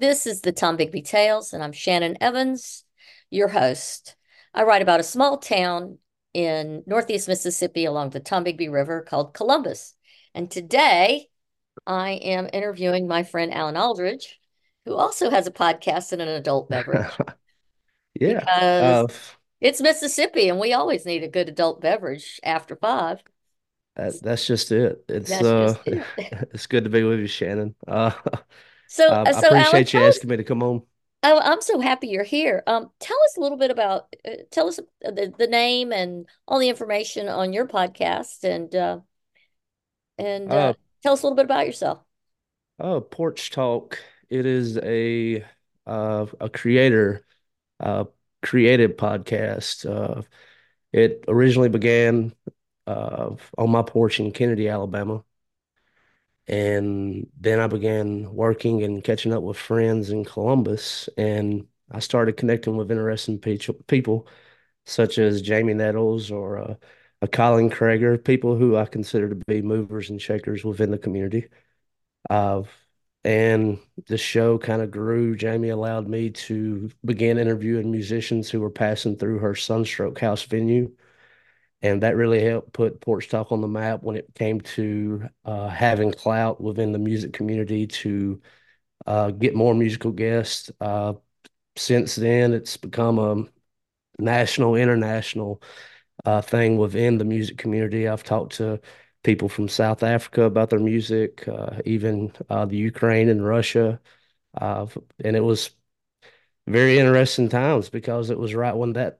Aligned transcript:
This 0.00 0.26
is 0.26 0.40
the 0.40 0.50
Tombigbee 0.50 1.04
Tales, 1.04 1.52
and 1.52 1.62
I'm 1.62 1.72
Shannon 1.72 2.16
Evans, 2.22 2.84
your 3.28 3.48
host. 3.48 4.16
I 4.54 4.62
write 4.62 4.80
about 4.80 4.98
a 4.98 5.02
small 5.02 5.36
town 5.36 5.98
in 6.32 6.82
northeast 6.86 7.28
Mississippi 7.28 7.84
along 7.84 8.08
the 8.08 8.20
Tombigbee 8.20 8.72
River 8.72 9.02
called 9.02 9.34
Columbus. 9.34 9.94
And 10.34 10.50
today 10.50 11.28
I 11.86 12.12
am 12.12 12.48
interviewing 12.50 13.08
my 13.08 13.24
friend 13.24 13.52
Alan 13.52 13.76
Aldredge, 13.76 14.40
who 14.86 14.94
also 14.94 15.28
has 15.28 15.46
a 15.46 15.50
podcast 15.50 16.12
and 16.12 16.22
an 16.22 16.28
adult 16.28 16.70
beverage. 16.70 17.12
yeah. 18.18 18.38
Uh, 18.38 19.06
it's 19.60 19.82
Mississippi 19.82 20.48
and 20.48 20.58
we 20.58 20.72
always 20.72 21.04
need 21.04 21.24
a 21.24 21.28
good 21.28 21.50
adult 21.50 21.82
beverage 21.82 22.40
after 22.42 22.74
five. 22.74 23.22
That, 23.96 24.14
that's 24.22 24.46
just 24.46 24.72
it. 24.72 25.04
It's 25.10 25.30
uh, 25.30 25.74
just 25.74 25.80
it. 25.86 26.04
it's 26.54 26.66
good 26.66 26.84
to 26.84 26.90
be 26.90 27.02
with 27.02 27.20
you, 27.20 27.26
Shannon. 27.26 27.74
Uh, 27.86 28.12
so, 28.90 29.08
uh, 29.08 29.24
I 29.24 29.32
so 29.32 29.48
appreciate 29.48 29.92
you 29.92 30.00
asking 30.00 30.28
us, 30.28 30.30
me 30.30 30.36
to 30.38 30.44
come 30.44 30.62
on. 30.64 30.82
Oh, 31.22 31.38
I'm 31.38 31.60
so 31.60 31.78
happy 31.78 32.08
you're 32.08 32.24
here. 32.24 32.64
Um, 32.66 32.90
tell 32.98 33.16
us 33.24 33.36
a 33.36 33.40
little 33.40 33.56
bit 33.56 33.70
about, 33.70 34.12
uh, 34.26 34.42
tell 34.50 34.66
us 34.66 34.80
the, 35.00 35.32
the 35.38 35.46
name 35.46 35.92
and 35.92 36.26
all 36.48 36.58
the 36.58 36.68
information 36.68 37.28
on 37.28 37.52
your 37.52 37.68
podcast, 37.68 38.42
and 38.42 38.74
uh, 38.74 38.98
and 40.18 40.50
uh, 40.50 40.54
uh 40.54 40.72
tell 41.04 41.12
us 41.12 41.22
a 41.22 41.26
little 41.26 41.36
bit 41.36 41.44
about 41.44 41.66
yourself. 41.66 42.00
Oh, 42.80 43.00
Porch 43.00 43.50
Talk. 43.50 43.98
It 44.28 44.44
is 44.44 44.76
a 44.78 45.44
uh, 45.86 46.26
a 46.40 46.48
creator 46.50 47.24
uh, 47.78 48.04
creative 48.42 48.96
podcast. 48.96 49.88
Uh, 49.88 50.22
it 50.92 51.24
originally 51.28 51.68
began 51.68 52.34
uh, 52.88 53.30
on 53.56 53.70
my 53.70 53.82
porch 53.82 54.18
in 54.18 54.32
Kennedy, 54.32 54.68
Alabama. 54.68 55.22
And 56.50 57.28
then 57.40 57.60
I 57.60 57.68
began 57.68 58.34
working 58.34 58.82
and 58.82 59.04
catching 59.04 59.32
up 59.32 59.42
with 59.44 59.56
friends 59.56 60.10
in 60.10 60.24
Columbus. 60.24 61.08
And 61.16 61.68
I 61.92 62.00
started 62.00 62.36
connecting 62.36 62.76
with 62.76 62.90
interesting 62.90 63.38
people, 63.38 64.26
such 64.84 65.18
as 65.18 65.42
Jamie 65.42 65.74
Nettles 65.74 66.30
or 66.32 66.58
uh, 66.58 66.74
a 67.22 67.28
Colin 67.28 67.70
Krager, 67.70 68.22
people 68.22 68.56
who 68.56 68.76
I 68.76 68.86
consider 68.86 69.28
to 69.28 69.36
be 69.46 69.62
movers 69.62 70.10
and 70.10 70.20
shakers 70.20 70.64
within 70.64 70.90
the 70.90 70.98
community. 70.98 71.48
Uh, 72.30 72.64
and 73.24 73.78
the 74.08 74.18
show 74.18 74.58
kind 74.58 74.82
of 74.82 74.90
grew. 74.90 75.36
Jamie 75.36 75.68
allowed 75.68 76.08
me 76.08 76.30
to 76.30 76.90
begin 77.04 77.38
interviewing 77.38 77.92
musicians 77.92 78.50
who 78.50 78.60
were 78.60 78.70
passing 78.70 79.16
through 79.16 79.38
her 79.38 79.54
Sunstroke 79.54 80.18
House 80.18 80.42
venue 80.44 80.92
and 81.82 82.02
that 82.02 82.16
really 82.16 82.42
helped 82.44 82.72
put 82.72 83.00
Porch 83.00 83.28
Talk 83.28 83.52
on 83.52 83.60
the 83.60 83.68
map 83.68 84.02
when 84.02 84.16
it 84.16 84.34
came 84.34 84.60
to 84.62 85.28
uh, 85.44 85.68
having 85.68 86.12
clout 86.12 86.60
within 86.60 86.92
the 86.92 86.98
music 86.98 87.32
community 87.32 87.86
to 87.86 88.40
uh, 89.06 89.30
get 89.30 89.54
more 89.54 89.74
musical 89.74 90.12
guests. 90.12 90.70
Uh, 90.80 91.14
since 91.76 92.16
then, 92.16 92.52
it's 92.52 92.76
become 92.76 93.18
a 93.18 93.44
national, 94.22 94.76
international 94.76 95.62
uh, 96.24 96.42
thing 96.42 96.78
within 96.78 97.18
the 97.18 97.24
music 97.24 97.58
community. 97.58 98.08
I've 98.08 98.24
talked 98.24 98.54
to 98.56 98.80
people 99.22 99.48
from 99.48 99.68
South 99.68 100.02
Africa 100.02 100.42
about 100.44 100.70
their 100.70 100.80
music, 100.80 101.46
uh, 101.48 101.80
even 101.86 102.32
uh, 102.50 102.66
the 102.66 102.76
Ukraine 102.76 103.28
and 103.28 103.44
Russia, 103.46 104.00
and 104.60 105.36
it 105.36 105.44
was 105.44 105.70
very 106.66 106.98
interesting 106.98 107.48
times 107.48 107.88
because 107.90 108.30
it 108.30 108.38
was 108.38 108.54
right 108.54 108.74
when 108.76 108.92
that 108.94 109.19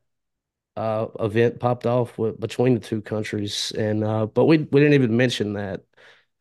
uh, 0.80 1.08
event 1.20 1.60
popped 1.60 1.86
off 1.86 2.18
with, 2.18 2.40
between 2.40 2.74
the 2.74 2.80
two 2.80 3.02
countries, 3.02 3.72
and 3.76 4.04
uh, 4.04 4.26
but 4.26 4.46
we 4.46 4.58
we 4.58 4.80
didn't 4.80 4.94
even 4.94 5.16
mention 5.16 5.54
that. 5.54 5.84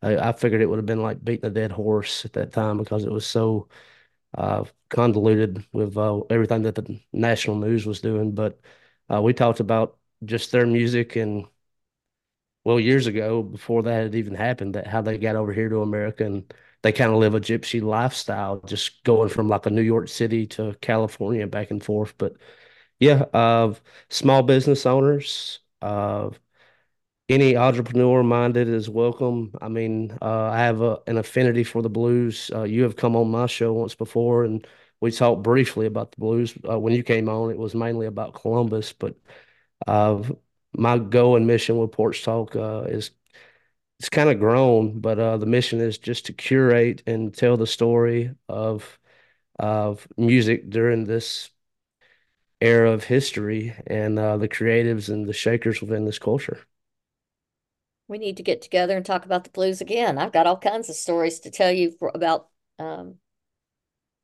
I, 0.02 0.16
I 0.30 0.32
figured 0.32 0.62
it 0.62 0.66
would 0.66 0.78
have 0.78 0.86
been 0.86 1.02
like 1.02 1.22
beating 1.24 1.46
a 1.46 1.50
dead 1.50 1.72
horse 1.72 2.24
at 2.24 2.32
that 2.34 2.52
time 2.52 2.78
because 2.78 3.04
it 3.04 3.12
was 3.12 3.26
so 3.26 3.68
uh, 4.36 4.64
convoluted 4.90 5.66
with 5.72 5.96
uh, 5.98 6.20
everything 6.30 6.62
that 6.62 6.76
the 6.76 7.00
national 7.12 7.56
news 7.56 7.86
was 7.86 8.00
doing. 8.00 8.34
But 8.34 8.60
uh, 9.12 9.22
we 9.22 9.34
talked 9.34 9.60
about 9.60 9.98
just 10.24 10.52
their 10.52 10.66
music 10.66 11.16
and 11.16 11.46
well, 12.64 12.78
years 12.80 13.06
ago 13.06 13.42
before 13.42 13.82
that 13.82 14.02
had 14.02 14.14
even 14.14 14.34
happened, 14.34 14.74
that 14.74 14.86
how 14.86 15.00
they 15.02 15.18
got 15.18 15.36
over 15.36 15.52
here 15.52 15.68
to 15.68 15.82
America 15.82 16.24
and 16.24 16.52
they 16.82 16.92
kind 16.92 17.10
of 17.12 17.18
live 17.18 17.34
a 17.34 17.40
gypsy 17.40 17.82
lifestyle, 17.82 18.60
just 18.66 19.02
going 19.04 19.28
from 19.28 19.48
like 19.48 19.66
a 19.66 19.70
New 19.70 19.82
York 19.82 20.08
City 20.08 20.46
to 20.48 20.74
California 20.80 21.46
back 21.46 21.70
and 21.70 21.82
forth. 21.82 22.14
But 22.18 22.34
yeah, 23.00 23.24
of 23.34 23.82
small 24.10 24.42
business 24.42 24.86
owners, 24.86 25.60
of 25.82 26.40
any 27.28 27.56
entrepreneur 27.56 28.22
minded 28.24 28.68
is 28.68 28.90
welcome. 28.90 29.52
I 29.62 29.68
mean, 29.68 30.18
uh, 30.22 30.50
I 30.52 30.58
have 30.60 30.82
a, 30.82 31.00
an 31.06 31.18
affinity 31.18 31.64
for 31.64 31.82
the 31.82 31.90
blues. 31.90 32.50
Uh, 32.54 32.64
you 32.64 32.82
have 32.84 32.96
come 32.96 33.16
on 33.16 33.30
my 33.30 33.46
show 33.46 33.72
once 33.74 33.94
before, 33.94 34.44
and 34.44 34.66
we 35.00 35.12
talked 35.12 35.42
briefly 35.42 35.86
about 35.86 36.12
the 36.12 36.20
blues. 36.20 36.54
Uh, 36.68 36.78
when 36.78 36.94
you 36.94 37.02
came 37.04 37.28
on, 37.28 37.50
it 37.50 37.58
was 37.58 37.74
mainly 37.74 38.06
about 38.06 38.34
Columbus, 38.34 38.92
but 38.92 39.16
my 40.72 40.98
goal 40.98 41.36
and 41.36 41.46
mission 41.46 41.76
with 41.78 41.92
Porch 41.92 42.22
Talk 42.24 42.54
uh, 42.56 42.82
is 42.88 43.10
it's 44.00 44.08
kind 44.10 44.30
of 44.30 44.40
grown, 44.40 45.00
but 45.00 45.18
uh, 45.18 45.38
the 45.38 45.46
mission 45.46 45.80
is 45.80 45.98
just 45.98 46.26
to 46.26 46.32
curate 46.32 47.02
and 47.06 47.34
tell 47.34 47.56
the 47.56 47.66
story 47.66 48.34
of 48.48 48.98
of 49.58 50.08
music 50.18 50.70
during 50.70 51.04
this 51.04 51.50
era 52.60 52.90
of 52.92 53.04
history 53.04 53.74
and 53.86 54.18
uh, 54.18 54.36
the 54.36 54.48
creatives 54.48 55.08
and 55.08 55.26
the 55.26 55.32
shakers 55.32 55.80
within 55.80 56.04
this 56.04 56.18
culture. 56.18 56.60
We 58.08 58.18
need 58.18 58.36
to 58.38 58.42
get 58.42 58.60
together 58.60 58.96
and 58.96 59.06
talk 59.06 59.24
about 59.24 59.44
the 59.44 59.50
blues 59.50 59.80
again. 59.80 60.18
I've 60.18 60.32
got 60.32 60.46
all 60.46 60.58
kinds 60.58 60.88
of 60.88 60.96
stories 60.96 61.40
to 61.40 61.50
tell 61.50 61.70
you 61.70 61.92
for, 61.92 62.10
about 62.14 62.48
um, 62.78 63.16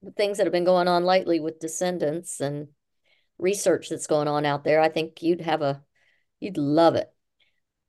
the 0.03 0.11
things 0.11 0.39
that 0.39 0.47
have 0.47 0.53
been 0.53 0.65
going 0.65 0.89
on 0.89 1.05
lately 1.05 1.41
with 1.41 1.61
descendants 1.61 2.41
and 2.41 2.69
research 3.39 3.89
that's 3.89 4.07
going 4.07 4.29
on 4.29 4.45
out 4.45 4.65
there. 4.65 4.81
I 4.81 4.89
think 4.89 5.23
you'd 5.23 5.41
have 5.41 5.63
a, 5.63 5.83
you'd 6.41 6.59
love 6.59 6.97
it. 6.97 7.13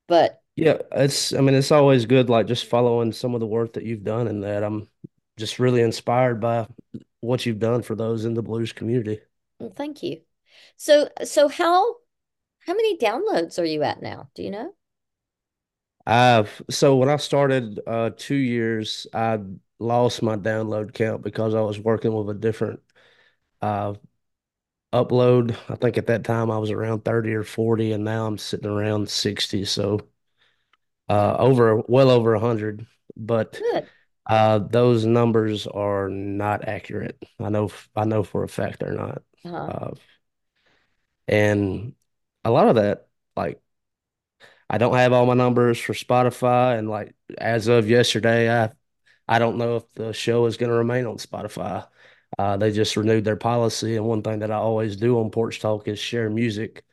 But 0.08 0.42
yeah, 0.56 0.78
it's, 0.92 1.34
I 1.34 1.42
mean, 1.42 1.56
it's 1.56 1.72
always 1.72 2.06
good, 2.06 2.30
like 2.30 2.48
just 2.48 2.66
following 2.66 3.12
some 3.12 3.34
of 3.34 3.40
the 3.40 3.48
work 3.48 3.74
that 3.74 3.84
you've 3.84 4.04
done 4.04 4.28
and 4.28 4.44
that 4.44 4.64
I'm 4.64 4.88
just 5.38 5.60
really 5.60 5.82
inspired 5.82 6.40
by 6.40 6.68
what 7.22 7.46
you've 7.46 7.60
done 7.60 7.82
for 7.82 7.96
those 7.96 8.26
in 8.26 8.34
the 8.34 8.42
blues 8.44 8.72
community. 8.74 9.20
Well, 9.60 9.74
thank 9.76 10.04
you. 10.04 10.22
So 10.78 11.10
so 11.24 11.48
how 11.48 11.98
how 12.68 12.74
many 12.74 12.98
downloads 12.98 13.60
are 13.60 13.66
you 13.66 13.84
at 13.84 14.02
now? 14.02 14.30
Do 14.36 14.44
you 14.44 14.52
know? 14.52 14.76
I've 16.06 16.62
so 16.70 16.96
when 16.98 17.10
I 17.10 17.18
started 17.18 17.80
uh 17.86 18.12
two 18.16 18.36
years, 18.36 19.08
I 19.14 19.40
lost 19.80 20.24
my 20.24 20.38
download 20.38 20.94
count 20.94 21.22
because 21.24 21.54
I 21.54 21.62
was 21.62 21.80
working 21.80 22.14
with 22.14 22.30
a 22.30 22.40
different 22.40 22.82
uh 23.62 23.96
upload. 24.94 25.58
I 25.70 25.76
think 25.76 25.98
at 25.98 26.08
that 26.08 26.24
time 26.26 26.52
I 26.52 26.58
was 26.60 26.72
around 26.72 27.06
30 27.06 27.34
or 27.34 27.44
40 27.44 27.92
and 27.94 28.04
now 28.06 28.28
I'm 28.28 28.38
sitting 28.38 28.70
around 28.70 29.10
60. 29.10 29.66
So 29.66 30.02
uh 31.10 31.36
over 31.40 31.78
well 31.88 32.10
over 32.10 32.34
100. 32.34 32.86
But 33.16 33.64
uh 34.28 34.60
those 34.60 35.06
numbers 35.06 35.68
are 35.68 36.10
not 36.10 36.68
accurate. 36.68 37.22
I 37.40 37.50
know 37.50 37.70
I 37.96 38.06
know 38.06 38.24
for 38.24 38.44
a 38.44 38.50
fact 38.50 38.80
they're 38.80 38.94
not. 38.94 39.24
Uh-huh. 39.46 39.72
Uh, 39.72 39.92
and 41.28 41.96
a 42.46 42.52
lot 42.52 42.70
of 42.70 42.76
that, 42.76 43.08
like, 43.36 43.62
I 44.70 44.78
don't 44.78 44.96
have 44.96 45.14
all 45.14 45.26
my 45.26 45.34
numbers 45.34 45.80
for 45.80 45.94
Spotify. 45.94 46.78
And 46.78 46.90
like 46.90 47.16
as 47.38 47.68
of 47.68 47.90
yesterday, 47.90 48.52
I 48.52 48.72
I 49.28 49.40
don't 49.40 49.58
know 49.58 49.78
if 49.78 49.94
the 49.94 50.14
show 50.14 50.46
is 50.46 50.58
going 50.58 50.72
to 50.72 50.78
remain 50.78 51.06
on 51.06 51.18
Spotify. 51.18 51.88
Uh, 52.40 52.58
they 52.58 52.72
just 52.72 52.98
renewed 52.98 53.26
their 53.26 53.38
policy, 53.38 53.96
and 53.98 54.06
one 54.06 54.22
thing 54.24 54.40
that 54.40 54.52
I 54.52 54.56
always 54.58 54.98
do 54.98 55.20
on 55.20 55.32
Porch 55.32 55.60
Talk 55.62 55.88
is 55.88 56.00
share 56.00 56.30
music. 56.30 56.86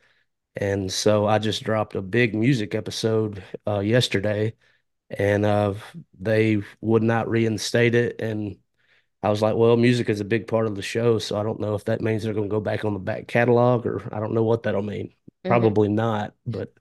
And 0.57 0.91
so 0.91 1.27
I 1.27 1.39
just 1.39 1.63
dropped 1.63 1.95
a 1.95 2.01
big 2.01 2.35
music 2.35 2.75
episode 2.75 3.43
uh, 3.67 3.79
yesterday, 3.79 4.55
and 5.11 5.45
uh, 5.45 5.75
they 6.19 6.63
would 6.81 7.03
not 7.03 7.29
reinstate 7.29 7.95
it. 7.95 8.21
And 8.21 8.57
I 9.25 9.29
was 9.29 9.41
like, 9.41 9.55
well, 9.55 9.75
music 9.75 10.07
is 10.09 10.19
a 10.19 10.25
big 10.25 10.45
part 10.47 10.67
of 10.67 10.75
the 10.75 10.83
show, 10.83 11.17
so 11.17 11.35
I 11.35 11.41
don't 11.41 11.59
know 11.59 11.73
if 11.73 11.85
that 11.85 11.99
means 11.99 12.21
they're 12.21 12.35
going 12.35 12.47
to 12.47 12.53
go 12.53 12.59
back 12.59 12.85
on 12.85 12.93
the 12.93 12.99
back 12.99 13.27
catalog 13.27 13.87
or 13.87 14.07
I 14.13 14.19
don't 14.19 14.33
know 14.33 14.43
what 14.43 14.61
that'll 14.61 14.83
mean. 14.83 15.07
Mm-hmm. 15.07 15.49
Probably 15.49 15.89
not, 15.89 16.35
but 16.45 16.71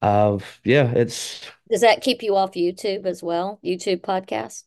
uh, 0.00 0.38
yeah, 0.62 0.92
it's. 0.92 1.44
Does 1.68 1.80
that 1.80 2.02
keep 2.02 2.22
you 2.22 2.36
off 2.36 2.52
YouTube 2.52 3.04
as 3.04 3.20
well? 3.20 3.58
YouTube 3.64 4.00
podcast? 4.00 4.62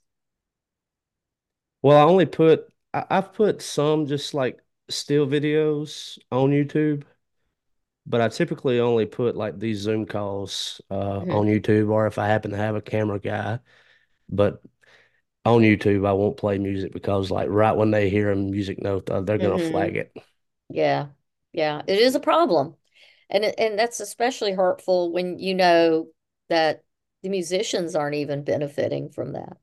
Well, 1.82 1.98
I 1.98 2.04
only 2.04 2.26
put 2.26 2.68
I, 2.94 3.06
I've 3.10 3.32
put 3.32 3.62
some 3.62 4.06
just 4.06 4.34
like 4.34 4.60
still 4.90 5.26
videos 5.26 6.20
on 6.34 6.50
YouTube, 6.50 7.04
but 8.06 8.20
I 8.20 8.28
typically 8.28 8.82
only 8.82 9.06
put 9.06 9.38
like 9.38 9.58
these 9.58 9.80
Zoom 9.80 10.06
calls 10.06 10.82
uh, 10.90 10.96
mm-hmm. 10.96 11.32
on 11.32 11.46
YouTube, 11.46 11.92
or 11.92 12.08
if 12.08 12.18
I 12.18 12.28
happen 12.28 12.52
to 12.52 12.58
have 12.58 12.76
a 12.76 12.82
camera 12.82 13.22
guy. 13.22 13.60
But 14.28 14.62
on 15.46 15.62
YouTube, 15.62 16.08
I 16.08 16.14
won't 16.14 16.38
play 16.38 16.58
music 16.58 16.94
because, 16.94 17.30
like, 17.30 17.48
right 17.50 17.76
when 17.76 17.92
they 17.92 18.10
hear 18.10 18.32
a 18.32 18.36
music 18.36 18.82
note, 18.82 19.06
they're 19.08 19.38
going 19.38 19.58
to 19.58 19.64
mm-hmm. 19.64 19.72
flag 19.72 19.98
it. 19.98 20.16
Yeah, 20.70 21.08
yeah, 21.52 21.82
it 21.86 22.00
is 22.00 22.16
a 22.16 22.20
problem, 22.20 22.76
and 23.30 23.44
and 23.44 23.78
that's 23.78 24.00
especially 24.00 24.54
hurtful 24.54 25.12
when 25.12 25.40
you 25.40 25.54
know 25.54 26.08
that 26.50 26.84
the 27.22 27.30
musicians 27.30 27.96
aren't 27.96 28.16
even 28.16 28.44
benefiting 28.44 29.10
from 29.10 29.34
that. 29.34 29.58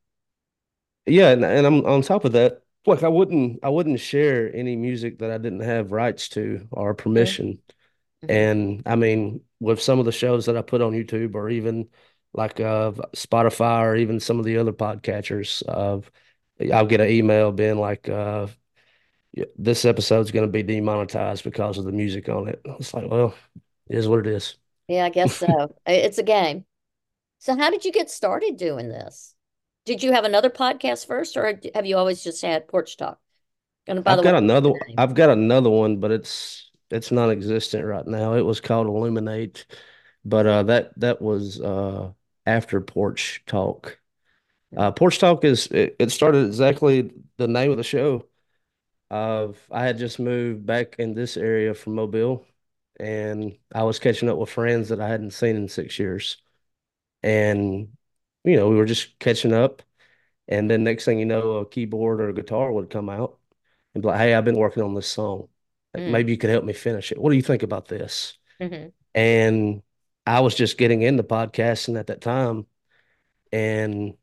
Yeah, 1.06 1.30
and, 1.30 1.44
and 1.44 1.66
I'm 1.66 1.84
on 1.86 2.02
top 2.02 2.24
of 2.24 2.32
that. 2.32 2.62
like 2.86 3.02
I 3.02 3.08
wouldn't 3.08 3.60
I 3.62 3.68
wouldn't 3.68 4.00
share 4.00 4.54
any 4.54 4.76
music 4.76 5.18
that 5.18 5.30
I 5.30 5.38
didn't 5.38 5.60
have 5.60 5.92
rights 5.92 6.28
to 6.30 6.66
or 6.70 6.94
permission. 6.94 7.60
Mm-hmm. 8.22 8.30
And 8.30 8.82
I 8.86 8.96
mean, 8.96 9.42
with 9.60 9.80
some 9.80 9.98
of 9.98 10.04
the 10.04 10.12
shows 10.12 10.46
that 10.46 10.56
I 10.56 10.62
put 10.62 10.82
on 10.82 10.92
YouTube 10.92 11.34
or 11.34 11.48
even 11.50 11.88
like 12.32 12.60
uh 12.60 12.92
Spotify 13.14 13.82
or 13.82 13.96
even 13.96 14.20
some 14.20 14.38
of 14.38 14.44
the 14.44 14.58
other 14.58 14.72
podcatchers, 14.72 15.62
uh, 15.68 16.00
I'll 16.72 16.86
get 16.86 17.00
an 17.00 17.08
email 17.10 17.52
being 17.52 17.78
like, 17.78 18.08
uh, 18.08 18.48
this 19.56 19.84
episode's 19.84 20.30
going 20.30 20.46
to 20.46 20.52
be 20.52 20.62
demonetized 20.62 21.44
because 21.44 21.78
of 21.78 21.84
the 21.84 21.92
music 21.92 22.28
on 22.28 22.48
it. 22.48 22.60
It's 22.64 22.92
like, 22.92 23.10
well, 23.10 23.34
it 23.88 23.96
is 23.98 24.08
what 24.08 24.20
it 24.20 24.26
is. 24.26 24.56
Yeah, 24.88 25.04
I 25.04 25.10
guess 25.10 25.34
so. 25.36 25.74
It's 25.86 26.18
a 26.18 26.22
game. 26.22 26.64
So 27.38 27.56
how 27.56 27.70
did 27.70 27.84
you 27.84 27.92
get 27.92 28.10
started 28.10 28.56
doing 28.56 28.88
this? 28.88 29.34
Did 29.86 30.02
you 30.02 30.12
have 30.12 30.24
another 30.24 30.50
podcast 30.50 31.06
first, 31.06 31.36
or 31.36 31.60
have 31.74 31.86
you 31.86 31.96
always 31.96 32.22
just 32.22 32.42
had 32.42 32.68
Porch 32.68 32.96
Talk? 32.96 33.20
And 33.86 34.04
by 34.04 34.14
I've 34.14 34.16
the 34.16 34.22
got 34.22 34.34
way, 34.34 34.36
another. 34.36 34.72
I've 34.96 35.14
got 35.14 35.30
another 35.30 35.70
one, 35.70 35.98
but 36.00 36.10
it's 36.10 36.70
it's 36.90 37.10
non-existent 37.10 37.84
right 37.84 38.06
now. 38.06 38.34
It 38.34 38.42
was 38.42 38.60
called 38.60 38.86
Illuminate, 38.86 39.66
but 40.24 40.46
uh, 40.46 40.62
that 40.64 40.98
that 41.00 41.22
was 41.22 41.60
uh, 41.60 42.12
after 42.46 42.80
Porch 42.80 43.42
Talk. 43.46 43.98
Uh, 44.76 44.92
Porch 44.92 45.18
Talk 45.18 45.44
is 45.44 45.66
it, 45.68 45.96
it, 45.98 46.10
started 46.10 46.46
exactly 46.46 47.10
the 47.36 47.48
name 47.48 47.70
of 47.70 47.76
the 47.76 47.82
show. 47.82 48.26
Uh, 49.10 49.48
I 49.70 49.84
had 49.84 49.98
just 49.98 50.20
moved 50.20 50.64
back 50.64 50.96
in 50.98 51.14
this 51.14 51.36
area 51.36 51.74
from 51.74 51.96
Mobile, 51.96 52.46
and 52.98 53.56
I 53.74 53.82
was 53.82 53.98
catching 53.98 54.28
up 54.28 54.38
with 54.38 54.50
friends 54.50 54.90
that 54.90 55.00
I 55.00 55.08
hadn't 55.08 55.32
seen 55.32 55.56
in 55.56 55.68
six 55.68 55.98
years, 55.98 56.36
and 57.22 57.88
you 58.44 58.56
know 58.56 58.68
we 58.68 58.76
were 58.76 58.84
just 58.84 59.18
catching 59.18 59.52
up, 59.52 59.82
and 60.46 60.70
then 60.70 60.84
next 60.84 61.04
thing 61.04 61.18
you 61.18 61.26
know, 61.26 61.56
a 61.56 61.66
keyboard 61.66 62.20
or 62.20 62.28
a 62.28 62.34
guitar 62.34 62.70
would 62.70 62.90
come 62.90 63.08
out 63.08 63.38
and 63.94 64.02
be 64.02 64.08
like, 64.08 64.20
"Hey, 64.20 64.34
I've 64.34 64.44
been 64.44 64.58
working 64.58 64.84
on 64.84 64.94
this 64.94 65.08
song. 65.08 65.48
Like, 65.92 66.04
mm. 66.04 66.10
Maybe 66.12 66.30
you 66.30 66.38
could 66.38 66.50
help 66.50 66.64
me 66.64 66.72
finish 66.72 67.10
it. 67.10 67.18
What 67.18 67.30
do 67.30 67.36
you 67.36 67.42
think 67.42 67.64
about 67.64 67.88
this?" 67.88 68.38
Mm-hmm. 68.60 68.90
And 69.16 69.82
I 70.26 70.40
was 70.40 70.54
just 70.54 70.78
getting 70.78 71.02
into 71.02 71.22
podcasting 71.22 71.98
at 71.98 72.08
that 72.08 72.20
time, 72.20 72.66
and 73.52 74.14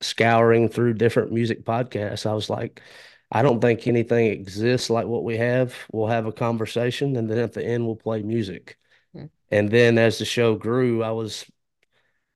scouring 0.00 0.68
through 0.68 0.94
different 0.94 1.32
music 1.32 1.64
podcasts, 1.64 2.26
I 2.26 2.34
was 2.34 2.50
like, 2.50 2.82
I 3.30 3.42
don't 3.42 3.60
think 3.60 3.86
anything 3.86 4.26
exists 4.26 4.90
like 4.90 5.06
what 5.06 5.24
we 5.24 5.36
have. 5.38 5.74
We'll 5.90 6.08
have 6.08 6.26
a 6.26 6.32
conversation 6.32 7.16
and 7.16 7.30
then 7.30 7.38
at 7.38 7.52
the 7.52 7.64
end 7.64 7.86
we'll 7.86 7.96
play 7.96 8.22
music. 8.22 8.78
Hmm. 9.14 9.26
And 9.50 9.70
then 9.70 9.98
as 9.98 10.18
the 10.18 10.24
show 10.24 10.54
grew, 10.54 11.02
I 11.02 11.12
was 11.12 11.46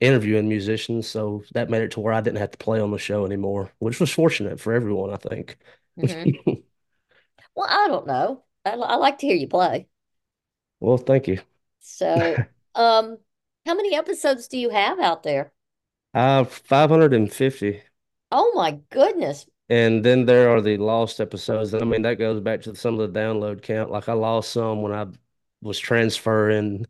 interviewing 0.00 0.48
musicians, 0.48 1.06
so 1.06 1.42
that 1.52 1.70
made 1.70 1.82
it 1.82 1.92
to 1.92 2.00
where 2.00 2.12
I 2.12 2.20
didn't 2.20 2.38
have 2.38 2.50
to 2.52 2.58
play 2.58 2.80
on 2.80 2.90
the 2.90 2.98
show 2.98 3.26
anymore, 3.26 3.72
which 3.78 4.00
was 4.00 4.10
fortunate 4.10 4.60
for 4.60 4.72
everyone, 4.72 5.12
I 5.12 5.16
think. 5.16 5.58
Mm-hmm. 5.98 6.50
well, 7.54 7.68
I 7.68 7.88
don't 7.88 8.06
know. 8.06 8.44
I, 8.64 8.70
I 8.70 8.96
like 8.96 9.18
to 9.18 9.26
hear 9.26 9.36
you 9.36 9.48
play. 9.48 9.88
Well, 10.80 10.98
thank 10.98 11.28
you. 11.28 11.40
So, 11.80 12.36
um, 12.76 13.18
how 13.64 13.74
many 13.74 13.96
episodes 13.96 14.48
do 14.48 14.58
you 14.58 14.70
have 14.70 15.00
out 15.00 15.22
there? 15.22 15.52
Uh, 16.14 16.44
550. 16.44 17.82
Oh 18.30 18.52
my 18.54 18.78
goodness. 18.90 19.46
And 19.68 20.04
then 20.04 20.26
there 20.26 20.50
are 20.50 20.60
the 20.60 20.76
lost 20.76 21.20
episodes. 21.20 21.74
I 21.74 21.80
mean, 21.80 22.02
that 22.02 22.18
goes 22.18 22.40
back 22.40 22.62
to 22.62 22.74
some 22.76 22.98
of 22.98 23.12
the 23.12 23.18
download 23.18 23.62
count. 23.62 23.90
Like 23.90 24.08
I 24.08 24.12
lost 24.12 24.52
some 24.52 24.82
when 24.82 24.92
I 24.92 25.06
was 25.60 25.78
transferring. 25.78 26.86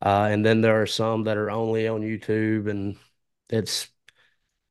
Uh, 0.00 0.28
and 0.30 0.44
then 0.44 0.60
there 0.60 0.80
are 0.80 0.86
some 0.86 1.24
that 1.24 1.36
are 1.36 1.50
only 1.50 1.88
on 1.88 2.00
YouTube 2.00 2.70
and 2.70 2.96
it's 3.48 3.88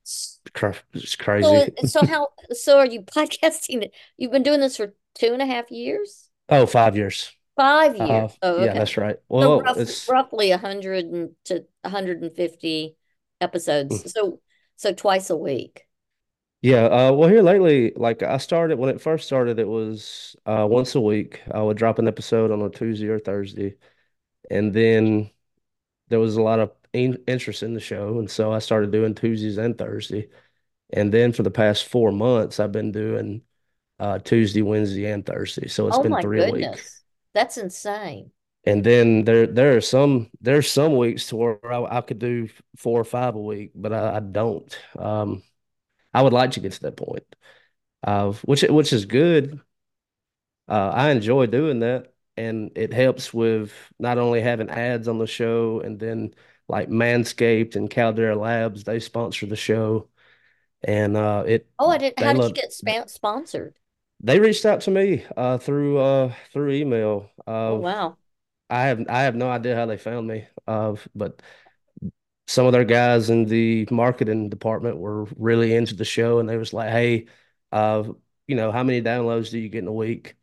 it's 0.06 1.16
crazy. 1.16 1.74
So, 1.80 1.88
so 1.88 2.06
how 2.06 2.30
so 2.51 2.78
are 2.78 2.86
you 2.86 3.01
podcasting? 3.04 3.90
You've 4.18 4.31
been 4.31 4.44
doing 4.44 4.60
this 4.60 4.78
for 4.78 4.94
two 5.16 5.34
and 5.34 5.42
a 5.42 5.46
half 5.46 5.72
years? 5.72 6.30
Oh, 6.50 6.66
five 6.66 6.96
years. 6.96 7.31
Five 7.56 7.96
years. 7.96 8.10
Uh, 8.10 8.30
oh, 8.42 8.54
okay. 8.56 8.66
Yeah, 8.66 8.74
that's 8.74 8.98
right. 8.98 9.18
Well, 9.30 9.42
so 9.42 9.62
rough, 9.62 9.78
it's 9.78 10.10
roughly 10.10 10.52
a 10.52 10.57
hundred 10.57 11.36
to 11.46 11.66
150 11.81 12.96
episodes. 13.40 14.04
Mm. 14.04 14.10
So 14.10 14.40
so 14.75 14.94
twice 14.94 15.30
a 15.30 15.38
week. 15.38 15.84
Yeah, 16.62 16.86
uh, 16.86 17.12
well, 17.13 17.30
here 17.30 17.44
lately, 17.44 17.94
like 17.96 18.24
I 18.24 18.38
started 18.38 18.80
when 18.80 18.90
it 18.90 19.00
first 19.00 19.28
started, 19.28 19.60
it 19.60 19.68
was 19.68 20.36
uh, 20.46 20.66
once 20.69 20.96
a 20.96 21.02
week. 21.02 21.42
I 21.54 21.62
would 21.62 21.78
drop 21.78 22.00
an 22.00 22.07
episode 22.07 22.52
on 22.52 22.62
a 22.62 22.69
Tuesday 22.69 23.07
or 23.07 23.19
Thursday, 23.19 23.75
and 24.50 24.74
then 24.74 25.30
there 26.10 26.19
was 26.19 26.38
a 26.38 26.42
lot 26.42 26.60
of 26.60 26.72
in 26.94 27.18
interest 27.28 27.63
in 27.63 27.74
the 27.74 27.80
show, 27.80 28.19
and 28.19 28.30
so 28.30 28.51
I 28.51 28.60
started 28.60 28.92
doing 28.92 29.16
Tuesdays 29.16 29.58
and 29.58 29.78
Thursday. 29.78 30.30
And 30.92 31.12
then 31.13 31.34
for 31.34 31.44
the 31.44 31.51
past 31.51 31.86
four 31.86 32.12
months, 32.12 32.60
I've 32.60 32.72
been 32.72 32.92
doing 32.92 33.42
uh, 34.00 34.19
Tuesday, 34.19 34.62
Wednesday, 34.62 35.12
and 35.12 35.25
Thursday. 35.25 35.68
So 35.68 35.88
it's 35.88 35.98
oh 35.98 36.04
been 36.04 36.22
three 36.22 36.40
goodness. 36.40 36.68
a 36.68 36.72
week. 36.72 36.81
That's 37.36 37.58
insane. 37.58 38.32
And 38.64 38.84
then 38.84 39.26
there 39.26 39.46
there 39.46 39.78
are 39.78 39.82
some 39.82 40.32
there's 40.42 40.72
some 40.72 40.98
weeks 40.98 41.28
to 41.28 41.36
where 41.36 41.72
I, 41.72 41.98
I 41.98 42.02
could 42.02 42.18
do 42.18 42.50
four 42.78 43.00
or 43.00 43.04
five 43.04 43.36
a 43.36 43.40
week, 43.40 43.72
but 43.76 43.94
I, 43.94 44.16
I 44.18 44.20
don't. 44.22 44.76
Um, 44.98 45.44
I 46.14 46.24
would 46.24 46.34
like 46.34 46.52
to 46.52 46.62
get 46.62 46.74
to 46.74 46.82
that 46.84 46.98
point, 46.98 47.26
uh, 48.04 48.32
which 48.44 48.64
which 48.64 48.94
is 48.94 49.06
good. 49.06 49.62
Uh, 50.68 50.92
I 50.94 51.12
enjoy 51.12 51.46
doing 51.46 51.80
that, 51.82 52.14
and 52.38 52.72
it 52.76 52.92
helps 52.94 53.34
with 53.34 53.72
not 54.00 54.18
only 54.18 54.42
having 54.42 54.70
ads 54.70 55.08
on 55.08 55.20
the 55.20 55.28
show, 55.28 55.82
and 55.82 56.00
then 56.00 56.34
like 56.68 56.90
Manscaped 56.90 57.76
and 57.76 57.90
Caldera 57.90 58.36
Labs 58.36 58.84
they 58.84 59.00
sponsor 59.00 59.46
the 59.46 59.56
show, 59.56 60.10
and 60.84 61.16
uh, 61.16 61.44
it. 61.46 61.68
Oh, 61.78 61.90
I 61.90 62.00
did. 62.00 62.16
How 62.18 62.34
did 62.34 62.46
you 62.46 62.54
get 62.54 62.74
sp- 62.74 63.08
sponsored? 63.08 63.76
They 64.25 64.39
reached 64.39 64.66
out 64.66 64.81
to 64.81 64.92
me 64.92 65.24
uh, 65.38 65.60
through 65.60 66.00
uh, 66.00 66.33
through 66.51 66.72
email. 66.72 67.30
oh 67.68 67.75
wow! 67.75 68.18
I 68.69 68.83
have 68.86 69.06
I 69.10 69.24
have 69.24 69.36
no 69.36 69.50
idea 69.50 69.75
how 69.75 69.86
they 69.86 69.98
found 69.98 70.27
me. 70.27 70.48
Uh, 70.68 70.95
but 71.13 71.42
some 72.48 72.66
of 72.66 72.74
their 72.74 72.86
guys 72.86 73.30
in 73.30 73.45
the 73.45 73.88
marketing 73.92 74.50
department 74.50 74.98
were 74.98 75.25
really 75.38 75.74
into 75.75 75.95
the 75.95 76.06
show, 76.06 76.39
and 76.39 76.48
they 76.50 76.57
was 76.57 76.74
like, 76.74 76.89
"Hey, 76.89 77.27
uh, 77.72 78.04
you 78.48 78.56
know, 78.56 78.72
how 78.72 78.83
many 78.83 79.01
downloads 79.01 79.51
do 79.51 79.60
you 79.60 79.69
get 79.69 79.80
in 79.83 79.88
a 79.88 79.94
week?" 79.94 80.36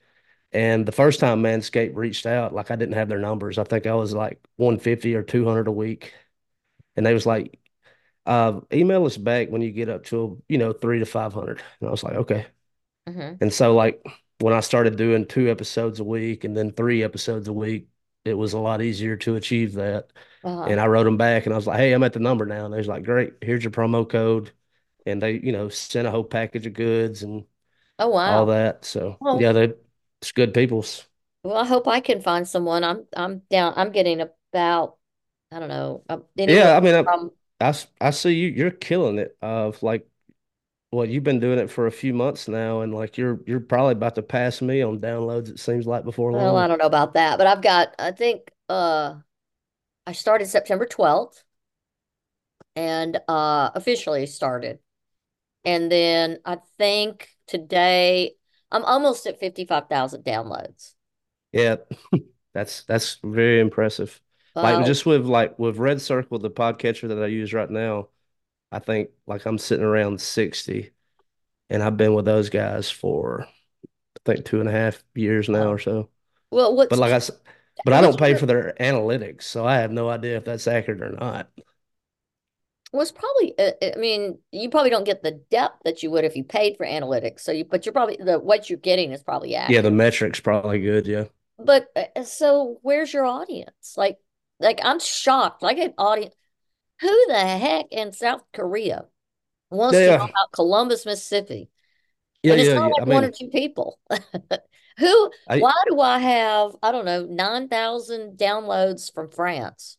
And 0.53 0.87
the 0.87 0.93
first 0.93 1.21
time 1.21 1.43
Manscaped 1.43 1.97
reached 1.97 2.27
out, 2.27 2.55
like 2.55 2.71
I 2.71 2.77
didn't 2.77 2.95
have 2.97 3.09
their 3.11 3.19
numbers. 3.21 3.59
I 3.59 3.65
think 3.65 3.87
I 3.87 3.95
was 3.95 4.15
like 4.15 4.41
150 4.57 5.15
or 5.17 5.23
200 5.25 5.69
a 5.69 5.73
week, 5.73 6.15
and 6.97 7.07
they 7.07 7.15
was 7.15 7.27
like, 7.27 7.59
uh, 8.27 8.61
"Email 8.73 9.07
us 9.07 9.17
back 9.19 9.51
when 9.51 9.63
you 9.63 9.73
get 9.73 9.91
up 9.91 10.05
to 10.07 10.43
you 10.49 10.59
know 10.59 10.73
three 10.73 11.01
to 11.01 11.07
500." 11.07 11.63
And 11.81 11.89
I 11.89 11.93
was 11.93 12.05
like, 12.05 12.15
"Okay." 12.17 12.47
Mm-hmm. 13.09 13.37
And 13.41 13.53
so 13.53 13.75
like 13.75 14.05
when 14.41 14.55
I 14.55 14.61
started 14.61 14.97
doing 14.97 15.27
two 15.27 15.51
episodes 15.51 16.01
a 16.01 16.05
week 16.05 16.45
and 16.45 16.57
then 16.57 16.73
three 16.73 17.03
episodes 17.03 17.49
a 17.49 17.53
week, 17.53 17.89
it 18.25 18.35
was 18.35 18.53
a 18.53 18.59
lot 18.59 18.83
easier 18.83 19.17
to 19.19 19.37
achieve 19.37 19.75
that. 19.75 20.13
Uh-huh. 20.45 20.65
And 20.65 20.81
I 20.81 20.87
wrote 20.87 21.05
them 21.05 21.17
back 21.17 21.47
and 21.47 21.53
I 21.53 21.57
was 21.57 21.67
like, 21.67 21.79
hey, 21.79 21.93
I'm 21.93 22.03
at 22.03 22.13
the 22.13 22.21
number 22.21 22.47
now. 22.47 22.65
And 22.65 22.73
they 22.73 22.79
was 22.79 22.89
like, 22.89 23.05
great, 23.05 23.35
here's 23.41 23.65
your 23.65 23.71
promo 23.71 24.09
code. 24.09 24.53
And 25.07 25.21
they, 25.21 25.33
you 25.33 25.53
know, 25.53 25.69
sent 25.69 26.07
a 26.07 26.11
whole 26.11 26.25
package 26.25 26.67
of 26.67 26.75
goods 26.75 27.23
and 27.23 27.45
oh 27.99 28.09
wow, 28.09 28.39
all 28.39 28.47
that. 28.47 28.85
So 28.85 29.19
yeah, 29.39 29.53
they 29.53 29.73
it's 30.21 30.33
good 30.33 30.55
people's. 30.55 31.07
Well, 31.43 31.57
I 31.57 31.65
hope 31.65 31.89
I 31.89 31.99
can 31.99 32.21
find 32.21 32.47
someone. 32.47 32.85
I'm 32.85 33.05
I'm 33.17 33.43
down. 33.51 33.75
I'm 33.77 33.91
getting 33.91 34.21
about 34.21 34.97
I 35.51 35.59
don't 35.59 35.69
know. 35.69 36.03
Uh, 36.09 36.19
yeah, 36.37 36.77
I 36.77 36.81
mean. 36.81 36.95
I, 36.95 37.69
I 37.69 37.75
I 38.01 38.11
see 38.11 38.35
you. 38.35 38.49
You're 38.49 38.71
killing 38.71 39.19
it. 39.19 39.37
Of 39.43 39.75
uh, 39.75 39.87
like 39.87 40.07
well, 40.93 41.07
you've 41.07 41.25
been 41.25 41.41
doing 41.41 41.59
it 41.59 41.71
for 41.71 41.87
a 41.87 41.91
few 41.91 42.13
months 42.13 42.49
now, 42.49 42.83
and 42.83 42.95
like 42.95 43.17
you're 43.17 43.41
you're 43.47 43.61
probably 43.61 43.93
about 43.93 44.15
to 44.17 44.23
pass 44.23 44.61
me 44.61 44.83
on 44.83 45.01
downloads. 45.01 45.49
It 45.49 45.59
seems 45.59 45.87
like 45.87 46.05
before 46.05 46.33
long. 46.33 46.43
Well, 46.43 46.57
I 46.59 46.69
don't 46.69 46.79
know 46.79 46.87
about 46.87 47.15
that, 47.15 47.39
but 47.39 47.47
I've 47.47 47.63
got. 47.63 47.95
I 47.99 48.13
think 48.13 48.51
uh, 48.69 49.15
I 50.07 50.13
started 50.13 50.47
September 50.49 50.85
twelfth, 50.85 51.43
and 52.77 53.19
uh, 53.27 53.71
officially 53.75 54.27
started, 54.27 54.81
and 55.65 55.91
then 55.91 56.41
I 56.45 56.59
think 56.77 57.31
today 57.47 58.35
I'm 58.71 58.85
almost 58.85 59.27
at 59.27 59.41
fifty 59.41 59.65
five 59.65 59.89
thousand 59.89 60.25
downloads. 60.25 60.93
Yeah, 61.53 61.77
that's 62.53 62.83
that's 62.85 63.19
very 63.25 63.61
impressive. 63.61 64.21
Like 64.55 64.85
just 64.85 65.07
with 65.07 65.25
like 65.25 65.59
with 65.59 65.79
Red 65.79 66.03
Circle, 66.03 66.39
the 66.39 66.51
podcatcher 66.51 67.09
that 67.09 67.23
I 67.23 67.29
use 67.29 67.55
right 67.55 67.71
now 67.71 68.09
I 68.73 68.79
think 68.79 69.11
like 69.27 69.45
I'm 69.47 69.59
sitting 69.59 69.85
around 69.85 70.21
60 70.21 70.91
and 71.69 71.83
I've 71.83 71.97
been 71.97 72.15
with 72.15 72.25
those 72.25 72.51
guys 72.51 72.91
for 72.91 73.47
I 73.47 74.21
think 74.25 74.45
two 74.45 74.61
and 74.61 74.69
a 74.69 74.73
half 74.73 75.03
years 75.15 75.49
now 75.49 75.71
or 75.71 75.79
so. 75.79 76.09
Well, 76.51 76.75
what? 76.75 76.91
But 76.91 76.99
like 76.99 77.13
I 77.13 77.19
said, 77.19 77.37
but 77.85 77.95
I 77.95 78.01
don't 78.01 78.19
pay 78.19 78.35
for 78.35 78.47
their 78.47 78.75
analytics, 78.81 79.43
so 79.43 79.67
I 79.67 79.77
have 79.77 79.91
no 79.91 80.09
idea 80.09 80.37
if 80.37 80.45
that's 80.45 80.67
accurate 80.67 81.03
or 81.03 81.13
not. 81.13 81.49
Well, 82.93 83.03
it's 83.03 83.13
probably. 83.13 83.59
Uh, 83.59 83.73
I 83.83 83.99
mean, 83.99 84.39
you 84.51 84.69
probably 84.69 84.91
don't 84.91 85.05
get 85.05 85.23
the 85.23 85.41
depth 85.51 85.83
that 85.85 86.03
you 86.03 86.11
would 86.11 86.25
if 86.25 86.37
you 86.37 86.45
paid 86.45 86.77
for 86.77 86.85
analytics. 86.85 87.41
So 87.41 87.53
you, 87.53 87.65
but 87.65 87.87
you're 87.87 87.95
probably 87.95 88.19
the 88.21 88.39
what 88.39 88.69
you're 88.69 88.79
getting 88.79 89.13
is 89.13 89.23
probably 89.23 89.55
accurate. 89.55 89.77
Yeah, 89.77 89.81
the 89.83 89.91
metrics 89.91 90.41
probably 90.41 90.81
good. 90.81 91.07
Yeah. 91.07 91.25
But 91.59 91.89
uh, 91.97 92.25
so, 92.25 92.79
where's 92.83 93.13
your 93.13 93.25
audience? 93.25 93.95
Like, 93.97 94.19
like 94.61 94.81
I'm 94.85 95.01
shocked. 95.01 95.63
Like 95.63 95.79
an 95.79 95.95
audience 95.97 96.35
who 97.03 97.27
the 97.29 97.41
heck 97.41 97.87
in 97.93 98.13
South 98.15 98.43
Korea 98.55 99.07
wants 99.71 100.01
yeah. 100.01 100.07
to 100.07 100.13
know 100.19 100.25
about 100.25 100.53
Columbus, 100.53 101.07
Mississippi? 101.07 101.71
Yeah, 102.43 102.55
And 102.55 102.61
it's 102.61 102.69
yeah, 102.69 102.75
not 102.75 102.91
yeah. 102.97 103.03
I 103.03 103.05
like 103.05 103.09
one 103.09 103.25
or 103.25 103.33
two 103.33 103.49
people. 103.51 103.99
Who, 104.99 105.33
I 105.47 105.59
why 105.59 105.75
do 105.89 106.01
I 106.01 106.19
have, 106.19 106.77
I 106.83 106.93
don't 106.93 107.07
know, 107.07 107.25
9,000 107.27 108.39
downloads 108.39 109.13
from 109.15 109.31
France? 109.31 109.99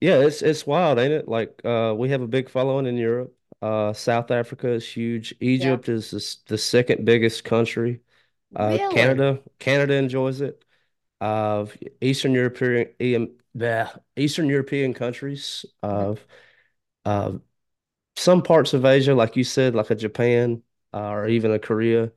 yeah, 0.00 0.20
it's 0.20 0.42
it's 0.42 0.66
wild, 0.66 0.98
ain't 0.98 1.12
it? 1.12 1.28
Like 1.28 1.60
uh 1.64 1.94
we 1.96 2.10
have 2.10 2.22
a 2.22 2.28
big 2.28 2.48
following 2.50 2.86
in 2.86 2.96
Europe. 2.96 3.34
Uh 3.62 3.92
South 3.92 4.30
Africa 4.30 4.68
is 4.70 4.86
huge. 4.88 5.34
Yeah. 5.56 5.76
Egypt 5.76 5.88
is 5.88 6.10
the, 6.10 6.36
the 6.54 6.58
second 6.58 7.04
biggest 7.04 7.44
country. 7.44 8.00
Uh 8.54 8.78
Really? 8.78 8.88
Canada, 8.88 9.42
Canada 9.58 9.94
enjoys 9.94 10.40
it. 10.40 10.64
Uh 11.20 11.66
Eastern 12.00 12.32
European 12.32 12.88
em- 13.00 13.36
Eastern 14.16 14.48
European 14.48 14.94
countries. 14.94 15.64
of 15.82 16.20
Uh, 17.04 17.08
uh 17.10 17.32
some 18.16 18.42
parts 18.42 18.74
of 18.74 18.84
Asia, 18.84 19.14
like 19.14 19.36
you 19.36 19.44
said, 19.44 19.74
like 19.74 19.90
a 19.90 19.94
Japan, 19.96 20.62
uh, 20.94 21.08
or 21.10 21.28
even 21.28 21.52
a 21.52 21.58
Korea. 21.58 22.12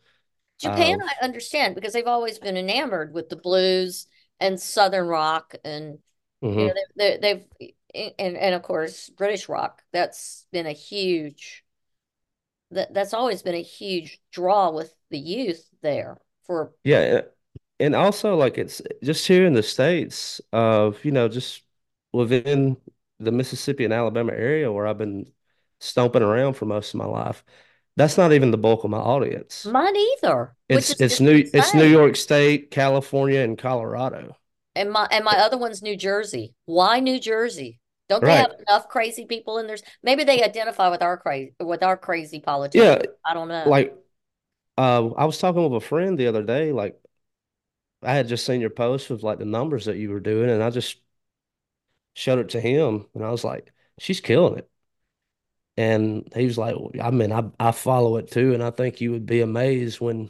Japan, 0.60 0.98
I 1.02 1.26
understand 1.26 1.76
because 1.76 1.94
they've 1.94 2.06
always 2.08 2.38
been 2.40 2.58
enamored 2.58 3.14
with 3.14 3.30
the 3.30 3.36
blues 3.36 4.08
and 4.40 4.60
Southern 4.60 5.08
rock, 5.08 5.56
and 5.64 5.98
you 6.56 6.68
know 6.68 6.74
they, 6.96 7.18
they, 7.20 7.46
they've 7.60 7.74
and 8.20 8.38
and 8.38 8.56
of 8.56 8.62
course 8.64 9.10
British 9.10 9.50
rock. 9.50 9.82
That's 9.92 10.46
been 10.52 10.68
a 10.68 10.72
huge 10.74 11.64
that 12.72 12.94
that's 12.94 13.14
always 13.14 13.42
been 13.42 13.56
a 13.56 13.62
huge 13.62 14.20
draw 14.32 14.72
with 14.72 14.94
the 15.10 15.18
youth 15.20 15.68
there 15.82 16.18
for 16.44 16.74
Yeah, 16.84 17.22
and 17.82 17.96
also 17.96 18.36
like 18.36 18.58
it's 18.58 18.82
just 19.04 19.28
here 19.28 19.46
in 19.46 19.54
the 19.54 19.64
States 19.64 20.42
of, 20.54 21.04
you 21.06 21.12
know, 21.12 21.28
just 21.28 21.64
within 22.14 22.78
the 23.20 23.32
Mississippi 23.32 23.86
and 23.86 23.94
Alabama 23.94 24.34
area 24.34 24.72
where 24.72 24.88
I've 24.88 24.98
been 24.98 25.32
stomping 25.80 26.22
around 26.22 26.54
for 26.54 26.66
most 26.66 26.94
of 26.94 26.98
my 27.00 27.06
life. 27.06 27.44
That's 27.98 28.18
not 28.18 28.34
even 28.34 28.52
the 28.52 28.58
bulk 28.58 28.84
of 28.84 28.90
my 28.90 28.98
audience. 28.98 29.68
mine 29.72 29.96
either, 29.96 30.56
It's 30.70 31.00
it's 31.02 31.20
New 31.20 31.44
it's 31.54 31.74
New. 31.74 31.86
York 31.86 32.16
State, 32.16 32.72
California, 32.72 33.42
and 33.42 33.58
Colorado. 33.58 34.38
And 34.76 34.92
my 34.92 35.08
and 35.12 35.26
my 35.26 35.38
other 35.38 35.58
one's 35.58 35.82
New 35.82 35.98
Jersey. 35.98 36.54
Why 36.66 37.00
New 37.00 37.20
Jersey? 37.20 37.80
Don't 38.08 38.24
they 38.24 38.34
have 38.34 38.52
enough 38.68 38.88
crazy 38.90 39.26
people 39.26 39.58
in 39.58 39.68
there? 39.68 39.78
Maybe 40.04 40.24
they 40.24 40.44
identify 40.44 40.90
with 40.90 41.02
our 41.02 41.18
crazy 41.18 41.54
with 41.60 41.84
our 41.84 41.98
crazy 41.98 42.40
politicians. 42.40 42.98
Yeah, 43.04 43.12
I 43.26 43.34
don't 43.34 43.48
know. 43.50 43.70
like 43.70 43.96
uh 44.78 45.10
I 45.18 45.26
was 45.26 45.38
talking 45.38 45.64
with 45.64 45.84
a 45.84 45.86
friend 45.86 46.18
the 46.18 46.28
other 46.28 46.44
day, 46.44 46.72
like 46.72 47.01
I 48.04 48.14
had 48.16 48.28
just 48.28 48.46
seen 48.46 48.62
your 48.62 48.70
post 48.70 49.10
with 49.10 49.24
like 49.24 49.40
the 49.40 49.46
numbers 49.46 49.86
that 49.86 49.98
you 49.98 50.10
were 50.12 50.20
doing, 50.20 50.50
and 50.50 50.64
I 50.64 50.70
just 50.70 50.98
showed 52.14 52.40
it 52.40 52.50
to 52.50 52.60
him 52.62 53.06
and 53.14 53.24
I 53.24 53.32
was 53.32 53.44
like, 53.44 53.72
she's 54.00 54.20
killing 54.22 54.58
it. 54.58 54.70
And 55.78 56.32
he 56.36 56.46
was 56.46 56.58
like, 56.58 56.76
well, 56.76 56.92
I 57.02 57.12
mean, 57.12 57.32
I, 57.32 57.44
I 57.60 57.72
follow 57.72 58.18
it 58.18 58.30
too. 58.32 58.54
And 58.54 58.62
I 58.64 58.72
think 58.72 59.02
you 59.02 59.12
would 59.12 59.26
be 59.26 59.42
amazed 59.42 60.00
when 60.00 60.30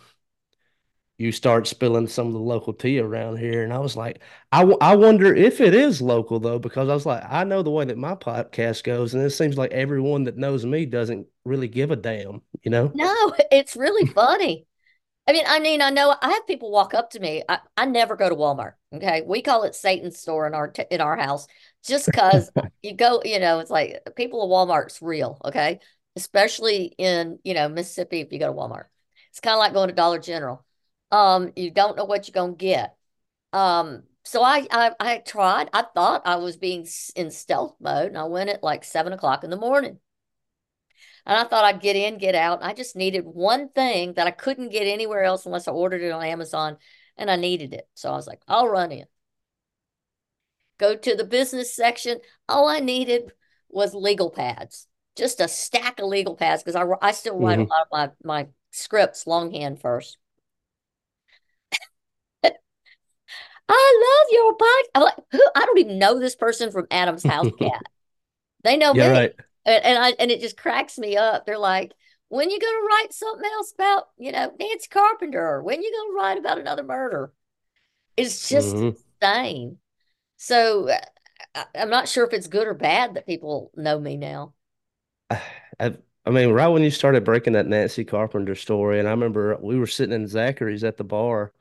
you 1.17 1.31
start 1.31 1.67
spilling 1.67 2.07
some 2.07 2.27
of 2.27 2.33
the 2.33 2.39
local 2.39 2.73
tea 2.73 2.99
around 2.99 3.37
here. 3.37 3.63
And 3.63 3.71
I 3.71 3.77
was 3.77 3.95
like, 3.95 4.21
I, 4.51 4.63
I 4.81 4.95
wonder 4.95 5.35
if 5.35 5.61
it 5.61 5.75
is 5.75 6.01
local 6.01 6.39
though, 6.39 6.57
because 6.57 6.89
I 6.89 6.93
was 6.93 7.05
like, 7.05 7.23
I 7.29 7.43
know 7.43 7.61
the 7.61 7.69
way 7.69 7.85
that 7.85 7.97
my 7.97 8.15
podcast 8.15 8.83
goes. 8.83 9.13
And 9.13 9.23
it 9.23 9.29
seems 9.29 9.57
like 9.57 9.71
everyone 9.71 10.23
that 10.23 10.37
knows 10.37 10.65
me 10.65 10.85
doesn't 10.85 11.27
really 11.45 11.67
give 11.67 11.91
a 11.91 11.95
damn, 11.95 12.41
you 12.63 12.71
know? 12.71 12.91
No, 12.93 13.33
it's 13.51 13.75
really 13.75 14.07
funny. 14.07 14.65
I 15.27 15.33
mean, 15.33 15.45
I 15.47 15.59
mean, 15.59 15.81
I 15.81 15.91
know 15.91 16.15
I 16.19 16.31
have 16.31 16.47
people 16.47 16.71
walk 16.71 16.93
up 16.93 17.11
to 17.11 17.19
me. 17.19 17.43
I, 17.47 17.59
I 17.77 17.85
never 17.85 18.15
go 18.15 18.27
to 18.27 18.35
Walmart. 18.35 18.73
Okay. 18.93 19.21
We 19.25 19.41
call 19.41 19.63
it 19.63 19.75
Satan's 19.75 20.19
store 20.19 20.47
in 20.47 20.53
our 20.53 20.67
t 20.67 20.83
in 20.89 20.99
our 20.99 21.15
house 21.15 21.47
just 21.85 22.07
because 22.07 22.51
you 22.81 22.95
go, 22.95 23.21
you 23.23 23.39
know, 23.39 23.59
it's 23.59 23.71
like 23.71 23.99
people 24.15 24.43
of 24.43 24.49
Walmart's 24.49 25.01
real, 25.01 25.39
okay? 25.45 25.79
Especially 26.15 26.93
in, 26.97 27.39
you 27.43 27.53
know, 27.53 27.69
Mississippi 27.69 28.21
if 28.21 28.33
you 28.33 28.39
go 28.39 28.47
to 28.47 28.53
Walmart. 28.53 28.85
It's 29.29 29.39
kind 29.39 29.53
of 29.53 29.59
like 29.59 29.73
going 29.73 29.89
to 29.89 29.95
Dollar 29.95 30.19
General. 30.19 30.65
Um, 31.11 31.51
you 31.55 31.71
don't 31.71 31.97
know 31.97 32.05
what 32.05 32.27
you're 32.27 32.33
gonna 32.33 32.53
get. 32.55 32.95
Um, 33.53 34.03
so 34.23 34.43
I, 34.43 34.67
I 34.71 34.91
I 34.99 35.17
tried. 35.19 35.69
I 35.73 35.83
thought 35.93 36.23
I 36.25 36.37
was 36.37 36.57
being 36.57 36.87
in 37.15 37.31
stealth 37.31 37.75
mode, 37.79 38.07
and 38.07 38.17
I 38.17 38.25
went 38.25 38.49
at 38.49 38.63
like 38.63 38.83
seven 38.83 39.13
o'clock 39.13 39.43
in 39.43 39.49
the 39.49 39.57
morning. 39.57 39.99
And 41.25 41.37
I 41.37 41.43
thought 41.45 41.65
I'd 41.65 41.81
get 41.81 41.95
in, 41.95 42.17
get 42.17 42.35
out. 42.35 42.63
I 42.63 42.73
just 42.73 42.95
needed 42.95 43.25
one 43.25 43.69
thing 43.69 44.13
that 44.13 44.27
I 44.27 44.31
couldn't 44.31 44.69
get 44.69 44.87
anywhere 44.87 45.23
else 45.23 45.45
unless 45.45 45.67
I 45.67 45.71
ordered 45.71 46.01
it 46.01 46.11
on 46.11 46.23
Amazon, 46.23 46.77
and 47.17 47.29
I 47.31 47.35
needed 47.35 47.73
it. 47.73 47.87
So 47.95 48.11
I 48.11 48.15
was 48.15 48.27
like, 48.27 48.41
I'll 48.47 48.67
run 48.67 48.91
in. 48.91 49.05
Go 50.77 50.95
to 50.95 51.15
the 51.15 51.23
business 51.23 51.73
section. 51.75 52.19
All 52.49 52.67
I 52.67 52.79
needed 52.79 53.31
was 53.69 53.93
legal 53.93 54.29
pads, 54.29 54.87
just 55.15 55.39
a 55.39 55.47
stack 55.47 55.99
of 55.99 56.07
legal 56.07 56.35
pads 56.35 56.63
because 56.63 56.75
I, 56.75 56.85
I 57.07 57.11
still 57.11 57.39
write 57.39 57.59
a 57.59 57.61
hmm 57.61 57.71
lot 57.71 58.09
of 58.09 58.15
my, 58.23 58.43
my 58.43 58.47
scripts 58.71 59.27
longhand 59.27 59.79
first. 59.79 60.17
I 63.69 64.23
love 64.23 64.27
your 64.31 64.57
podcast. 64.57 65.03
Like, 65.03 65.25
who? 65.31 65.43
I 65.55 65.65
don't 65.65 65.77
even 65.79 65.99
know 65.99 66.19
this 66.19 66.35
person 66.35 66.71
from 66.71 66.87
Adam's 66.91 67.23
House 67.23 67.49
Cat. 67.57 67.81
They 68.63 68.77
know 68.77 68.93
Yeah, 68.93 69.07
me. 69.09 69.09
right. 69.09 69.33
And, 69.65 69.83
and 69.85 69.99
I 69.99 70.11
and 70.19 70.31
it 70.31 70.41
just 70.41 70.57
cracks 70.57 70.97
me 70.97 71.17
up. 71.17 71.45
They're 71.45 71.57
like, 71.57 71.93
when 72.29 72.49
you 72.49 72.59
gonna 72.59 72.85
write 72.87 73.13
something 73.13 73.49
else 73.53 73.73
about, 73.73 74.09
you 74.17 74.31
know, 74.31 74.53
Nancy 74.59 74.87
Carpenter, 74.89 75.41
or 75.45 75.63
when 75.63 75.81
you 75.83 75.91
gonna 75.91 76.17
write 76.19 76.37
about 76.37 76.59
another 76.59 76.83
murder? 76.83 77.33
It's 78.17 78.49
just 78.49 78.75
hmm 78.75 78.95
insane. 79.21 79.77
So 80.37 80.89
uh, 80.89 80.99
I, 81.55 81.65
I'm 81.75 81.89
not 81.89 82.09
sure 82.09 82.25
if 82.27 82.33
it's 82.33 82.47
good 82.47 82.67
or 82.67 82.73
bad 82.75 83.15
that 83.15 83.25
people 83.27 83.71
know 83.75 83.99
me 83.99 84.17
now. 84.17 84.53
I, 85.79 85.97
I 86.25 86.29
mean, 86.29 86.49
right 86.51 86.67
when 86.67 86.83
you 86.83 86.91
started 86.91 87.23
breaking 87.25 87.53
that 87.53 87.67
Nancy 87.67 88.05
Carpenter 88.05 88.55
story, 88.55 88.99
and 88.99 89.07
I 89.07 89.11
remember 89.11 89.57
we 89.61 89.77
were 89.79 89.87
sitting 89.87 90.13
in 90.15 90.27
Zachary's 90.27 90.83
at 90.83 90.97
the 90.97 91.03
bar, 91.03 91.53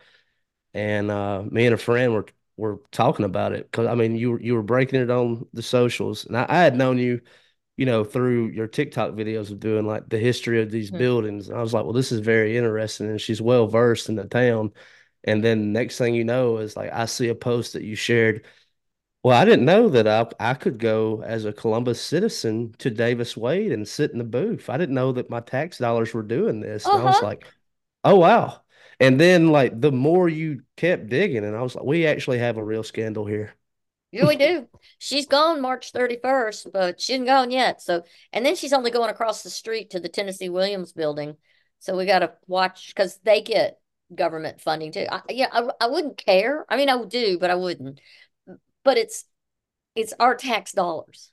and 0.74 1.10
uh, 1.10 1.44
me 1.50 1.66
and 1.66 1.74
a 1.74 1.78
friend 1.78 2.14
were 2.14 2.26
were 2.58 2.80
talking 2.92 3.24
about 3.26 3.52
it 3.52 3.70
because 3.70 3.86
I 3.88 3.94
mean, 3.96 4.16
you 4.16 4.32
were 4.32 4.40
you 4.42 4.54
were 4.54 4.62
breaking 4.64 5.00
it 5.00 5.10
on 5.10 5.46
the 5.54 5.62
socials, 5.62 6.26
and 6.26 6.36
I, 6.38 6.46
I 6.48 6.58
had 6.60 6.76
known 6.76 6.98
you, 6.98 7.20
you 7.80 7.86
know, 7.86 8.04
through 8.04 8.48
your 8.50 8.68
TikTok 8.68 9.12
videos 9.14 9.50
of 9.52 9.60
doing 9.60 9.86
like 9.86 10.08
the 10.10 10.18
history 10.18 10.62
of 10.62 10.70
these 10.72 10.90
Mhm. 10.90 11.04
buildings, 11.04 11.50
and 11.50 11.58
I 11.58 11.62
was 11.62 11.74
like, 11.74 11.84
well, 11.84 11.94
this 11.94 12.12
is 12.12 12.20
very 12.20 12.56
interesting, 12.58 13.08
and 13.10 13.20
she's 13.20 13.42
well 13.42 13.68
versed 13.68 14.10
in 14.10 14.16
the 14.16 14.26
town. 14.26 14.72
And 15.24 15.44
then 15.44 15.72
next 15.72 15.98
thing 15.98 16.14
you 16.16 16.24
know 16.24 16.58
is 16.58 16.76
like 16.76 16.92
I 16.92 17.06
see 17.06 17.28
a 17.30 17.36
post 17.36 17.74
that 17.74 17.84
you 17.84 17.96
shared 17.96 18.46
well, 19.22 19.36
I 19.40 19.44
didn't 19.44 19.66
know 19.66 19.88
that 19.90 20.08
I 20.08 20.26
I 20.52 20.54
could 20.54 20.78
go 20.78 21.22
as 21.22 21.44
a 21.44 21.52
Columbus 21.52 22.00
citizen 22.02 22.72
to 22.78 22.90
Davis 22.90 23.36
Wade 23.36 23.72
and 23.72 23.86
sit 23.86 24.12
in 24.12 24.18
the 24.18 24.24
booth. 24.24 24.70
I 24.70 24.78
didn't 24.78 24.94
know 24.94 25.12
that 25.12 25.28
my 25.30 25.40
tax 25.40 25.78
dollars 25.78 26.14
were 26.14 26.22
doing 26.22 26.60
this. 26.60 26.92
And 26.92 27.00
I 27.00 27.04
was 27.06 27.20
Uh-huh. 27.20 27.22
like, 27.22 27.44
oh 28.04 28.16
wow. 28.18 28.62
And 29.00 29.20
then 29.20 29.48
like 29.48 29.80
the 29.80 29.92
more 29.92 30.28
you 30.28 30.62
kept 30.76 31.08
digging, 31.08 31.44
and 31.44 31.56
I 31.56 31.62
was 31.62 31.74
like, 31.76 31.84
we 31.84 32.06
actually 32.06 32.38
have 32.38 32.56
a 32.58 32.64
real 32.64 32.82
scandal 32.84 33.26
here. 33.26 33.54
Yeah, 34.12 34.26
we 34.26 34.36
do. 34.36 34.66
She's 34.98 35.26
gone 35.26 35.60
March 35.60 35.92
31st, 35.92 36.66
but 36.72 37.00
she 37.00 37.12
isn't 37.14 37.26
gone 37.26 37.50
yet. 37.50 37.80
So, 37.80 38.02
and 38.32 38.44
then 38.44 38.56
she's 38.56 38.72
only 38.72 38.90
going 38.90 39.10
across 39.10 39.42
the 39.42 39.50
street 39.50 39.90
to 39.90 40.00
the 40.00 40.08
Tennessee 40.08 40.48
Williams 40.48 40.92
building. 40.92 41.36
So 41.78 41.96
we 41.96 42.06
got 42.06 42.18
to 42.20 42.32
watch 42.48 42.88
because 42.88 43.18
they 43.22 43.40
get 43.40 43.78
government 44.14 44.60
funding 44.60 44.90
too. 44.92 45.06
I, 45.10 45.22
yeah, 45.30 45.48
I, 45.52 45.68
I 45.80 45.86
wouldn't 45.86 46.18
care. 46.18 46.66
I 46.68 46.76
mean, 46.76 46.88
I 46.88 46.96
would 46.96 47.08
do, 47.08 47.38
but 47.38 47.50
I 47.50 47.54
wouldn't. 47.54 48.00
But 48.84 48.98
it's 48.98 49.24
it's 49.96 50.14
our 50.20 50.34
tax 50.36 50.72
dollars. 50.72 51.32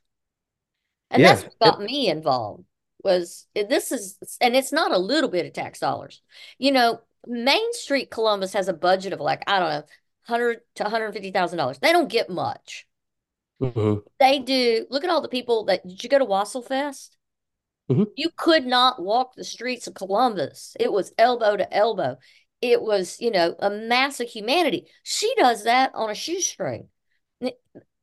And 1.09 1.23
that's 1.23 1.43
Yeah. 1.43 1.49
what 1.59 1.59
got 1.59 1.79
It, 1.79 1.85
me 1.85 2.09
involved 2.09 2.65
was 3.03 3.47
eh, 3.55 3.63
this 3.69 3.91
is 3.91 4.17
and 4.41 4.55
it's 4.55 4.71
not 4.71 4.91
a 4.91 4.97
little 4.97 5.29
bit 5.29 5.45
of 5.45 5.53
tax 5.53 5.79
dollars. 5.79 6.21
You 6.57 6.71
know, 6.71 7.01
Main 7.25 7.73
Street 7.73 8.09
Columbus 8.11 8.53
has 8.53 8.67
a 8.67 8.73
budget 8.73 9.13
of 9.13 9.19
like, 9.19 9.43
I 9.47 9.59
don't 9.59 9.69
know, 9.69 9.83
100 10.27 10.61
to 10.75 10.83
$150,000. 10.83 11.79
They 11.79 11.91
don't 11.91 12.09
get 12.09 12.29
much. 12.29 12.87
mhm, 13.59 14.01
They 14.19 14.37
do. 14.39 14.85
Look 14.91 15.03
at 15.03 15.09
all 15.09 15.21
the 15.21 15.27
people 15.29 15.65
that 15.65 15.87
did 15.87 16.03
you 16.03 16.09
go 16.09 16.19
to 16.19 16.25
Wassail 16.25 16.61
Fest? 16.61 17.17
mhm. 17.89 18.17
You 18.17 18.31
could 18.35 18.65
not 18.65 19.01
walk 19.01 19.35
the 19.35 19.45
streets 19.45 19.87
of 19.87 19.93
Columbus. 19.93 20.75
It 20.79 20.91
was 20.91 21.13
elbow 21.17 21.55
to 21.55 21.73
elbow. 21.73 22.17
It 22.61 22.81
was, 22.81 23.21
you 23.21 23.31
know, 23.31 23.55
a 23.59 23.69
mass 23.69 24.19
of 24.19 24.27
humanity. 24.27 24.91
She 25.03 25.33
does 25.35 25.63
that 25.63 25.91
on 25.95 26.09
a 26.09 26.15
shoestring. 26.15 26.89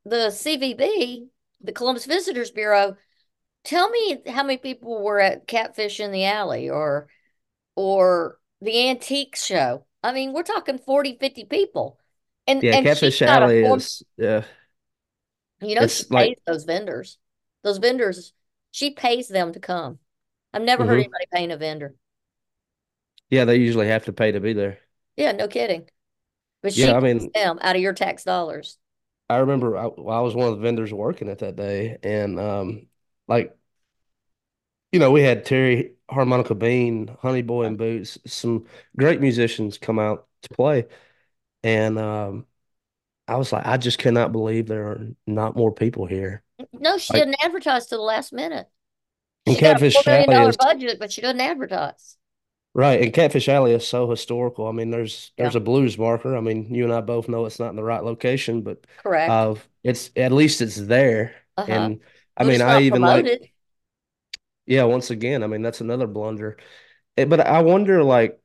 The 0.06 0.30
CVB, 0.30 1.28
the 1.60 1.72
Columbus 1.72 2.06
Visitors 2.06 2.50
Bureau, 2.50 2.96
tell 3.64 3.90
me 3.90 4.22
how 4.28 4.42
many 4.44 4.58
people 4.58 5.02
were 5.02 5.20
at 5.20 5.46
Catfish 5.48 6.00
in 6.00 6.12
the 6.12 6.24
Alley 6.26 6.70
or 6.70 7.08
or 7.76 8.40
the 8.60 8.88
antique 8.90 9.36
show. 9.36 9.86
I 10.02 10.12
mean, 10.12 10.32
we're 10.34 10.44
talking 10.44 10.78
40, 10.78 11.18
50 11.18 11.44
people. 11.44 11.98
And 12.46 12.62
Yeah, 12.62 12.72
and 12.72 12.88
Catfish 12.88 13.22
Alley 13.22 13.64
is 13.64 14.04
yeah, 14.16 14.44
you 15.60 15.74
know, 15.74 15.86
she 15.86 16.04
like 16.10 16.34
pays 16.34 16.36
those 16.46 16.64
vendors. 16.64 17.18
Those 17.62 17.78
vendors, 17.78 18.32
she 18.70 18.90
pays 18.90 19.28
them 19.28 19.52
to 19.52 19.60
come. 19.60 19.98
I've 20.52 20.62
never 20.62 20.84
heard 20.86 20.98
mhm. 20.98 21.00
anybody 21.00 21.26
paying 21.32 21.50
a 21.50 21.56
vendor. 21.56 21.94
Yeah, 23.30 23.44
they 23.44 23.56
usually 23.56 23.88
have 23.88 24.04
to 24.06 24.12
pay 24.12 24.32
to 24.32 24.40
be 24.40 24.52
there. 24.52 24.78
Yeah, 25.16 25.32
no 25.32 25.48
kidding. 25.48 25.88
But 26.62 26.74
she 26.74 26.74
Yeah, 26.74 26.96
I 26.96 27.00
pays 27.00 27.00
mean, 27.00 27.34
them 27.34 27.58
out 27.62 27.76
of 27.76 27.82
your 27.82 27.94
tax 27.94 28.24
dollars. 28.24 28.78
I 29.28 29.38
remember 29.38 29.76
I, 29.76 29.84
I 29.84 30.20
was 30.20 30.34
one 30.34 30.48
of 30.48 30.56
the 30.56 30.62
vendors 30.62 30.92
working 30.92 31.28
it 31.28 31.38
that 31.38 31.56
day, 31.56 31.98
and 32.02 32.38
um, 32.38 32.86
like 33.28 33.56
you 34.92 34.98
know, 35.00 35.10
we 35.10 35.22
had 35.22 35.44
Terry 35.44 35.94
Harmonica 36.10 36.54
Bean, 36.54 37.08
Honey 37.20 37.42
Boy 37.42 37.64
and 37.64 37.76
Boots, 37.78 38.18
some 38.26 38.66
great 38.96 39.20
musicians 39.20 39.78
come 39.78 39.98
out 39.98 40.28
to 40.42 40.48
play. 40.54 40.86
And 41.64 41.98
um, 41.98 42.46
I 43.28 43.36
was 43.36 43.52
like, 43.52 43.66
I 43.66 43.78
just 43.78 43.98
cannot 43.98 44.32
believe 44.32 44.66
there 44.68 44.88
are 44.88 45.08
not 45.26 45.56
more 45.56 45.72
people 45.74 46.06
here. 46.06 46.44
No, 46.72 46.98
she 46.98 47.14
Like, 47.14 47.24
didn't 47.24 47.36
advertise 47.42 47.86
to 47.86 47.96
the 47.96 48.02
last 48.02 48.32
minute. 48.32 48.68
and 49.46 49.56
She 49.56 49.62
got 49.62 49.82
a 49.82 49.82
Catfish 49.82 50.06
million 50.06 50.30
Alley 50.32 50.48
is 50.48 50.58
budget, 50.58 50.98
but 51.00 51.12
she 51.12 51.20
doesn't 51.22 51.40
advertise. 51.40 52.18
right, 52.74 53.00
and 53.02 53.12
Catfish 53.12 53.48
Alley 53.48 53.72
is 53.72 53.86
so 53.86 54.10
historical. 54.10 54.66
I 54.66 54.72
mean, 54.72 54.90
there's 54.90 55.32
Yeah, 55.36 55.50
there's 55.50 55.54
a 55.54 55.60
blues 55.60 55.98
marker. 55.98 56.36
I 56.36 56.40
mean, 56.40 56.74
you 56.74 56.84
and 56.84 56.92
I 56.92 57.00
both 57.00 57.28
know 57.28 57.44
it's 57.46 57.58
not 57.60 57.70
in 57.70 57.76
the 57.76 57.84
right 57.84 58.02
location, 58.04 58.62
but 58.62 58.86
correct. 58.96 59.44
uh, 59.44 59.54
it's 59.82 60.10
at 60.16 60.32
least 60.32 60.60
it's 60.60 60.76
there. 60.76 61.34
Uh-huh. 61.56 61.90
And 61.90 62.00
I 62.36 62.44
mean, 62.44 62.60
I 62.62 62.80
even 62.82 63.04
like, 63.04 63.32
yeah, 64.66 64.84
once 64.84 65.10
again, 65.10 65.42
I 65.42 65.46
mean, 65.46 65.62
that's 65.62 65.80
another 65.80 66.06
blunder. 66.06 66.56
Eh, 67.18 67.24
But 67.26 67.40
I 67.42 67.62
wonder, 67.62 68.04
like, 68.04 68.40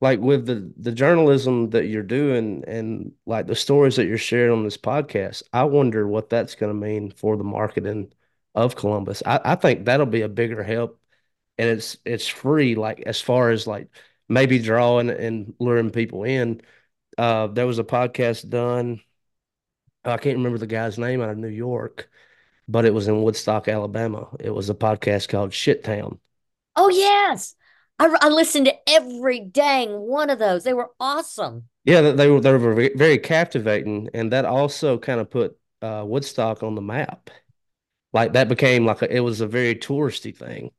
like 0.00 0.20
with 0.20 0.46
the 0.46 0.72
the 0.78 0.92
journalism 0.92 1.70
that 1.70 1.86
you're 1.86 2.02
doing 2.02 2.64
and 2.66 3.12
like 3.24 3.46
the 3.46 3.54
stories 3.54 3.96
that 3.96 4.06
you're 4.06 4.18
sharing 4.18 4.52
on 4.52 4.64
this 4.64 4.76
podcast, 4.76 5.42
I 5.52 5.64
wonder 5.64 6.06
what 6.06 6.30
that's 6.30 6.54
going 6.54 6.70
to 6.70 6.78
mean 6.78 7.10
for 7.10 7.36
the 7.36 7.44
marketing 7.44 8.12
of 8.54 8.76
Columbus. 8.76 9.22
I, 9.24 9.40
I 9.44 9.54
think 9.56 9.84
that'll 9.84 10.06
be 10.06 10.22
a 10.22 10.28
bigger 10.28 10.62
help, 10.62 11.00
and 11.58 11.68
it's 11.68 11.96
it's 12.04 12.26
free. 12.28 12.74
Like 12.74 13.00
as 13.06 13.20
far 13.20 13.50
as 13.50 13.66
like 13.66 13.88
maybe 14.28 14.58
drawing 14.58 15.10
and 15.10 15.54
luring 15.58 15.90
people 15.90 16.24
in. 16.24 16.60
Uh, 17.16 17.46
there 17.46 17.66
was 17.66 17.78
a 17.78 17.84
podcast 17.84 18.48
done. 18.48 19.00
I 20.04 20.18
can't 20.18 20.36
remember 20.36 20.58
the 20.58 20.66
guy's 20.66 20.98
name 20.98 21.20
out 21.20 21.30
of 21.30 21.38
New 21.38 21.48
York, 21.48 22.08
but 22.68 22.84
it 22.84 22.94
was 22.94 23.08
in 23.08 23.22
Woodstock, 23.22 23.68
Alabama. 23.68 24.28
It 24.38 24.50
was 24.50 24.70
a 24.70 24.74
podcast 24.74 25.28
called 25.28 25.52
Shit 25.52 25.82
Town. 25.82 26.18
Oh 26.76 26.90
yes. 26.90 27.54
I, 27.98 28.14
I 28.20 28.28
listened 28.28 28.66
to 28.66 28.74
every 28.88 29.40
dang 29.40 29.90
one 30.00 30.30
of 30.30 30.38
those. 30.38 30.64
They 30.64 30.74
were 30.74 30.90
awesome. 31.00 31.64
Yeah, 31.84 32.00
they 32.00 32.28
were 32.28 32.40
they 32.40 32.52
were 32.52 32.90
very 32.96 33.18
captivating, 33.18 34.10
and 34.12 34.32
that 34.32 34.44
also 34.44 34.98
kind 34.98 35.20
of 35.20 35.30
put 35.30 35.56
uh, 35.82 36.04
Woodstock 36.06 36.62
on 36.62 36.74
the 36.74 36.82
map. 36.82 37.30
Like 38.12 38.32
that 38.32 38.48
became 38.48 38.84
like 38.84 39.02
a, 39.02 39.14
it 39.14 39.20
was 39.20 39.40
a 39.40 39.46
very 39.46 39.74
touristy 39.74 40.36
thing. 40.36 40.70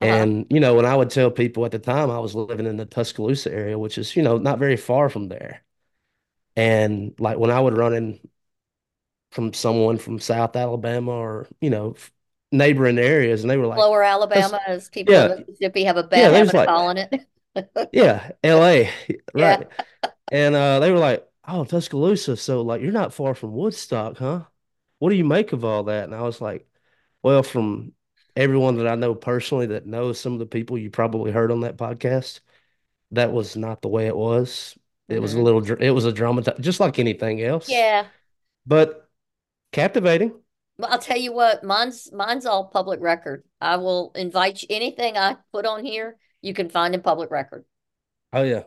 Uh-huh. 0.00 0.12
And 0.12 0.46
you 0.48 0.60
know, 0.60 0.74
when 0.74 0.86
I 0.86 0.96
would 0.96 1.10
tell 1.10 1.30
people 1.30 1.64
at 1.64 1.72
the 1.72 1.78
time 1.78 2.10
I 2.10 2.18
was 2.18 2.34
living 2.34 2.66
in 2.66 2.76
the 2.76 2.86
Tuscaloosa 2.86 3.52
area, 3.52 3.78
which 3.78 3.98
is 3.98 4.16
you 4.16 4.22
know 4.22 4.38
not 4.38 4.58
very 4.58 4.76
far 4.76 5.08
from 5.10 5.28
there, 5.28 5.62
and 6.56 7.14
like 7.18 7.38
when 7.38 7.50
I 7.50 7.60
would 7.60 7.76
run 7.76 7.94
in 7.94 8.20
from 9.32 9.52
someone 9.52 9.98
from 9.98 10.18
South 10.18 10.56
Alabama 10.56 11.12
or 11.12 11.46
you 11.60 11.70
know 11.70 11.94
neighboring 12.52 12.98
areas, 12.98 13.42
and 13.42 13.50
they 13.50 13.56
were 13.56 13.66
like, 13.66 13.88
Lower 13.88 14.02
Alabama, 14.02 14.60
as 14.66 14.88
people 14.88 15.18
in 15.18 15.26
yeah, 15.26 15.28
Mississippi 15.28 15.84
have 15.84 15.96
a 15.96 16.02
yeah." 16.14 16.30
bad 16.30 16.32
was 16.40 16.52
habit 16.52 16.56
of 16.56 16.62
like, 16.62 16.64
calling 16.64 16.96
it. 16.98 17.26
"Yeah, 17.92 18.30
L.A." 18.42 18.90
Yeah. 19.36 19.56
right? 19.56 19.68
And 20.30 20.54
uh, 20.54 20.80
they 20.80 20.92
were 20.92 20.98
like, 20.98 21.28
"Oh, 21.46 21.64
Tuscaloosa, 21.64 22.36
so 22.36 22.62
like 22.62 22.82
you're 22.82 22.92
not 22.92 23.14
far 23.14 23.34
from 23.34 23.54
Woodstock, 23.54 24.18
huh? 24.18 24.44
What 24.98 25.10
do 25.10 25.16
you 25.16 25.24
make 25.24 25.52
of 25.52 25.64
all 25.64 25.84
that?" 25.84 26.04
And 26.06 26.14
I 26.14 26.22
was 26.22 26.40
like, 26.40 26.68
"Well, 27.22 27.42
from 27.44 27.94
everyone 28.36 28.76
that 28.78 28.88
I 28.88 28.94
know 28.96 29.14
personally 29.14 29.66
that 29.68 29.86
knows 29.86 30.20
some 30.20 30.34
of 30.34 30.38
the 30.40 30.46
people 30.46 30.78
you 30.78 30.90
probably 30.90 31.32
heard 31.32 31.52
on 31.52 31.60
that 31.62 31.76
podcast, 31.78 32.40
that 33.12 33.32
was 33.32 33.56
not 33.56 33.82
the 33.82 33.88
way 33.88 34.06
it 34.08 34.16
was. 34.16 34.78
It 35.08 35.20
was 35.20 35.34
a 35.34 35.40
hmm 35.40 35.42
little, 35.42 35.64
it 35.82 35.90
was 35.90 36.04
a 36.06 36.12
drama, 36.12 36.42
just 36.60 36.80
like 36.80 36.98
anything 37.00 37.42
else, 37.42 37.84
Yeah. 37.84 38.08
but 38.66 39.10
captivating. 39.72 40.34
Well, 40.78 40.90
I'll 40.92 40.98
tell 40.98 41.18
you 41.18 41.32
what, 41.32 41.64
mine's 41.64 42.10
mine's 42.12 42.46
all 42.46 42.66
public 42.66 43.00
record. 43.00 43.44
I 43.60 43.76
will 43.76 44.12
invite 44.14 44.62
you 44.62 44.68
anything 44.70 45.16
I 45.16 45.36
put 45.52 45.66
on 45.66 45.84
here, 45.84 46.16
you 46.40 46.54
can 46.54 46.68
find 46.68 46.94
in 46.94 47.02
public 47.02 47.30
record. 47.30 47.64
Oh 48.32 48.42
yeah, 48.42 48.62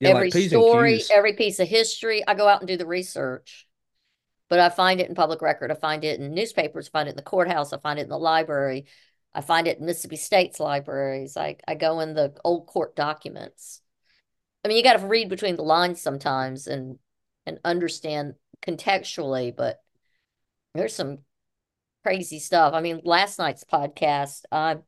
yeah, 0.00 0.10
Every 0.10 0.30
like 0.30 0.48
story, 0.48 1.02
every 1.10 1.32
piece 1.34 1.58
of 1.60 1.68
history, 1.68 2.22
I 2.26 2.34
go 2.34 2.46
out 2.46 2.60
and 2.60 2.68
do 2.68 2.76
the 2.76 2.86
research. 2.86 3.66
But 4.50 4.60
I 4.60 4.68
find 4.68 5.00
it 5.00 5.08
in 5.08 5.14
public 5.14 5.40
record. 5.40 5.72
I 5.72 5.74
find 5.74 6.04
it 6.04 6.20
in 6.20 6.34
newspapers, 6.34 6.88
I 6.88 6.98
find 6.98 7.08
it 7.08 7.12
in 7.12 7.16
the 7.16 7.22
courthouse, 7.22 7.72
I 7.72 7.78
find 7.78 7.98
it 7.98 8.02
in 8.02 8.08
the 8.10 8.18
library, 8.18 8.84
I 9.32 9.40
find 9.40 9.66
it 9.66 9.78
in 9.78 9.86
Mississippi 9.86 10.16
State's 10.16 10.60
libraries. 10.60 11.36
I, 11.36 11.56
I 11.66 11.74
go 11.74 12.00
in 12.00 12.14
the 12.14 12.34
old 12.44 12.66
court 12.66 12.94
documents. 12.94 13.80
I 14.64 14.68
mean, 14.68 14.76
you 14.76 14.82
got 14.82 14.98
to 14.98 15.06
read 15.06 15.28
between 15.28 15.56
the 15.56 15.62
lines 15.62 16.00
sometimes 16.00 16.66
and 16.66 16.98
and 17.46 17.58
understand 17.64 18.34
contextually, 18.66 19.54
but 19.54 19.82
there's 20.74 20.94
some 20.94 21.18
crazy 22.04 22.38
stuff. 22.38 22.74
I 22.74 22.80
mean, 22.82 23.00
last 23.04 23.38
night's 23.38 23.64
podcast, 23.64 24.42
I 24.52 24.78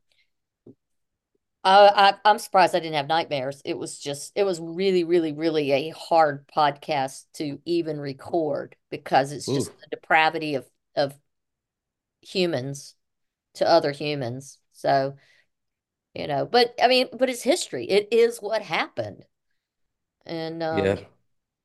I, 1.63 2.13
I 2.23 2.29
I'm 2.29 2.39
surprised 2.39 2.75
I 2.75 2.79
didn't 2.79 2.95
have 2.95 3.07
nightmares. 3.07 3.61
It 3.65 3.77
was 3.77 3.99
just 3.99 4.31
it 4.35 4.43
was 4.43 4.59
really, 4.61 5.03
really, 5.03 5.33
really 5.33 5.71
a 5.71 5.89
hard 5.89 6.47
podcast 6.47 7.25
to 7.35 7.59
even 7.65 7.99
record 7.99 8.75
because 8.89 9.31
it's 9.31 9.51
just 9.51 9.71
the 9.81 9.87
depravity 9.97 10.55
of 10.55 10.65
of 10.95 11.13
humans 12.21 12.95
to 13.55 13.67
other 13.67 13.91
humans. 13.91 14.59
So, 14.73 15.17
you 16.15 16.27
know, 16.27 16.45
but 16.45 16.75
I 16.81 16.87
mean, 16.87 17.07
but 17.13 17.29
it's 17.29 17.43
history. 17.43 17.85
It 17.85 18.09
is 18.11 18.39
what 18.41 18.61
happened. 18.61 19.25
And 20.25 20.61
yeah. 20.71 20.95
um 20.95 21.05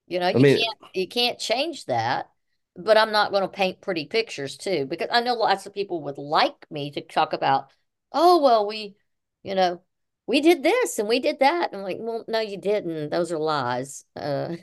You 0.08 0.20
know, 0.20 0.32
I 0.34 0.38
you 0.38 0.40
mean, 0.40 0.58
can't 0.58 0.78
you 0.94 1.08
can't 1.08 1.40
change 1.40 1.86
that. 1.86 2.31
But 2.76 2.96
I'm 2.96 3.12
not 3.12 3.30
going 3.30 3.42
to 3.42 3.48
paint 3.48 3.80
pretty 3.80 4.06
pictures 4.06 4.56
too, 4.56 4.86
because 4.86 5.08
I 5.12 5.20
know 5.20 5.34
lots 5.34 5.66
of 5.66 5.74
people 5.74 6.04
would 6.04 6.18
like 6.18 6.66
me 6.70 6.90
to 6.92 7.02
talk 7.02 7.34
about, 7.34 7.70
oh, 8.12 8.42
well, 8.42 8.66
we, 8.66 8.96
you 9.42 9.54
know, 9.54 9.82
we 10.26 10.40
did 10.40 10.62
this 10.62 10.98
and 10.98 11.08
we 11.08 11.20
did 11.20 11.40
that. 11.40 11.70
I'm 11.72 11.82
like, 11.82 11.98
well, 12.00 12.24
no, 12.28 12.40
you 12.40 12.56
didn't. 12.56 13.10
Those 13.10 13.30
are 13.32 13.38
lies. 13.38 14.04
Uh, 14.16 14.56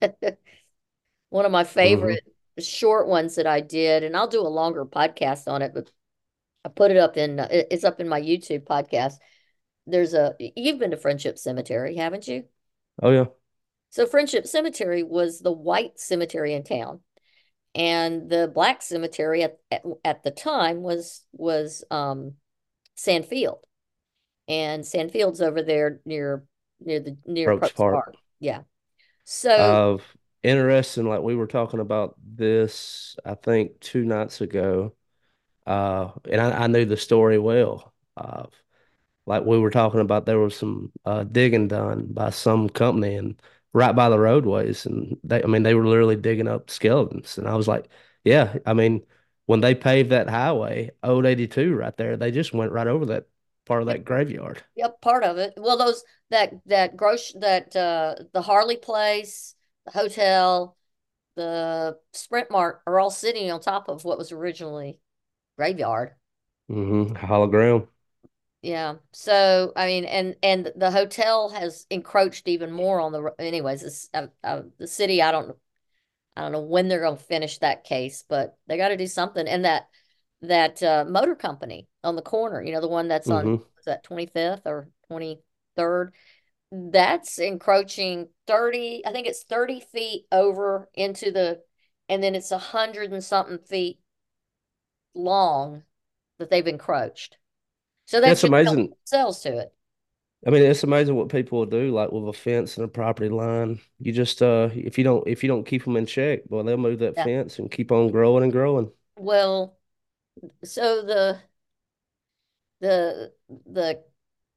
one 1.30 1.44
of 1.44 1.52
my 1.52 1.64
mhm. 1.64 1.68
favorite 1.68 2.24
short 2.58 3.08
ones 3.08 3.36
that 3.36 3.46
I 3.46 3.60
did, 3.60 4.02
and 4.02 4.16
I'll 4.16 4.28
do 4.28 4.40
a 4.40 4.48
longer 4.48 4.84
podcast 4.84 5.48
on 5.48 5.62
it, 5.62 5.72
but 5.74 5.90
I 6.64 6.68
put 6.68 6.90
it 6.90 6.96
up 6.96 7.16
in 7.16 7.38
it's 7.38 7.84
up 7.84 8.00
in 8.00 8.08
my 8.08 8.20
YouTube 8.20 8.64
podcast. 8.64 9.14
There's 9.86 10.14
a 10.14 10.34
you've 10.38 10.78
been 10.78 10.92
to 10.92 10.96
Friendship 10.96 11.38
Cemetery, 11.38 11.96
haven't 11.96 12.28
you? 12.28 12.44
Oh 13.02 13.10
yeah. 13.10 13.24
So 13.90 14.06
Friendship 14.06 14.46
Cemetery 14.46 15.02
was 15.02 15.40
the 15.40 15.52
white 15.52 15.98
cemetery 15.98 16.54
in 16.54 16.62
town. 16.62 17.00
And 17.74 18.28
the 18.30 18.50
black 18.54 18.82
cemetery 18.82 19.42
at, 19.42 19.58
at, 19.70 19.82
at 20.04 20.22
the 20.24 20.30
time 20.30 20.82
was 20.82 21.24
was 21.32 21.84
um 21.90 22.34
Sandfield. 22.96 23.58
And 24.48 24.84
Sandfield's 24.84 25.40
over 25.40 25.62
there 25.62 26.00
near 26.04 26.44
near 26.80 27.00
the 27.00 27.16
near 27.26 27.56
Park. 27.56 27.74
Park. 27.74 28.14
Yeah. 28.40 28.62
So 29.24 29.50
Of 29.56 30.16
interesting, 30.42 31.08
like 31.08 31.22
we 31.22 31.34
were 31.36 31.46
talking 31.46 31.80
about 31.80 32.16
this, 32.24 33.16
I 33.24 33.34
think 33.34 33.80
two 33.80 34.04
nights 34.04 34.40
ago. 34.40 34.94
Uh, 35.66 36.10
and 36.30 36.40
I, 36.40 36.64
I 36.64 36.66
knew 36.66 36.84
the 36.84 36.96
story 36.96 37.38
well. 37.38 37.92
Uh, 38.16 38.44
like 39.26 39.44
we 39.44 39.58
were 39.58 39.70
talking 39.70 40.00
about, 40.00 40.26
there 40.26 40.38
was 40.40 40.56
some 40.56 40.92
uh, 41.04 41.24
digging 41.24 41.68
done 41.68 42.06
by 42.10 42.30
some 42.30 42.68
company 42.68 43.16
and 43.16 43.40
right 43.72 43.94
by 43.94 44.08
the 44.08 44.18
roadways, 44.18 44.86
and 44.86 45.16
they, 45.24 45.42
I 45.42 45.46
mean, 45.46 45.62
they 45.62 45.74
were 45.74 45.86
literally 45.86 46.16
digging 46.16 46.48
up 46.48 46.70
skeletons. 46.70 47.38
And 47.38 47.48
I 47.48 47.54
was 47.54 47.68
like, 47.68 47.88
yeah, 48.24 48.56
I 48.66 48.74
mean, 48.74 49.04
when 49.46 49.60
they 49.60 49.74
paved 49.74 50.10
that 50.10 50.28
highway, 50.28 50.90
Old 51.02 51.26
82 51.26 51.74
right 51.74 51.96
there, 51.96 52.16
they 52.16 52.30
just 52.30 52.52
went 52.52 52.72
right 52.72 52.86
over 52.86 53.06
that 53.06 53.26
part 53.66 53.82
of 53.82 53.86
that 53.88 54.04
graveyard. 54.04 54.62
yep, 54.74 55.00
part 55.00 55.24
of 55.24 55.38
it. 55.38 55.54
Well, 55.56 55.76
those 55.78 56.04
that 56.30 56.52
that 56.66 56.96
gross 56.96 57.32
that 57.40 57.74
uh 57.76 58.16
the 58.32 58.42
Harley 58.42 58.76
place, 58.76 59.54
the 59.86 59.92
hotel, 59.92 60.76
the 61.36 61.96
Sprint 62.12 62.50
Mart 62.50 62.82
are 62.86 63.00
all 63.00 63.10
sitting 63.10 63.50
on 63.50 63.60
top 63.60 63.88
of 63.88 64.04
what 64.04 64.18
was 64.18 64.32
originally 64.32 65.00
graveyard. 65.56 66.12
Mm-hmm. 66.70 67.14
Hologram. 67.16 67.88
Yeah. 68.62 68.96
So, 69.12 69.72
I 69.74 69.86
mean, 69.86 70.04
and 70.04 70.36
and 70.42 70.72
the 70.76 70.90
hotel 70.92 71.48
has 71.50 71.84
encroached 71.90 72.46
even 72.46 72.70
more 72.70 73.00
on 73.00 73.10
the, 73.12 73.34
anyways, 73.38 73.82
it's, 73.82 74.08
uh, 74.14 74.28
uh, 74.44 74.62
the 74.78 74.86
city, 74.86 75.20
I 75.20 75.32
don't, 75.32 75.56
I 76.36 76.42
don't 76.42 76.52
know 76.52 76.62
when 76.62 76.88
they're 76.88 77.00
going 77.02 77.18
to 77.18 77.24
finish 77.24 77.58
that 77.58 77.84
case, 77.84 78.24
but 78.28 78.56
they 78.68 78.76
got 78.76 78.88
to 78.88 78.96
do 78.96 79.06
something. 79.08 79.48
And 79.48 79.64
that, 79.64 79.88
that 80.42 80.82
uh, 80.82 81.04
motor 81.08 81.34
company 81.36 81.88
on 82.04 82.16
the 82.16 82.22
corner, 82.22 82.62
you 82.62 82.72
know, 82.72 82.80
the 82.80 82.88
one 82.88 83.08
that's 83.08 83.30
on, 83.30 83.46
hmm 83.48 83.54
is 83.78 83.86
that 83.86 84.04
25th 84.04 84.62
or 84.66 84.88
23rd? 85.08 86.14
That's 86.72 87.38
encroaching 87.38 88.28
30, 88.46 89.02
I 89.06 89.12
think 89.12 89.26
it's 89.26 89.44
30 89.44 89.80
feet 89.80 90.26
over 90.32 90.88
into 90.94 91.32
the, 91.32 91.62
and 92.08 92.22
then 92.22 92.34
it's 92.36 92.52
a 92.52 92.58
hundred 92.58 93.12
and 93.12 93.24
something 93.24 93.58
feet 93.58 93.98
long 95.14 95.84
that 96.38 96.50
they've 96.50 96.66
encroached. 96.66 97.38
So 98.12 98.20
Yeah, 98.24 98.32
that's 98.32 98.40
it's 98.40 98.42
just 98.42 98.62
built 98.62 98.84
amazing. 98.84 98.94
cells 99.04 99.42
to 99.42 99.58
it. 99.58 99.74
I 100.44 100.50
mean, 100.50 100.62
it's 100.64 100.82
amazing 100.82 101.14
what 101.14 101.28
people 101.28 101.58
will 101.60 101.66
do, 101.66 101.92
like 101.92 102.10
with 102.10 102.28
a 102.28 102.32
fence 102.32 102.76
and 102.76 102.84
a 102.84 102.88
property 102.88 103.28
line. 103.28 103.80
You 104.00 104.12
just 104.12 104.42
uh 104.42 104.70
if 104.74 104.98
you 104.98 105.04
don't 105.04 105.26
if 105.28 105.42
you 105.44 105.48
don't 105.48 105.64
keep 105.66 105.84
them 105.84 105.96
in 105.96 106.06
check, 106.06 106.40
well, 106.48 106.64
they'll 106.64 106.76
move 106.76 106.98
that 107.00 107.16
Yeah. 107.16 107.28
fence 107.28 107.58
and 107.60 107.70
keep 107.70 107.92
on 107.92 108.10
growing 108.10 108.42
and 108.44 108.52
growing. 108.52 108.90
Well, 109.16 109.78
so 110.64 111.02
the 111.04 111.42
the 112.80 113.32
the 113.66 114.02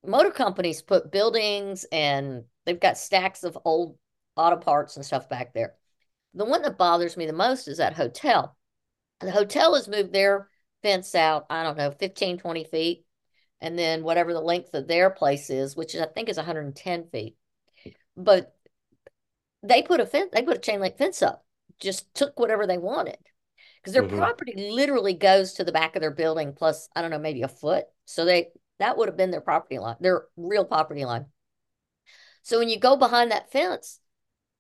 motor 0.06 0.32
companies 0.32 0.82
put 0.82 1.12
buildings 1.12 1.86
and 1.91 2.46
they've 2.65 2.80
got 2.80 2.98
stacks 2.98 3.44
of 3.44 3.58
old 3.65 3.98
auto 4.36 4.58
parts 4.58 4.96
and 4.96 5.06
stuff 5.06 5.30
back 5.30 5.54
there. 5.54 5.76
The 6.34 6.46
one 6.46 6.62
that 6.63 6.78
bothers 6.78 7.18
me 7.18 7.26
the 7.26 7.34
most 7.34 7.68
is 7.68 7.78
that 7.78 7.94
hotel. 7.96 8.58
The 9.22 9.32
hotel 9.32 9.76
has 9.76 9.88
moved 9.88 10.13
their 10.13 10.50
fence 10.84 11.15
out, 11.15 11.48
I 11.50 11.63
don't 11.63 11.78
know, 11.78 11.91
15, 11.91 12.38
20 12.39 12.63
feet. 12.65 13.06
And 13.62 13.78
then 13.80 14.04
whatever 14.04 14.34
the 14.34 14.41
length 14.41 14.74
of 14.74 14.88
their 14.88 15.10
place 15.10 15.50
is, 15.50 15.76
which 15.76 15.96
I 15.96 16.06
think 16.06 16.30
is 16.30 16.38
110 16.38 17.08
feet. 17.10 17.36
But 18.18 18.56
they 19.63 19.82
put 19.82 20.00
a 20.00 20.06
fence, 20.06 20.30
they 20.32 20.44
put 20.44 20.58
a 20.58 20.62
chain 20.62 20.80
link 20.80 20.98
fence 20.98 21.22
up, 21.22 21.46
just 21.80 22.13
took 22.13 22.39
whatever 22.39 22.68
they 22.68 22.78
wanted. 22.78 23.18
Because 23.82 23.94
their 23.94 24.04
hmm 24.04 24.04
property 24.04 24.54
literally 24.72 25.13
goes 25.13 25.54
to 25.54 25.63
the 25.63 25.72
back 25.72 25.96
of 25.96 26.02
their 26.02 26.12
building, 26.12 26.54
plus, 26.54 26.89
I 26.96 27.02
don't 27.02 27.12
know, 27.12 27.20
maybe 27.20 27.44
a 27.44 27.48
foot. 27.48 27.86
So 28.06 28.26
they 28.26 28.50
that 28.80 28.98
would 28.98 29.08
have 29.08 29.18
been 29.18 29.32
their 29.32 29.41
property 29.41 29.80
line, 29.80 29.96
their 30.02 30.26
real 30.36 30.65
property 30.65 31.06
line. 31.06 31.28
So 32.44 32.60
when 32.60 32.70
you 32.70 32.80
go 32.80 32.96
behind 32.96 33.32
that 33.32 33.52
fence, 33.52 34.00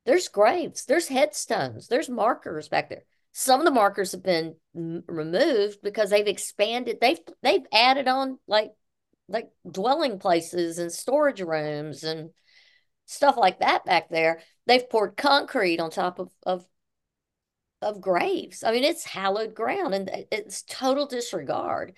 there's 0.05 0.27
graves, 0.27 0.85
there's 0.85 1.07
headstones, 1.09 1.87
there's 1.87 2.09
markers 2.09 2.69
back 2.69 2.89
there. 2.89 3.03
Some 3.33 3.61
of 3.61 3.65
the 3.65 3.71
markers 3.71 4.13
have 4.13 4.23
been 4.23 4.55
removed 4.73 5.79
because 5.83 6.09
they've 6.09 6.27
expanded. 6.27 6.99
They've 7.01 7.19
they've 7.43 7.65
added 7.73 8.07
on 8.07 8.39
like 8.47 8.71
like 9.27 9.49
dwelling 9.69 10.19
places 10.19 10.79
and 10.79 10.91
storage 10.91 11.41
rooms 11.41 12.03
and 12.03 12.31
stuff 13.05 13.37
like 13.37 13.59
that 13.59 13.85
back 13.85 14.09
there. 14.09 14.41
They've 14.67 14.89
poured 14.89 15.17
concrete 15.17 15.79
on 15.79 15.91
top 15.91 16.19
of 16.19 16.31
of 16.43 16.65
of 17.81 18.01
graves. 18.01 18.63
I 18.63 18.71
mean, 18.71 18.83
it's 18.83 19.03
hallowed 19.03 19.53
ground 19.53 19.93
and 19.93 20.09
it's 20.31 20.63
total 20.63 21.05
disregard. 21.07 21.93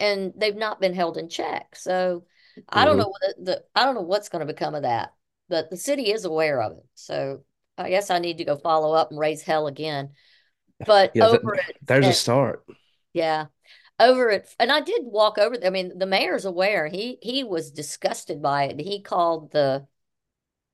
And 0.00 0.32
they've 0.36 0.56
not 0.56 0.80
been 0.80 0.94
held 0.94 1.16
in 1.18 1.28
check. 1.28 1.74
So 1.76 2.24
I 2.68 2.84
don't 2.84 2.98
know 2.98 3.08
hmm 3.08 3.08
what 3.08 3.20
the, 3.38 3.44
the 3.44 3.64
I 3.74 3.84
don't 3.84 3.94
know 3.94 4.02
what's 4.02 4.28
going 4.28 4.46
to 4.46 4.52
become 4.52 4.74
of 4.74 4.82
that, 4.82 5.12
but 5.48 5.70
the 5.70 5.76
city 5.76 6.10
is 6.12 6.24
aware 6.24 6.62
of 6.62 6.72
it. 6.72 6.86
So 6.94 7.44
I 7.76 7.90
guess 7.90 8.10
I 8.10 8.18
need 8.18 8.38
to 8.38 8.44
go 8.44 8.56
follow 8.56 8.92
up 8.94 9.10
and 9.10 9.18
raise 9.18 9.42
hell 9.42 9.66
again. 9.66 10.10
But 10.86 11.14
Yeah, 11.14 11.22
over 11.22 11.58
there's 11.82 12.08
a 12.08 12.12
start. 12.12 12.64
yeah, 13.12 13.46
over 14.00 14.30
it, 14.30 14.54
and 14.58 14.70
I 14.72 14.80
did 14.80 15.02
walk 15.04 15.38
over 15.38 15.56
there. 15.58 15.68
I 15.68 15.70
mean, 15.72 15.98
the 15.98 16.06
mayor's 16.06 16.44
aware. 16.44 16.88
He 16.88 17.18
he 17.22 17.44
was 17.44 17.70
disgusted 17.70 18.42
by 18.42 18.64
it. 18.64 18.80
He 18.80 19.02
called 19.02 19.52
the 19.52 19.86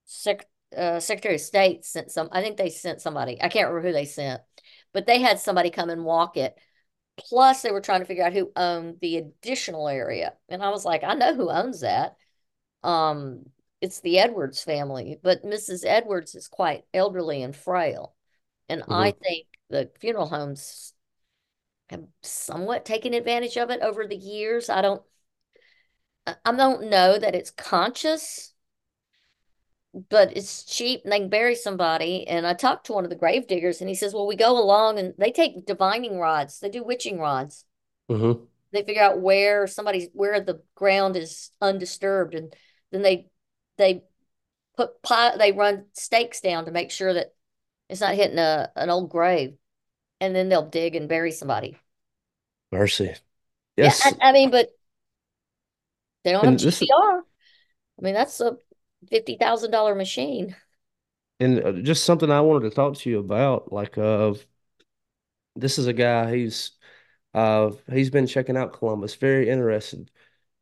sec, 0.05 0.49
uh, 0.77 1.01
Secretary 1.01 1.37
of 1.37 1.41
State 1.41 1.85
sent 1.85 2.11
some. 2.11 2.29
I 2.33 2.43
think 2.43 2.57
they 2.57 2.71
sent 2.71 3.01
somebody. 3.03 3.41
I 3.43 3.49
can't 3.49 3.69
remember 3.69 3.89
who 3.89 3.93
they 3.95 4.05
sent, 4.07 4.43
but 4.93 5.07
they 5.07 5.21
had 5.21 5.39
somebody 5.41 5.71
come 5.71 5.91
and 5.91 6.05
walk 6.05 6.37
it. 6.37 6.59
Plus, 7.19 7.63
they 7.63 7.73
were 7.73 7.81
trying 7.83 8.01
to 8.01 8.07
figure 8.07 8.25
out 8.25 8.33
who 8.35 8.53
owned 8.57 9.01
the 9.01 9.19
additional 9.19 9.89
area, 9.89 10.35
and 10.49 10.63
I 10.63 10.71
was 10.71 10.85
like, 10.85 11.05
I 11.05 11.15
know 11.15 11.35
who 11.35 11.51
owns 11.51 11.81
that. 11.83 12.17
Um, 12.83 13.47
it's 13.81 14.01
the 14.01 14.19
Edwards 14.19 14.63
family, 14.63 15.19
but 15.23 15.45
Mrs. 15.45 15.85
Edwards 15.85 16.35
is 16.35 16.49
quite 16.49 16.85
elderly 16.95 17.43
and 17.43 17.55
frail, 17.57 18.15
and 18.71 18.85
I 18.91 19.13
hmm 19.13 19.25
think 19.25 19.49
the 19.71 19.91
funeral 20.01 20.29
homes 20.29 20.94
have 21.91 22.05
somewhat 22.23 22.85
taken 22.85 23.15
advantage 23.15 23.57
of 23.57 23.71
it 23.71 23.81
over 23.83 24.07
the 24.07 24.17
years. 24.17 24.69
I 24.69 24.83
don't 24.83 25.03
I 26.27 26.53
don't 26.55 26.91
know 26.91 27.19
that 27.19 27.35
it's 27.35 27.51
conscious, 27.51 28.53
but 30.11 30.37
it's 30.37 30.65
cheap 30.65 31.03
and 31.05 31.13
they 31.13 31.21
can 31.21 31.29
bury 31.29 31.55
somebody. 31.55 32.27
And 32.27 32.47
I 32.47 32.55
talked 32.55 32.87
to 32.87 32.93
one 32.93 33.05
of 33.05 33.11
the 33.11 33.17
grave 33.17 33.47
diggers 33.47 33.81
and 33.81 33.89
he 33.89 33.95
says, 33.95 34.13
Well, 34.13 34.27
we 34.27 34.37
go 34.37 34.59
along 34.59 34.99
and 34.99 35.15
they 35.19 35.31
take 35.31 35.67
divining 35.67 36.19
rods, 36.19 36.59
they 36.61 36.69
do 36.69 36.83
witching 36.83 37.19
rods. 37.19 37.65
hmm 38.09 38.47
They 38.73 38.83
figure 38.83 39.03
out 39.03 39.21
where 39.21 39.67
somebody's 39.67 40.09
where 40.13 40.41
the 40.41 40.63
ground 40.75 41.17
is 41.17 41.51
undisturbed 41.61 42.35
and 42.35 42.55
then 42.91 43.03
they 43.03 43.29
they 43.77 44.03
put 44.77 45.03
pi 45.03 45.37
they 45.39 45.53
run 45.53 45.87
stakes 45.95 46.41
down 46.41 46.67
to 46.67 46.73
make 46.73 46.91
sure 46.91 47.15
that 47.15 47.35
it's 47.89 48.01
not 48.03 48.15
hitting 48.17 48.39
a 48.39 48.73
an 48.77 48.91
old 48.91 49.11
grave. 49.11 49.57
And 50.25 50.35
then 50.35 50.49
they'll 50.49 50.69
dig 50.69 50.97
and 50.97 51.09
bury 51.09 51.31
somebody. 51.33 51.79
Mercy. 52.73 53.15
Yeah, 53.81 53.93
Yes. 53.93 54.01
I, 54.01 54.17
I 54.21 54.33
mean, 54.33 54.51
but 54.51 54.71
they 56.25 56.33
don't 56.33 56.45
have 56.45 56.57
And 56.57 56.63
this 56.63 56.87
GPR. 56.89 57.21
I 57.21 58.03
mean, 58.03 58.15
that's 58.15 58.41
a 58.41 58.57
$50,000 59.11 59.97
machine. 59.99 60.57
and 61.41 61.63
uh, 61.65 61.73
just 61.73 62.05
something 62.05 62.31
I 62.31 62.41
wanted 62.41 62.69
to 62.71 62.75
talk 62.75 62.97
to 62.99 63.11
you 63.11 63.19
about. 63.19 63.73
Like, 63.73 63.99
uh, 63.99 64.35
this 65.57 65.79
is 65.79 65.87
a 65.87 65.93
guy. 65.93 66.37
He's 66.37 66.73
uh 67.35 67.73
he's 67.93 68.11
been 68.11 68.27
checking 68.27 68.57
out 68.57 68.73
Columbus. 68.75 69.15
Very 69.17 69.49
interested. 69.49 70.11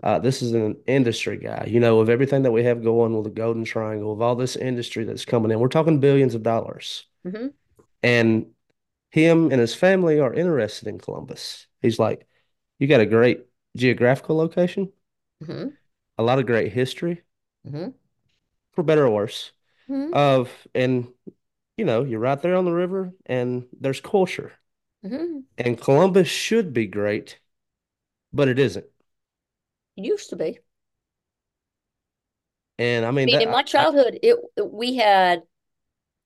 Uh, 0.03 0.19
this 0.21 0.43
is 0.43 0.53
an 0.55 0.77
industry 0.87 1.39
guy. 1.39 1.67
You 1.69 1.81
know, 1.81 2.01
of 2.01 2.11
everything 2.11 2.43
that 2.45 2.53
we 2.53 2.65
have 2.65 2.85
going 2.85 3.15
with 3.15 3.25
the 3.25 3.31
Golden 3.31 3.65
Triangle, 3.65 4.13
of 4.13 4.23
all 4.23 4.37
this 4.37 4.57
industry 4.57 5.05
that's 5.05 5.25
coming 5.25 5.51
in, 5.51 5.61
we're 5.61 5.69
talking 5.69 6.01
billions 6.01 6.35
of 6.37 6.43
dollars. 6.45 7.07
hmm 7.25 7.63
And 8.03 8.49
him 9.13 9.53
and 9.53 9.61
his 9.63 9.77
family 9.77 10.21
are 10.21 10.35
interested 10.35 10.89
in 10.89 10.99
Columbus. 11.01 11.69
He's 11.83 12.01
like, 12.01 12.29
you 12.81 12.89
got 12.89 13.01
a 13.03 13.07
great 13.07 13.47
geographical 13.77 14.37
location, 14.37 14.93
hmm 15.41 15.77
a 16.19 16.23
lot 16.23 16.39
of 16.39 16.47
great 16.47 16.73
history, 16.73 17.23
hmm 17.65 18.03
for 18.73 18.83
better 18.83 19.07
or 19.07 19.11
worse. 19.11 19.53
hmm 19.89 20.13
Of 20.13 20.51
and 20.75 21.09
you 21.79 21.85
know, 21.87 22.05
you're 22.05 22.21
right 22.21 22.41
there 22.43 22.57
on 22.57 22.67
the 22.67 22.73
river, 22.73 23.13
and 23.27 23.67
there's 23.81 24.01
culture. 24.01 24.53
hmm 25.03 25.45
And 25.57 25.81
Columbus 25.81 26.29
should 26.29 26.75
be 26.75 26.87
great, 26.87 27.39
but 28.33 28.49
it 28.49 28.59
isn't. 28.59 28.87
It 29.97 30.05
used 30.05 30.29
to 30.29 30.37
be. 30.37 30.61
And 32.79 33.05
I 33.07 33.11
I 33.23 33.25
mean 33.25 33.31
mean, 33.31 33.41
in 33.41 33.51
my 33.51 33.63
that 33.63 33.69
I, 33.77 33.87
childhood, 33.87 34.19
it 34.23 34.37
we 34.65 34.97
had 34.97 35.43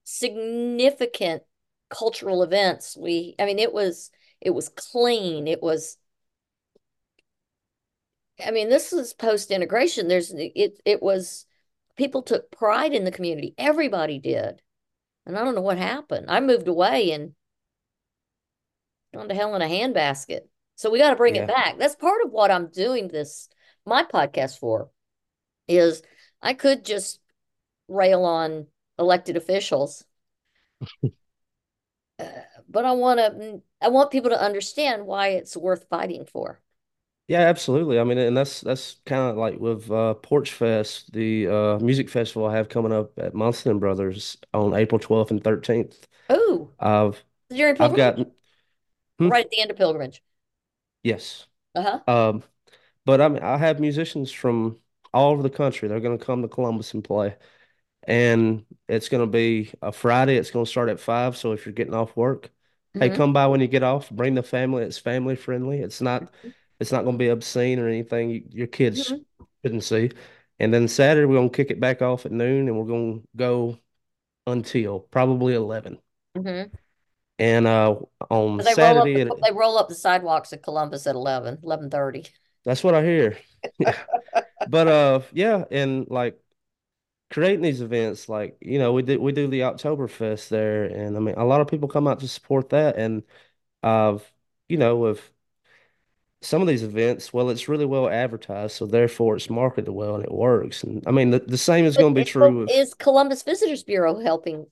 significant 0.05 1.45
cultural 1.91 2.43
events. 2.43 2.97
We, 2.97 3.35
I 3.39 3.47
mean, 3.47 3.59
it 3.59 3.73
was 3.73 4.11
it 4.41 4.51
was 4.51 4.69
clean. 4.69 5.47
It 5.47 5.63
was, 5.63 5.97
I 8.45 8.51
mean, 8.51 8.69
this 8.69 8.93
is 8.93 9.15
post 9.15 9.51
integration. 9.51 10.09
There's 10.09 10.33
it 10.33 10.81
it 10.85 11.03
was 11.03 11.47
people 11.97 12.23
took 12.23 12.51
pride 12.51 12.93
in 12.93 13.05
the 13.05 13.11
community. 13.11 13.55
Everybody 13.59 14.19
did. 14.19 14.61
And 15.25 15.37
I 15.37 15.45
don't 15.45 15.57
know 15.57 15.63
what 15.63 15.79
happened. 15.79 16.27
I 16.29 16.41
moved 16.41 16.69
away 16.69 17.11
and 17.11 17.33
gone 19.13 19.29
to 19.29 19.35
hell 19.35 19.57
in 19.57 19.63
a 19.63 19.67
handbasket. 19.67 20.43
So 20.77 20.91
we 20.91 20.99
got 20.99 21.11
to 21.11 21.17
bring 21.17 21.37
it 21.37 21.49
back. 21.49 21.79
That's 21.79 21.97
part 21.97 22.25
of 22.25 22.31
what 22.31 22.51
I'm 22.51 22.69
doing 22.69 23.09
this 23.09 23.49
my 23.87 24.03
podcast 24.03 24.59
for 24.59 24.91
is 25.69 26.03
I 26.43 26.55
could 26.55 26.85
just 26.85 27.21
rail 27.89 28.25
on 28.25 28.67
elected 28.99 29.37
officials, 29.37 30.05
uh, 32.19 32.25
but 32.69 32.85
I 32.85 32.93
want 32.93 33.19
to 33.21 33.63
I 33.81 33.89
want 33.89 34.11
people 34.11 34.31
to 34.31 34.41
understand 34.41 35.07
why 35.07 35.29
it's 35.29 35.57
worth 35.57 35.89
fighting 35.89 36.25
for. 36.27 36.61
Yeah, 37.29 37.41
absolutely. 37.41 37.99
I 37.99 38.05
mean, 38.05 38.19
and 38.19 38.37
that's 38.37 38.61
that's 38.61 39.01
kind 39.05 39.31
of 39.31 39.37
like 39.37 39.59
with 39.59 39.91
uh, 39.91 40.15
Porch 40.15 40.53
Fest, 40.53 41.13
the 41.13 41.49
uh, 41.49 41.79
music 41.81 42.09
festival 42.09 42.47
I 42.47 42.55
have 42.57 42.69
coming 42.69 42.93
up 42.93 43.19
at 43.19 43.35
Munson 43.35 43.81
Brothers 43.81 44.37
on 44.55 44.75
April 44.75 45.01
12th 45.01 45.33
and 45.33 45.43
13th. 45.43 46.07
Oh, 46.29 46.71
I've 46.79 47.25
during 47.51 47.77
I've 47.81 47.95
got 47.95 48.17
pilgrimage, 48.17 48.35
hmm? 49.19 49.29
right 49.29 49.45
at 49.45 49.51
the 49.51 49.61
end 49.61 49.71
of 49.71 49.77
pilgrimage. 49.77 50.23
Yes. 51.03 51.47
Uh-huh. 51.75 52.01
Um, 52.09 52.43
but 53.07 53.21
I 53.21 53.29
mean, 53.29 53.43
I 53.43 53.59
have 53.59 53.81
musicians 53.81 54.33
from 54.33 54.81
all 55.15 55.33
over 55.33 55.43
the 55.43 55.51
country. 55.51 55.89
They're 55.89 56.01
going 56.01 56.19
to 56.19 56.25
come 56.25 56.43
to 56.43 56.49
Columbus 56.49 56.95
and 56.95 57.05
play. 57.05 57.37
And 58.07 58.65
it's 58.89 59.09
going 59.09 59.23
to 59.23 59.31
be 59.31 59.73
a 59.83 59.93
Friday. 59.93 60.37
It's 60.37 60.51
going 60.51 60.65
to 60.65 60.71
start 60.71 60.89
at 60.89 61.01
five. 61.01 61.37
So 61.37 61.53
if 61.53 61.67
you're 61.67 61.73
getting 61.75 61.95
off 61.95 62.17
work, 62.17 62.51
hey, 63.01 63.11
hmm 63.11 63.11
come 63.11 63.33
by 63.33 63.47
when 63.49 63.61
you 63.61 63.67
get 63.69 63.83
off. 63.83 64.11
Bring 64.11 64.35
the 64.35 64.43
family. 64.43 64.85
It's 64.85 64.99
family 64.99 65.37
friendly. 65.37 65.81
It's 65.81 66.01
not 66.01 66.33
it's 66.81 66.93
not 66.93 67.03
going 67.05 67.15
to 67.17 67.19
be 67.19 67.29
obscene 67.29 67.79
or 67.81 67.89
anything 67.89 68.31
you, 68.31 68.45
your 68.51 68.67
kids 68.69 69.15
hmm 69.15 69.27
shouldn't 69.65 69.85
see. 69.85 70.11
And 70.59 70.73
then 70.73 70.89
Saturday 70.89 71.27
we're 71.27 71.37
going 71.37 71.51
to 71.51 71.57
kick 71.57 71.71
it 71.71 71.81
back 71.81 72.03
off 72.03 72.27
at 72.27 72.33
noon, 72.33 72.69
and 72.69 72.79
we're 72.79 72.87
going 72.87 73.21
to 73.23 73.29
go 73.37 73.79
until 74.47 75.01
probably 75.01 75.55
11. 75.55 76.01
hmm 76.37 76.77
And 77.39 77.67
uh, 77.67 77.97
on 78.31 78.63
They 78.63 78.75
roll 78.75 79.01
up 79.01 79.15
Saturday, 79.15 79.25
the 79.25 79.35
they 79.43 79.51
roll 79.51 79.79
up 79.79 79.89
the 79.89 79.95
sidewalks 79.95 80.53
at 80.53 80.63
Columbus 80.63 81.07
at 81.07 81.15
11, 81.15 81.59
11:30. 81.63 82.27
that's 82.65 82.83
what 82.85 82.95
I 82.95 83.03
hear. 83.05 83.39
But 84.67 84.89
uh, 84.89 85.21
yeah, 85.33 85.65
and 85.71 86.07
like 86.11 86.39
creating 87.31 87.63
these 87.63 87.81
events 87.81 88.29
like 88.29 88.57
you 88.61 88.79
know 88.79 88.93
we 88.93 89.03
do 89.03 89.21
we 89.21 89.33
do 89.33 89.49
the 89.49 89.61
Oktoberfest 89.61 90.49
there 90.49 90.85
and 90.85 91.17
I 91.17 91.21
mean 91.21 91.35
a 91.37 91.45
lot 91.45 91.61
of 91.61 91.69
people 91.69 91.89
come 91.89 92.07
out 92.07 92.21
to 92.21 92.29
support 92.29 92.71
that 92.71 92.97
and 92.97 93.25
uh 93.83 94.19
you 94.69 94.79
know 94.79 94.97
with 94.97 95.31
some 96.43 96.61
of 96.63 96.69
these 96.69 96.83
events 96.83 97.33
well 97.33 97.51
it's 97.51 97.69
really 97.69 97.87
well 97.87 98.09
advertised 98.09 98.77
so 98.77 98.87
therefore 98.87 99.37
it's 99.37 99.51
marketed 99.51 99.89
well 99.89 100.15
and 100.15 100.25
it 100.25 100.31
works 100.33 100.83
and 100.83 101.03
I 101.07 101.11
mean 101.11 101.31
the, 101.31 101.41
the 101.41 101.59
same 101.59 101.85
is 101.87 101.97
going 101.97 102.15
to 102.15 102.21
be 102.21 102.25
true 102.25 102.61
with 102.61 102.71
is 102.71 102.95
Columbus 102.95 103.43
Visitors 103.43 103.83
Bureau 103.83 104.21
helping 104.21 104.67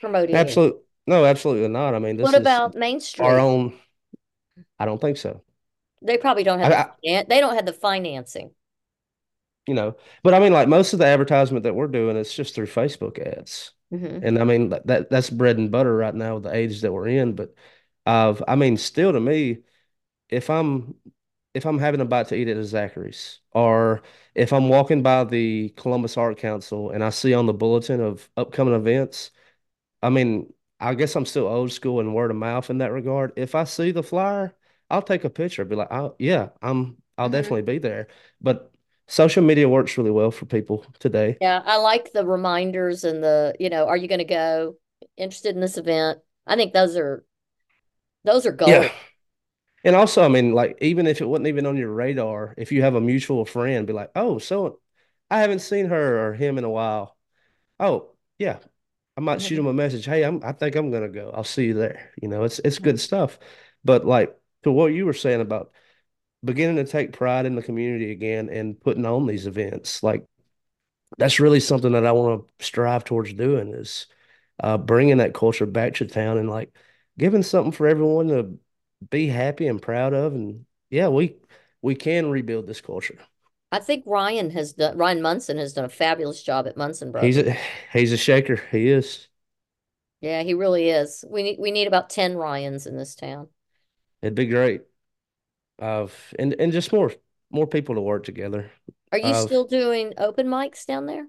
promote 0.00 0.30
any 0.30 0.34
of 0.34 0.38
it? 0.38 0.46
absolute 0.48 0.76
no 1.06 1.24
absolutely 1.24 1.68
not 1.68 1.94
I 1.94 1.98
mean 1.98 2.18
What 2.18 2.34
about 2.34 2.74
Main 2.74 3.00
our 3.18 3.38
own 3.38 3.74
I 4.78 4.86
don't 4.86 5.00
think 5.00 5.16
so 5.16 5.42
They 6.02 6.16
probably 6.16 6.44
don't 6.44 6.60
have 6.60 6.72
I, 6.72 6.90
the 7.02 7.16
I 7.16 7.24
they 7.28 7.40
don't 7.40 7.54
have 7.54 7.66
the 7.66 7.72
financing. 7.72 8.52
You 9.70 9.74
know, 9.76 9.96
but 10.24 10.34
I 10.34 10.40
mean, 10.40 10.52
like 10.54 10.68
most 10.68 10.94
of 10.94 11.00
the 11.00 11.06
advertisement 11.06 11.64
that 11.64 11.76
we're 11.76 11.88
doing 11.88 12.16
it's 12.18 12.34
just 12.34 12.54
through 12.56 12.68
Facebook 12.68 13.20
ads. 13.20 13.72
hmm 13.90 14.20
And 14.22 14.38
I 14.40 14.44
mean 14.44 14.70
that, 14.70 14.86
that 14.88 15.10
that's 15.10 15.30
bread 15.30 15.58
and 15.58 15.72
butter 15.72 15.96
right 15.96 16.14
now 16.14 16.36
with 16.36 16.44
the 16.44 16.54
age 16.56 16.82
that 16.82 16.92
we're 16.92 17.08
in. 17.08 17.34
But 17.36 17.54
I've, 18.06 18.42
I 18.48 18.56
mean, 18.56 18.78
still 18.78 19.12
to 19.12 19.20
me, 19.20 19.60
if 20.28 20.50
I'm 20.50 20.94
if 21.54 21.66
I'm 21.66 21.78
having 21.78 22.00
a 22.00 22.04
bite 22.04 22.28
to 22.28 22.36
eat 22.36 22.48
at 22.48 22.56
a 22.58 22.64
Zachary's, 22.64 23.40
or 23.52 24.02
if 24.34 24.52
I'm 24.52 24.68
walking 24.68 25.02
by 25.02 25.24
the 25.24 25.70
Columbus 25.70 26.16
Art 26.16 26.38
Council 26.38 26.90
and 26.90 27.04
I 27.04 27.10
see 27.10 27.34
on 27.34 27.46
the 27.46 27.54
bulletin 27.54 28.00
of 28.00 28.28
upcoming 28.36 28.74
events, 28.74 29.32
I 30.02 30.10
mean, 30.10 30.52
I 30.80 30.94
guess 30.94 31.16
I'm 31.16 31.26
still 31.26 31.46
old 31.46 31.72
school 31.72 32.00
and 32.00 32.14
word 32.14 32.30
of 32.30 32.36
mouth 32.36 32.70
in 32.70 32.78
that 32.78 32.92
regard. 32.92 33.32
If 33.36 33.54
I 33.54 33.64
see 33.64 33.90
the 33.92 34.02
flyer, 34.02 34.54
I'll 34.90 35.02
take 35.02 35.24
a 35.24 35.30
picture, 35.30 35.64
be 35.64 35.76
like, 35.76 35.92
oh, 35.92 36.16
yeah, 36.18 36.50
I'm 36.62 36.98
I'll 37.18 37.28
hmm 37.30 37.30
definitely 37.30 37.62
be 37.62 37.78
there. 37.78 38.08
But 38.40 38.69
social 39.10 39.42
media 39.44 39.68
works 39.68 39.98
really 39.98 40.10
well 40.12 40.30
for 40.30 40.46
people 40.46 40.86
today. 41.00 41.40
Yeah, 41.40 41.62
I 41.64 41.76
like 41.76 42.12
the 42.12 42.26
reminders 42.26 43.04
and 43.04 43.22
the, 43.24 43.54
you 43.58 43.70
know, 43.70 43.86
are 43.86 43.96
you 43.96 44.08
going 44.08 44.18
to 44.18 44.24
go? 44.24 44.76
Interested 45.16 45.54
in 45.54 45.60
this 45.60 45.78
event? 45.78 46.20
I 46.46 46.56
think 46.56 46.72
those 46.74 46.96
are 46.96 47.24
those 48.24 48.46
are 48.46 48.52
Yeah. 48.64 48.84
gold. 48.84 48.92
And 49.84 49.96
also, 49.96 50.22
I 50.24 50.28
mean, 50.28 50.52
like, 50.54 50.78
even 50.82 51.06
if 51.06 51.20
it 51.20 51.26
wasn't 51.26 51.48
even 51.48 51.66
on 51.66 51.76
your 51.76 51.92
radar, 51.92 52.54
if 52.58 52.72
you 52.72 52.82
have 52.82 52.94
a 52.96 53.00
mutual 53.00 53.44
friend, 53.46 53.86
be 53.86 53.92
like, 53.94 54.10
oh, 54.16 54.38
so 54.38 54.80
I 55.30 55.40
haven't 55.40 55.60
seen 55.60 55.86
her 55.86 56.28
or 56.30 56.34
him 56.34 56.58
in 56.58 56.64
a 56.64 56.70
while. 56.70 57.16
Oh, 57.80 58.12
yeah, 58.38 58.60
I 59.16 59.20
might 59.22 59.42
shoot 59.42 59.58
Mhm. 59.58 59.60
him 59.60 59.66
a 59.66 59.74
message. 59.74 60.06
Hey, 60.06 60.24
I'm 60.24 60.42
I 60.44 60.52
think 60.52 60.76
I'm 60.76 60.90
gonna 60.92 61.08
go. 61.10 61.30
I'll 61.34 61.44
see 61.44 61.66
you 61.66 61.74
there. 61.74 62.12
You 62.22 62.28
know, 62.28 62.44
it's 62.44 62.60
it's 62.60 62.78
Mhm. 62.78 62.80
good 62.80 63.00
stuff. 63.00 63.38
But 63.84 64.06
like 64.06 64.38
to 64.64 64.72
what 64.72 64.88
you 64.94 65.06
were 65.06 65.14
saying 65.14 65.40
about 65.42 65.72
beginning 66.44 66.76
to 66.76 66.84
take 66.84 67.12
pride 67.12 67.46
in 67.46 67.54
the 67.54 67.62
community 67.62 68.10
again 68.10 68.48
and 68.48 68.80
putting 68.80 69.06
on 69.06 69.26
these 69.26 69.46
events, 69.46 70.02
like 70.02 70.24
that's 71.18 71.40
really 71.40 71.60
something 71.60 71.92
that 71.92 72.06
I 72.06 72.12
want 72.12 72.46
to 72.58 72.64
strive 72.64 73.04
towards 73.04 73.32
doing 73.32 73.74
is 73.74 74.06
uh, 74.62 74.78
bringing 74.78 75.18
that 75.18 75.34
culture 75.34 75.66
back 75.66 75.94
to 75.94 76.06
town 76.06 76.38
and 76.38 76.48
like 76.48 76.74
giving 77.18 77.42
something 77.42 77.72
for 77.72 77.86
everyone 77.86 78.28
to 78.28 78.58
be 79.10 79.26
happy 79.26 79.66
and 79.66 79.80
proud 79.80 80.14
of. 80.14 80.34
And 80.34 80.66
yeah, 80.90 81.08
we 81.08 81.36
we 81.82 81.94
can 81.94 82.30
rebuild 82.30 82.66
this 82.66 82.80
culture. 82.80 83.18
I 83.72 83.78
think 83.78 84.04
Ryan 84.06 84.50
has 84.50 84.72
done 84.72 84.96
Ryan 84.96 85.22
Munson 85.22 85.58
has 85.58 85.72
done 85.72 85.84
a 85.84 85.90
fabulous 85.90 86.42
job 86.42 86.66
at 86.66 86.76
Munson 86.76 87.12
bro. 87.12 87.22
He's 87.22 87.38
a 87.38 87.56
he's 87.92 88.12
a 88.12 88.16
shaker. 88.16 88.56
He 88.70 88.88
is. 88.88 89.28
Yeah, 90.20 90.42
he 90.42 90.54
really 90.54 90.90
is. 90.90 91.24
We 91.28 91.42
need 91.42 91.58
we 91.58 91.70
need 91.70 91.86
about 91.86 92.10
10 92.10 92.36
Ryans 92.36 92.86
in 92.86 92.96
this 92.96 93.14
town. 93.14 93.48
It'd 94.22 94.34
be 94.34 94.46
great. 94.46 94.82
Of 95.80 96.34
and 96.38 96.54
and 96.60 96.72
just 96.72 96.92
more 96.92 97.12
more 97.50 97.66
people 97.66 97.94
to 97.94 98.00
work 98.02 98.24
together. 98.24 98.70
Are 99.12 99.18
you 99.18 99.34
Of 99.34 99.34
still 99.34 99.66
doing 99.66 100.14
open 100.18 100.48
mics 100.48 100.84
down 100.84 101.06
there? 101.06 101.28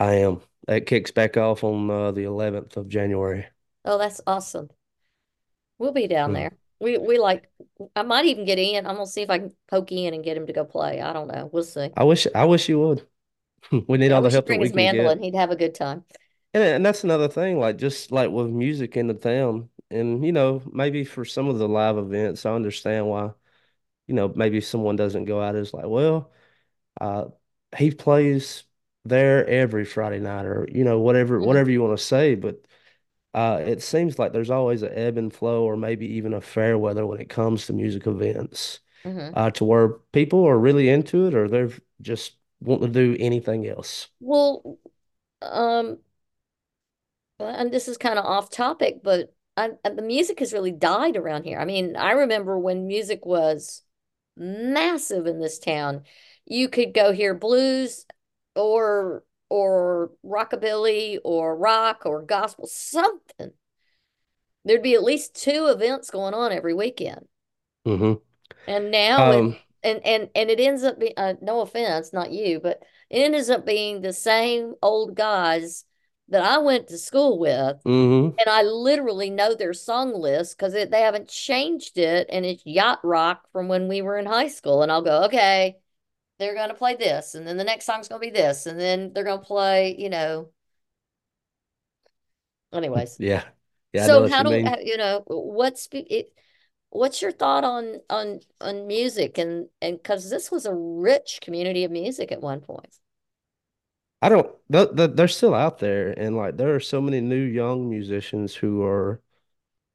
I 0.00 0.14
am. 0.14 0.40
That 0.66 0.86
kicks 0.86 1.10
back 1.10 1.36
off 1.36 1.62
on 1.64 1.90
uh, 1.90 2.10
the 2.12 2.24
11th 2.24 2.76
of 2.78 2.88
January. 2.88 3.46
Oh, 3.86 3.96
that's 3.98 4.20
awesome. 4.26 4.68
We'll 5.78 5.92
be 5.92 6.06
down 6.08 6.32
Mm. 6.32 6.32
there. 6.32 6.56
We 6.80 6.98
we 6.98 7.18
like 7.18 7.50
I 7.94 8.02
might 8.02 8.26
even 8.26 8.44
get 8.44 8.58
in. 8.58 8.86
I'm 8.86 8.94
gonna 8.96 9.06
see 9.06 9.22
if 9.22 9.30
I 9.30 9.38
can 9.38 9.56
poke 9.68 9.92
in 9.92 10.14
and 10.14 10.24
get 10.24 10.36
him 10.36 10.46
to 10.46 10.52
go 10.52 10.64
play. 10.64 11.00
I 11.00 11.12
don't 11.12 11.28
know. 11.28 11.48
We'll 11.52 11.64
see. 11.64 11.90
I 11.96 12.04
wish 12.04 12.26
I 12.34 12.44
wish 12.44 12.68
you 12.68 12.78
would. 12.80 13.06
We 13.88 13.98
need 13.98 14.12
Yeah, 14.12 14.12
all 14.12 14.22
the 14.22 14.30
help 14.30 14.46
that 14.48 14.56
we 14.56 14.70
his 14.70 14.72
can 14.72 14.74
mandolin. 14.74 15.18
get. 15.18 15.22
He'd 15.22 15.34
have 15.34 15.50
a 15.50 15.56
good 15.56 15.74
time. 15.74 16.04
And 16.54 16.62
and 16.64 16.86
that's 16.86 17.04
another 17.04 17.28
thing, 17.28 17.58
like 17.58 17.76
just 17.78 18.10
like 18.12 18.30
with 18.30 18.48
music 18.48 18.96
in 18.96 19.06
the 19.08 19.14
town, 19.14 19.68
and 19.90 20.24
you 20.24 20.32
know, 20.32 20.62
maybe 20.72 21.04
for 21.04 21.24
some 21.24 21.48
of 21.48 21.58
the 21.58 21.68
live 21.68 21.98
events, 21.98 22.46
I 22.46 22.52
understand 22.54 23.06
why, 23.08 23.32
you 24.06 24.14
know, 24.14 24.32
maybe 24.34 24.60
someone 24.60 24.96
doesn't 24.96 25.24
go 25.26 25.40
out 25.42 25.56
as 25.56 25.74
like, 25.74 25.86
well, 25.86 26.32
uh, 27.00 27.26
he 27.76 27.90
plays 27.92 28.64
there 29.04 29.46
every 29.48 29.84
Friday 29.84 30.20
night, 30.20 30.46
or 30.46 30.68
you 30.72 30.84
know, 30.84 31.00
whatever 31.00 31.40
hmm 31.40 31.40
whatever 31.42 31.70
you 31.70 31.82
want 31.82 31.98
to 31.98 32.04
say, 32.04 32.34
but 32.36 32.66
uh, 33.34 33.62
it 33.64 33.82
seems 33.82 34.18
like 34.18 34.32
there's 34.32 34.50
always 34.50 34.82
an 34.82 34.92
ebb 34.94 35.18
and 35.18 35.32
flow, 35.34 35.64
or 35.64 35.76
maybe 35.76 36.06
even 36.06 36.34
a 36.34 36.40
fair 36.40 36.78
weather 36.78 37.06
when 37.06 37.20
it 37.20 37.28
comes 37.28 37.66
to 37.66 37.72
music 37.72 38.06
events, 38.06 38.80
hmm 39.04 39.34
uh, 39.34 39.50
to 39.52 39.64
where 39.64 39.88
people 40.12 40.46
are 40.46 40.58
really 40.58 40.88
into 40.88 41.26
it, 41.26 41.34
or 41.34 41.48
they're 41.48 41.70
just 42.02 42.36
wanting 42.60 42.92
to 42.92 43.16
do 43.16 43.16
anything 43.22 43.66
else. 43.68 44.08
Well, 44.20 44.78
um, 45.42 46.00
and 47.38 47.72
this 47.72 47.88
is 47.88 47.98
kind 47.98 48.18
of 48.18 48.24
off 48.24 48.50
topic, 48.50 49.00
but 49.02 49.34
I, 49.56 49.70
uh, 49.84 49.90
the 49.90 50.02
music 50.02 50.38
has 50.40 50.52
really 50.52 50.72
died 50.72 51.16
around 51.16 51.44
here. 51.44 51.58
I 51.58 51.64
mean, 51.64 51.96
I 51.96 52.12
remember 52.12 52.58
when 52.58 52.86
music 52.86 53.24
was 53.26 53.82
massive 54.36 55.26
in 55.26 55.40
this 55.40 55.58
town. 55.58 56.04
You 56.46 56.68
could 56.68 56.94
go 56.94 57.12
hear 57.12 57.34
blues 57.34 58.06
or 58.54 59.24
or 59.48 60.12
rockabilly 60.24 61.18
or 61.24 61.56
rock 61.56 62.02
or 62.04 62.22
gospel, 62.22 62.66
something. 62.66 63.52
There'd 64.66 64.82
be 64.82 64.92
at 64.92 65.02
least 65.02 65.34
two 65.34 65.68
events 65.68 66.10
going 66.10 66.34
on 66.34 66.52
every 66.52 66.74
weekend. 66.74 67.26
hmm 67.84 68.14
And 68.66 68.90
now 68.90 69.30
it 69.30 69.48
Um, 69.48 69.56
and 69.82 70.00
and 70.04 70.30
and 70.34 70.50
it 70.50 70.60
ends 70.60 70.82
up 70.84 70.98
being 70.98 71.14
uh, 71.16 71.34
no 71.40 71.60
offense, 71.60 72.12
not 72.12 72.32
you, 72.32 72.60
but 72.60 72.82
it 73.10 73.20
ends 73.32 73.50
up 73.50 73.64
being 73.66 74.00
the 74.00 74.12
same 74.12 74.74
old 74.82 75.14
guys 75.14 75.84
that 76.28 76.42
I 76.44 76.58
went 76.58 76.88
to 76.88 76.98
school 76.98 77.38
with, 77.38 77.84
hmm 77.84 78.38
and 78.38 78.48
I 78.50 78.62
literally 78.62 79.30
know 79.30 79.54
their 79.54 79.72
song 79.74 80.14
list 80.14 80.58
because 80.58 80.72
they 80.74 81.00
haven't 81.02 81.28
changed 81.28 81.98
it, 81.98 82.28
and 82.30 82.46
it's 82.46 82.66
yacht 82.66 83.00
rock 83.04 83.50
from 83.52 83.68
when 83.68 83.88
we 83.88 84.02
were 84.02 84.18
in 84.18 84.26
high 84.26 84.48
school. 84.48 84.82
And 84.82 84.92
I'll 84.92 85.02
go, 85.02 85.24
okay, 85.24 85.78
they're 86.38 86.54
gonna 86.54 86.74
play 86.74 86.96
this, 86.96 87.34
and 87.36 87.46
then 87.46 87.56
the 87.58 87.64
next 87.64 87.86
song's 87.86 88.08
gonna 88.08 88.20
be 88.20 88.30
this, 88.30 88.66
and 88.66 88.78
then 88.80 89.12
they're 89.14 89.24
gonna 89.24 89.42
play, 89.42 89.96
you 89.98 90.10
know. 90.10 90.50
Anyways, 92.72 93.20
Yeah. 93.20 93.44
Yeah, 93.92 94.08
so 94.08 94.26
how 94.26 94.42
do 94.42 94.60
uh, 94.64 94.76
you 94.82 94.96
know 94.96 95.24
what's 95.26 95.88
it? 95.92 96.32
What's 96.90 97.22
your 97.22 97.32
thought 97.32 97.64
on 97.64 98.00
on 98.10 98.40
on 98.60 98.86
music 98.86 99.38
and 99.38 99.68
and 99.82 99.98
because 99.98 100.30
this 100.30 100.50
was 100.50 100.66
a 100.66 100.74
rich 100.74 101.40
community 101.42 101.84
of 101.84 101.90
music 101.92 102.32
at 102.32 102.40
one 102.42 102.60
point. 102.60 102.98
I 104.22 104.28
don't, 104.28 104.48
th 104.72 104.88
th 104.96 105.10
they're 105.14 105.28
still 105.28 105.54
out 105.54 105.78
there. 105.78 106.10
And 106.12 106.36
like, 106.36 106.56
there 106.56 106.74
are 106.74 106.80
so 106.80 107.00
many 107.00 107.20
new 107.20 107.42
young 107.42 107.88
musicians 107.90 108.54
who 108.54 108.82
are, 108.82 109.20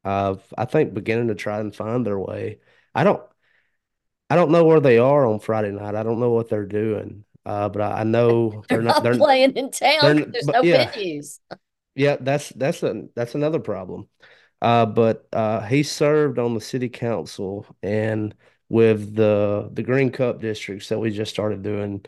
uh, 0.04 0.36
I 0.58 0.66
think, 0.66 0.94
beginning 0.94 1.28
to 1.28 1.34
try 1.36 1.60
and 1.60 1.74
find 1.74 2.06
their 2.06 2.18
way. 2.18 2.60
I 2.94 3.04
don't, 3.04 3.22
I 4.30 4.36
don't 4.36 4.50
know 4.50 4.64
where 4.64 4.80
they 4.80 4.98
are 4.98 5.26
on 5.26 5.40
Friday 5.40 5.70
night. 5.72 5.94
I 5.94 6.02
don't 6.02 6.20
know 6.20 6.30
what 6.30 6.48
they're 6.48 6.66
doing. 6.66 7.24
Uh, 7.44 7.68
but 7.68 7.82
I, 7.82 8.00
I 8.00 8.04
know 8.04 8.64
They're 8.68 8.78
they're 8.78 8.82
not, 8.82 8.96
not 8.96 9.02
they're, 9.02 9.18
playing 9.18 9.52
in 9.56 9.70
town 9.70 10.30
there's 10.32 10.46
no 10.46 10.62
yeah, 10.62 10.90
venues. 10.92 11.40
yeah, 11.94 12.16
that's, 12.20 12.50
that's 12.50 12.82
a, 12.82 13.08
that's 13.14 13.34
another 13.34 13.58
problem. 13.60 14.08
Uh, 14.60 14.86
but 14.86 15.26
uh, 15.32 15.60
he 15.66 15.82
served 15.82 16.38
on 16.38 16.54
the 16.54 16.60
city 16.60 16.88
council 16.88 17.66
and 17.82 18.34
with 18.68 19.14
the 19.16 19.68
the 19.72 19.82
Green 19.82 20.10
Cup 20.10 20.40
districts 20.40 20.88
that 20.88 20.98
we 20.98 21.10
just 21.10 21.32
started 21.32 21.62
doing. 21.62 22.04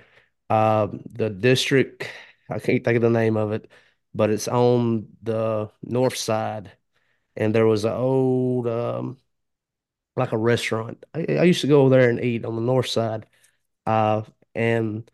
Um, 0.55 1.03
the 1.07 1.31
district, 1.31 2.09
I 2.51 2.59
can't 2.59 2.85
think 2.85 2.97
of 2.97 3.03
the 3.03 3.11
name 3.11 3.37
of 3.37 3.53
it, 3.53 3.71
but 4.15 4.31
it's 4.31 4.49
on 4.49 5.09
the 5.23 5.71
north 5.83 6.17
side, 6.17 6.73
and 7.37 7.55
there 7.55 7.67
was 7.67 7.85
an 7.85 7.93
old 7.95 8.69
um, 8.69 9.19
like 10.17 10.33
a 10.33 10.39
restaurant. 10.39 11.05
I, 11.15 11.27
I 11.41 11.43
used 11.45 11.61
to 11.63 11.67
go 11.67 11.83
over 11.83 11.91
there 11.91 12.09
and 12.11 12.21
eat 12.23 12.45
on 12.45 12.57
the 12.57 12.63
north 12.63 12.87
side. 12.87 13.27
Uh, 13.87 14.23
and 14.55 15.11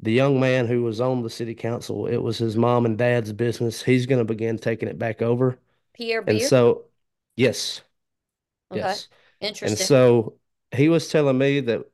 the 0.00 0.12
young 0.12 0.40
man 0.40 0.66
who 0.66 0.82
was 0.82 1.00
on 1.00 1.22
the 1.22 1.30
city 1.30 1.54
council, 1.54 2.06
it 2.06 2.18
was 2.18 2.38
his 2.38 2.56
mom 2.56 2.86
and 2.86 2.98
dad's 2.98 3.32
business. 3.32 3.82
He's 3.82 4.06
going 4.06 4.20
to 4.20 4.24
begin 4.24 4.58
taking 4.58 4.88
it 4.88 4.98
back 4.98 5.22
over. 5.22 5.58
Pierre 5.94 6.24
And 6.26 6.40
so, 6.42 6.84
yes. 7.36 7.82
Okay. 8.70 8.80
Yes. 8.80 9.08
And 9.62 9.78
so 9.78 10.38
he 10.74 10.88
was 10.88 11.08
telling 11.08 11.38
me 11.38 11.60
that 11.60 11.86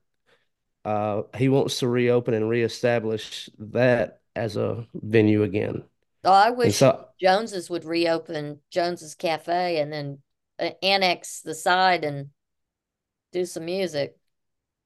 uh, 0.84 1.22
he 1.36 1.48
wants 1.48 1.78
to 1.80 1.88
reopen 1.88 2.34
and 2.34 2.48
reestablish 2.48 3.50
that 3.58 4.20
as 4.34 4.56
a 4.56 4.86
venue 4.94 5.42
again. 5.42 5.84
Oh, 6.24 6.32
I 6.32 6.50
wish 6.50 6.76
so, 6.76 7.08
Jones's 7.20 7.70
would 7.70 7.84
reopen 7.84 8.60
Jones's 8.70 9.14
Cafe 9.14 9.80
and 9.80 9.92
then 9.92 10.18
uh, 10.58 10.70
annex 10.82 11.40
the 11.40 11.54
side 11.54 12.04
and 12.04 12.28
do 13.32 13.44
some 13.44 13.64
music. 13.64 14.16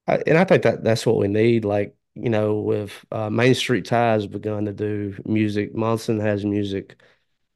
I, 0.06 0.22
and 0.26 0.38
I 0.38 0.44
think 0.44 0.62
that 0.62 0.84
that's 0.84 1.06
what 1.06 1.16
we 1.16 1.28
need. 1.28 1.64
Like, 1.64 1.96
you 2.14 2.30
know, 2.30 2.60
with 2.60 2.92
uh, 3.10 3.30
Main 3.30 3.54
Street 3.54 3.84
Ties 3.84 4.26
begun 4.26 4.66
to 4.66 4.72
do 4.72 5.16
music, 5.24 5.74
Munson 5.74 6.20
has 6.20 6.44
music. 6.44 6.96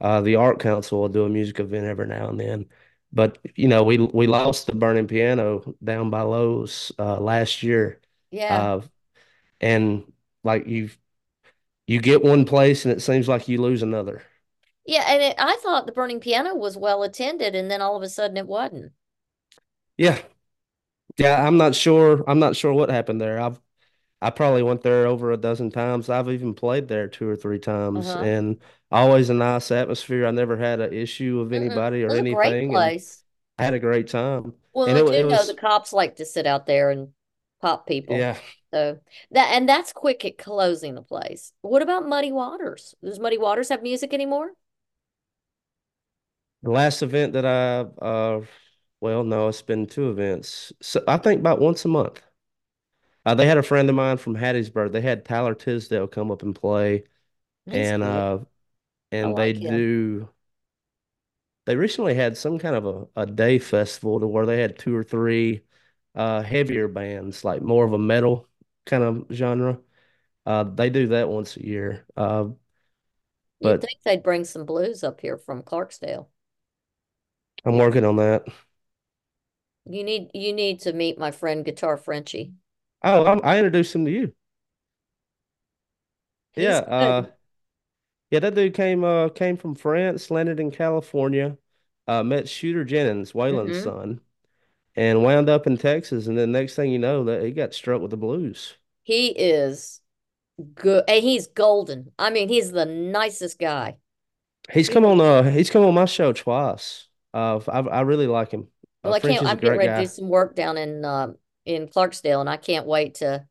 Uh, 0.01 0.20
the 0.20 0.37
Art 0.37 0.61
Council 0.61 1.01
will 1.01 1.09
do 1.09 1.24
a 1.24 1.29
music 1.29 1.61
event 1.61 1.87
every 1.87 2.07
now 2.07 2.29
and 2.29 2.40
then. 2.40 2.66
But, 3.12 3.38
you 3.55 3.68
know, 3.68 3.85
we 3.85 3.98
we 3.98 4.27
lost 4.27 4.66
the 4.66 4.74
Burning 4.74 5.07
Piano 5.07 5.74
down 5.83 6.11
by 6.11 6.22
Lowe's 6.22 6.92
uh, 6.98 7.18
last 7.20 7.62
year. 7.62 8.01
Yeah. 8.31 8.69
Uh, 8.69 8.81
and 9.61 10.12
like 10.45 10.67
you 10.69 10.91
you 11.87 12.01
get 12.01 12.23
one 12.25 12.45
place 12.45 12.85
and 12.85 12.93
it 12.93 13.01
seems 13.03 13.29
like 13.29 13.49
you 13.49 13.61
lose 13.61 13.83
another. 13.83 14.23
Yeah, 14.85 15.05
and 15.07 15.23
it, 15.23 15.37
I 15.38 15.55
thought 15.62 15.87
the 15.87 15.93
Burning 15.93 16.19
Piano 16.19 16.53
was 16.55 16.77
well 16.77 17.05
attended, 17.05 17.55
and 17.55 17.71
then 17.71 17.81
all 17.81 17.95
of 17.97 18.03
a 18.03 18.09
sudden 18.09 18.37
it 18.37 18.49
wasn't. 18.49 18.93
Yeah, 19.97 20.21
Yeah, 21.19 21.47
I'm 21.47 21.57
not 21.57 21.75
sure. 21.75 22.25
I'm 22.29 22.38
not 22.38 22.57
sure 22.57 22.73
what 22.73 22.91
happened 22.91 23.21
there. 23.21 23.41
I've 23.41 23.61
I 24.23 24.31
probably 24.31 24.62
went 24.64 24.83
there 24.83 25.07
over 25.07 25.33
a 25.33 25.37
dozen 25.38 25.71
times. 25.71 26.09
I've 26.11 26.31
even 26.31 26.55
played 26.55 26.88
there 26.88 27.09
two 27.09 27.29
or 27.29 27.37
three 27.37 27.59
times, 27.61 28.14
Uh-huh. 28.14 28.17
and 28.17 28.61
always 28.93 29.31
a 29.31 29.35
nice 29.35 29.71
atmosphere. 29.73 30.27
I 30.27 30.33
never 30.33 30.57
had 30.59 30.81
an 30.81 30.93
issue 30.95 31.41
with 31.41 31.53
Mm-mm. 31.53 31.55
anybody 31.55 32.05
It 32.05 32.05
or 32.05 32.14
was 32.14 32.19
anything, 32.19 32.71
place. 32.71 33.25
I 33.59 33.64
had 33.64 33.75
a 33.75 33.81
great 33.81 34.09
time. 34.09 34.55
Well, 34.73 34.87
And 34.87 34.99
I 34.99 34.99
it, 34.99 35.03
do 35.03 35.27
it 35.27 35.29
know 35.29 35.45
the 35.45 35.55
cops 35.55 35.93
like 35.93 36.17
to 36.17 36.25
sit 36.25 36.47
out 36.47 36.64
there 36.67 36.91
and 36.91 37.12
pop 37.61 37.87
people. 37.87 38.27
yeah. 38.27 38.38
So 38.73 39.01
that 39.33 39.53
and 39.55 39.68
that's 39.68 39.92
quick 39.92 40.25
at 40.25 40.38
closing 40.38 40.94
the 40.94 41.03
place. 41.03 41.53
What 41.62 41.83
about 41.83 42.07
Muddy 42.09 42.33
Waters? 42.33 42.94
Does 43.03 43.18
Muddy 43.21 43.38
Waters 43.38 43.71
have 43.71 43.83
music 43.83 44.12
anymore? 44.14 44.53
The 46.62 46.71
last 46.71 47.03
event 47.03 47.33
that 47.35 47.44
I, 47.47 47.81
uh, 48.05 48.42
well, 49.01 49.25
no, 49.25 49.49
it's 49.49 49.62
been 49.62 49.87
two 49.87 50.11
events. 50.11 50.73
So 50.83 51.03
I 51.07 51.16
think 51.18 51.40
about 51.40 51.61
once 51.61 51.85
a 51.85 51.88
month. 51.88 52.23
Uh, 53.25 53.35
they 53.35 53.47
had 53.47 53.59
a 53.59 53.62
friend 53.62 53.88
of 53.88 53.94
mine 53.97 54.16
from 54.16 54.37
Hattiesburg. 54.37 54.92
They 54.92 55.01
had 55.03 55.25
Tyler 55.25 55.55
Tisdale 55.55 56.09
come 56.09 56.31
up 56.31 56.42
and 56.42 56.55
play, 56.55 57.05
He's 57.66 57.92
and 57.92 58.03
good. 58.03 58.27
uh, 58.27 58.40
and 59.12 59.37
they 59.37 59.53
like 59.53 59.59
him. 59.59 59.87
do. 59.87 60.29
They 61.66 61.77
recently 61.77 62.14
had 62.14 62.37
some 62.37 62.59
kind 62.59 62.75
of 62.75 62.85
a, 62.87 63.23
a 63.23 63.27
day 63.27 63.59
festival 63.61 64.18
to 64.21 64.27
where 64.27 64.47
they 64.47 64.61
had 64.61 64.77
two 64.79 64.94
or 64.97 65.05
three 65.05 65.62
uh 66.18 66.42
heavier 66.42 66.88
bands, 66.88 67.44
like 67.44 67.62
more 67.62 67.87
of 67.87 67.94
a 67.94 67.98
metal 68.00 68.48
kind 68.87 69.04
of 69.04 69.26
genre. 69.33 69.81
Uh, 70.46 70.64
they 70.64 70.90
do 70.90 71.09
that 71.09 71.28
once 71.31 71.57
a 71.59 71.66
year. 71.66 72.07
Uh, 72.16 72.48
You'd 73.61 73.81
but 73.81 73.81
think 73.81 74.02
they'd 74.02 74.24
bring 74.24 74.44
some 74.44 74.64
blues 74.66 75.04
up 75.04 75.20
here 75.20 75.37
from 75.38 75.62
Clarksdale. 75.62 76.26
I'm 77.64 77.76
working 77.78 78.04
on 78.04 78.16
that. 78.16 78.44
You 79.87 80.04
need 80.04 80.31
you 80.35 80.52
need 80.52 80.78
to 80.83 80.92
meet 80.92 81.18
my 81.18 81.33
friend 81.33 81.64
Guitar 81.64 81.96
Frenchie. 81.96 82.54
Oh, 83.02 83.24
I'm, 83.26 83.40
I 83.44 83.57
introduced 83.59 83.94
him 83.94 84.04
to 84.04 84.11
you. 84.11 84.33
Yeah, 86.57 86.78
He's 86.78 86.83
uh, 86.87 87.26
yeah, 88.31 88.40
that 88.40 88.54
dude 88.54 88.74
came 88.74 89.04
uh 89.04 89.28
came 89.31 89.57
from 89.57 89.74
France, 89.74 90.31
landed 90.31 90.61
in 90.61 90.70
California, 90.70 91.57
uh, 92.07 92.22
met 92.22 92.48
Shooter 92.48 92.85
Jennings, 92.85 93.33
Waylon's 93.33 93.76
hmm 93.76 93.78
son, 93.78 94.20
and 94.98 95.22
wound 95.24 95.48
up 95.50 95.66
in 95.68 95.78
Texas. 95.78 96.28
And 96.28 96.38
then 96.38 96.52
next 96.52 96.76
thing 96.76 96.92
you 96.92 97.00
know, 97.00 97.24
that 97.24 97.42
he 97.44 97.52
got 97.52 97.74
struck 97.74 98.02
with 98.02 98.12
the 98.12 98.18
blues. 98.18 98.76
He 99.02 99.28
is 99.28 100.00
good. 100.74 101.04
And 101.08 101.22
he's 101.24 101.48
golden. 101.48 102.12
I 102.18 102.30
mean, 102.30 102.48
he's 102.48 102.72
the 102.72 102.87
nicest 102.87 103.58
guy. 103.58 103.98
He's 104.72 104.88
come 104.88 105.04
on 105.04 105.20
uh 105.20 105.44
he's 105.50 105.70
come 105.70 105.84
on 105.84 105.94
my 105.94 106.04
show 106.04 106.32
twice. 106.32 107.08
Uh, 107.32 107.61
I 107.68 107.80
I 107.80 108.00
really 108.02 108.26
like 108.26 108.50
him. 108.50 108.68
Uh, 109.04 109.11
well, 109.11 109.14
I 109.14 109.20
can't. 109.20 109.46
I'm 109.46 109.58
getting 109.58 109.76
ready 109.78 109.92
to 109.92 109.94
do 109.94 110.06
some 110.06 110.28
work 110.28 110.54
down 110.54 110.76
in 110.76 111.04
um 111.04 111.37
in 111.64 111.88
Clarksdale, 111.88 112.40
and 112.40 112.50
I 112.50 112.56
can't 112.56 112.87
wait 112.87 113.16
to 113.16 113.46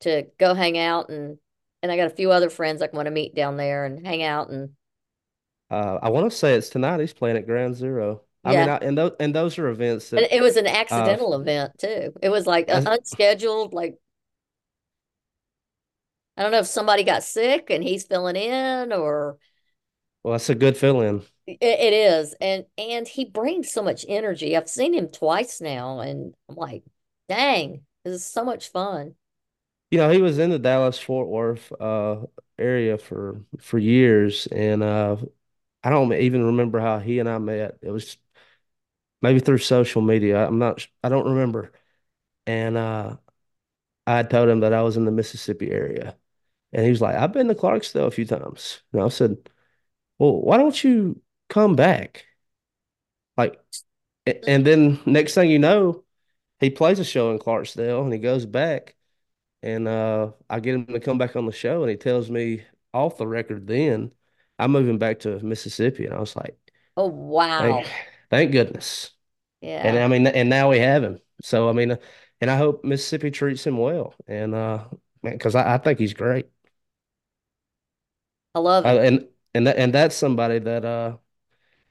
to 0.00 0.24
go 0.38 0.54
hang 0.54 0.78
out 0.78 1.10
and 1.10 1.38
and 1.82 1.92
I 1.92 1.96
got 1.96 2.06
a 2.06 2.16
few 2.16 2.30
other 2.32 2.50
friends 2.50 2.82
I 2.82 2.88
want 2.92 3.06
to 3.06 3.10
meet 3.12 3.34
down 3.34 3.56
there 3.56 3.84
and 3.84 4.06
hang 4.06 4.22
out 4.22 4.50
and 4.50 4.70
Uh, 5.70 5.98
I 6.02 6.10
want 6.10 6.30
to 6.30 6.36
say 6.36 6.54
it's 6.54 6.68
tonight. 6.68 7.00
He's 7.00 7.12
playing 7.12 7.36
at 7.36 7.46
Ground 7.46 7.76
Zero. 7.76 8.22
I 8.44 8.50
mean, 8.50 8.66
yeah. 8.66 8.78
I, 8.80 8.84
and 8.84 8.96
those 8.96 9.12
and 9.20 9.34
those 9.34 9.58
are 9.58 9.68
events 9.68 10.10
that 10.10 10.34
it 10.34 10.40
was 10.40 10.56
an 10.56 10.66
uh, 10.66 10.70
accidental 10.70 11.34
event 11.38 11.72
too. 11.78 12.14
It 12.22 12.30
was 12.30 12.46
like 12.46 12.70
uh, 12.70 12.82
unscheduled. 12.86 13.74
Like 13.74 13.96
I 16.36 16.42
don't 16.42 16.52
know 16.52 16.60
if 16.60 16.66
somebody 16.66 17.04
got 17.04 17.22
sick 17.22 17.68
and 17.68 17.84
he's 17.84 18.06
filling 18.06 18.36
in 18.36 18.92
or 18.92 19.36
well, 20.22 20.32
that's 20.32 20.50
a 20.50 20.54
good 20.54 20.76
fill-in. 20.76 21.22
it, 21.46 21.58
it 21.60 21.92
is. 21.92 22.34
And 22.40 22.64
and 22.78 23.06
he 23.06 23.24
brings 23.24 23.72
so 23.72 23.82
much 23.82 24.04
energy. 24.08 24.56
I've 24.56 24.68
seen 24.68 24.94
him 24.94 25.08
twice 25.08 25.60
now, 25.60 26.00
and 26.00 26.34
I'm 26.48 26.56
like, 26.56 26.82
dang, 27.28 27.82
this 28.04 28.14
is 28.14 28.26
so 28.26 28.44
much 28.44 28.70
fun. 28.70 29.14
You 29.90 29.98
know, 29.98 30.10
he 30.10 30.22
was 30.22 30.38
in 30.38 30.50
the 30.50 30.58
Dallas 30.58 30.98
Fort 30.98 31.28
Worth 31.28 31.72
uh 31.80 32.20
area 32.58 32.98
for 32.98 33.42
for 33.60 33.78
years, 33.78 34.46
and 34.46 34.82
uh, 34.82 35.16
I 35.82 35.90
don't 35.90 36.12
even 36.12 36.44
remember 36.44 36.80
how 36.80 36.98
he 36.98 37.18
and 37.18 37.28
I 37.28 37.38
met. 37.38 37.78
It 37.82 37.90
was 37.90 38.16
maybe 39.22 39.40
through 39.40 39.58
social 39.58 40.02
media. 40.02 40.46
I'm 40.46 40.58
not. 40.58 40.86
I 41.04 41.08
don't 41.08 41.26
remember. 41.30 41.72
And 42.46 42.76
uh, 42.78 43.18
I 44.06 44.22
told 44.24 44.48
him 44.50 44.60
that 44.60 44.72
I 44.74 44.82
was 44.82 44.96
in 44.96 45.04
the 45.06 45.12
Mississippi 45.12 45.70
area, 45.72 46.16
and 46.72 46.84
he 46.84 46.90
was 46.90 47.00
like, 47.02 47.16
"I've 47.16 47.32
been 47.32 47.48
to 47.48 47.54
Clarksville 47.56 48.06
a 48.08 48.10
few 48.12 48.26
times." 48.26 48.82
And 48.92 49.02
I 49.02 49.08
said, 49.10 49.38
"Well, 50.18 50.40
why 50.42 50.58
don't 50.58 50.82
you 50.84 51.22
come 51.50 51.76
back?" 51.76 52.26
Like, 53.36 53.60
and 54.26 54.66
then 54.66 55.00
next 55.06 55.34
thing 55.34 55.50
you 55.50 55.58
know, 55.58 56.04
he 56.60 56.70
plays 56.70 56.98
a 57.00 57.04
show 57.04 57.30
in 57.32 57.38
Clarksdale, 57.38 58.04
and 58.04 58.12
he 58.12 58.18
goes 58.18 58.46
back, 58.46 58.96
and 59.62 59.88
uh, 59.88 60.32
I 60.50 60.60
get 60.60 60.74
him 60.76 60.86
to 60.88 61.00
come 61.00 61.18
back 61.18 61.36
on 61.36 61.46
the 61.46 61.52
show, 61.52 61.82
and 61.82 61.90
he 61.90 61.96
tells 61.96 62.30
me 62.30 62.64
off 62.94 63.18
the 63.18 63.26
record 63.28 63.66
then 63.68 64.12
I'm 64.58 64.72
moving 64.72 64.98
back 64.98 65.20
to 65.20 65.40
Mississippi, 65.40 66.06
and 66.06 66.14
I 66.14 66.20
was 66.20 66.36
like, 66.36 66.58
Oh 66.96 67.06
"Thank, 67.58 67.84
wow. 67.86 67.92
Thank 68.30 68.52
goodness." 68.52 69.10
Yeah. 69.60 69.82
And 69.82 69.98
I 69.98 70.08
mean, 70.08 70.26
and 70.26 70.50
now 70.50 70.70
we 70.70 70.78
have 70.80 71.02
him. 71.04 71.20
So 71.42 71.68
I 71.70 71.72
mean, 71.72 71.98
and 72.40 72.50
I 72.50 72.56
hope 72.58 72.84
Mississippi 72.84 73.30
treats 73.30 73.66
him 73.66 73.78
well, 73.78 74.14
and 74.28 74.54
uh, 74.54 74.84
man, 75.22 75.34
because 75.34 75.54
I, 75.56 75.74
I 75.74 75.78
think 75.78 75.98
he's 76.00 76.14
great. 76.14 76.48
I 78.54 78.58
love 78.60 78.84
Uh, 78.84 78.98
and 79.00 79.28
and 79.54 79.66
that 79.66 79.76
and 79.76 79.92
that's 79.94 80.16
somebody 80.16 80.58
that 80.58 80.84
uh 80.84 81.16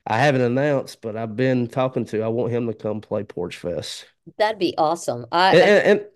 I 0.08 0.19
haven't 0.19 0.41
announced, 0.41 1.02
but 1.02 1.17
I've 1.17 1.36
been 1.36 1.67
talking 1.67 2.06
to. 2.08 2.23
I 2.23 2.30
want 2.30 2.54
him 2.54 2.67
to 2.67 2.73
come 2.75 3.02
play 3.02 3.23
Porch 3.23 3.58
Fest, 3.58 4.08
That'd 4.38 4.60
be 4.60 4.73
awesome. 4.78 5.25
and 5.52 5.60
I, 5.62 5.73
and, 5.91 6.08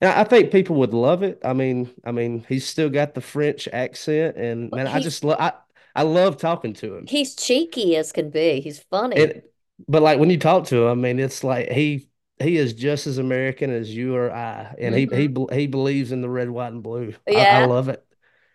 and 0.00 0.10
I 0.10 0.24
think 0.24 0.50
people 0.52 0.76
would 0.76 0.94
love 0.94 1.22
it. 1.22 1.40
I 1.44 1.52
mean, 1.52 1.90
I 2.04 2.12
mean, 2.12 2.44
he's 2.48 2.66
still 2.66 2.90
got 2.90 3.14
the 3.14 3.20
French 3.20 3.68
accent, 3.72 4.36
and 4.36 4.72
man, 4.72 4.86
I 4.86 5.00
just 5.00 5.24
love 5.24 5.38
I 5.40 5.52
I 5.94 6.02
love 6.02 6.36
talking 6.38 6.72
to 6.74 6.94
him. 6.96 7.10
he's 7.10 7.34
cheeky 7.34 7.96
as 7.96 8.12
can 8.12 8.30
be. 8.30 8.60
He's 8.60 8.80
funny. 8.80 9.16
And 9.16 9.42
but 9.88 10.02
like 10.02 10.18
when 10.18 10.30
you 10.30 10.38
talk 10.38 10.66
to 10.66 10.86
him, 10.86 10.88
I 10.90 10.94
mean, 11.02 11.18
it's 11.18 11.44
like 11.44 11.70
he 11.70 12.08
he 12.40 12.56
is 12.56 12.72
just 12.74 13.06
as 13.06 13.18
American 13.18 13.70
as 13.70 13.94
you 13.94 14.14
or 14.16 14.30
I, 14.32 14.74
and 14.78 14.94
he 14.94 15.06
he 15.12 15.26
hmm 15.26 15.28
bel- 15.28 15.48
he 15.52 15.66
believes 15.66 16.12
in 16.12 16.20
the 16.22 16.28
red, 16.30 16.50
white, 16.50 16.72
and 16.72 16.82
blue. 16.82 17.14
I, 17.32 17.42
I 17.44 17.58
love 17.58 17.88
it. 17.88 18.04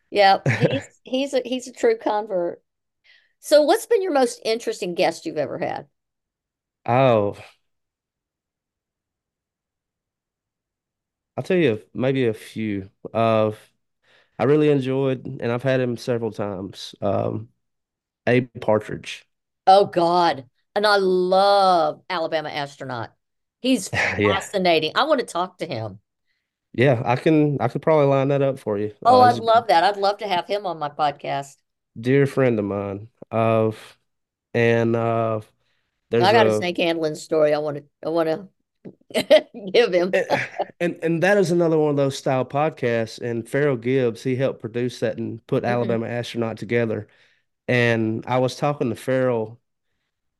Yeah. 0.09 0.39
He's 0.57 1.01
he's 1.03 1.33
a 1.33 1.41
he's 1.45 1.67
a 1.67 1.73
true 1.73 1.97
convert. 1.97 2.61
So 3.39 3.63
what's 3.63 3.85
been 3.87 4.03
your 4.03 4.13
most 4.13 4.41
interesting 4.45 4.95
guest 4.95 5.25
you've 5.25 5.37
ever 5.37 5.59
had? 5.59 5.87
Oh, 6.85 7.35
I'll 11.37 11.43
tell 11.43 11.57
you 11.57 11.81
maybe 11.93 12.25
a 12.27 12.33
few. 12.33 12.89
Uh, 13.13 13.51
I 14.39 14.43
really 14.45 14.69
enjoyed, 14.69 15.25
and 15.27 15.51
I've 15.51 15.63
had 15.63 15.81
him 15.81 15.97
several 15.97 16.31
times. 16.31 16.95
Um, 17.01 17.49
Abe 18.27 18.49
Partridge. 18.61 19.27
Oh 19.67 19.85
God. 19.87 20.49
And 20.75 20.87
I 20.87 20.97
love 20.97 22.03
Alabama 22.09 22.49
astronaut. 22.49 23.13
He's 23.61 23.89
Yeah, 24.17 24.35
fascinating. 24.35 24.93
I 24.95 25.03
want 25.05 25.19
to 25.21 25.25
talk 25.25 25.57
to 25.59 25.65
him. 25.65 25.99
yeah. 26.73 27.01
I 27.05 27.15
can 27.15 27.57
I 27.61 27.67
could 27.67 27.81
probably 27.81 28.07
line 28.07 28.29
that 28.29 28.41
up 28.41 28.59
for 28.59 28.77
you. 28.77 28.93
Oh, 29.05 29.21
Uh, 29.21 29.21
I'd 29.21 29.39
love 29.39 29.67
that. 29.67 29.83
I'd 29.85 29.95
love 29.97 30.17
to 30.17 30.27
have 30.27 30.45
him 30.47 30.65
on 30.65 30.77
my 30.79 30.89
podcast. 30.89 31.55
dear 31.99 32.25
friend 32.27 32.59
of 32.59 32.65
mine. 32.65 33.09
Of 33.31 33.97
and 34.53 34.95
uh, 34.95 35.41
I 36.19 36.31
got 36.31 36.47
a 36.47 36.51
a 36.51 36.51
snake 36.51 36.77
handling 36.77 37.15
story 37.15 37.53
I 37.53 37.59
want 37.59 37.77
to 37.77 37.83
I 38.05 38.09
want 38.09 38.29
to 39.13 39.47
give 39.73 39.93
him. 39.93 40.17
And 40.79 40.99
and 41.03 41.23
that 41.23 41.37
is 41.37 41.51
another 41.51 41.77
one 41.77 41.91
of 41.91 41.95
those 41.97 42.17
style 42.17 42.45
podcasts. 42.45 43.19
And 43.19 43.47
Farrell 43.47 43.77
Gibbs, 43.77 44.23
he 44.23 44.35
helped 44.35 44.59
produce 44.61 44.99
that 44.99 45.17
and 45.17 45.45
put 45.47 45.63
hmm 45.65 45.65
Alabama 45.65 46.07
Astronaut 46.07 46.57
together. 46.57 47.07
And 47.69 48.25
I 48.27 48.39
was 48.39 48.57
talking 48.57 48.89
to 48.91 48.97
Farrell 48.97 49.59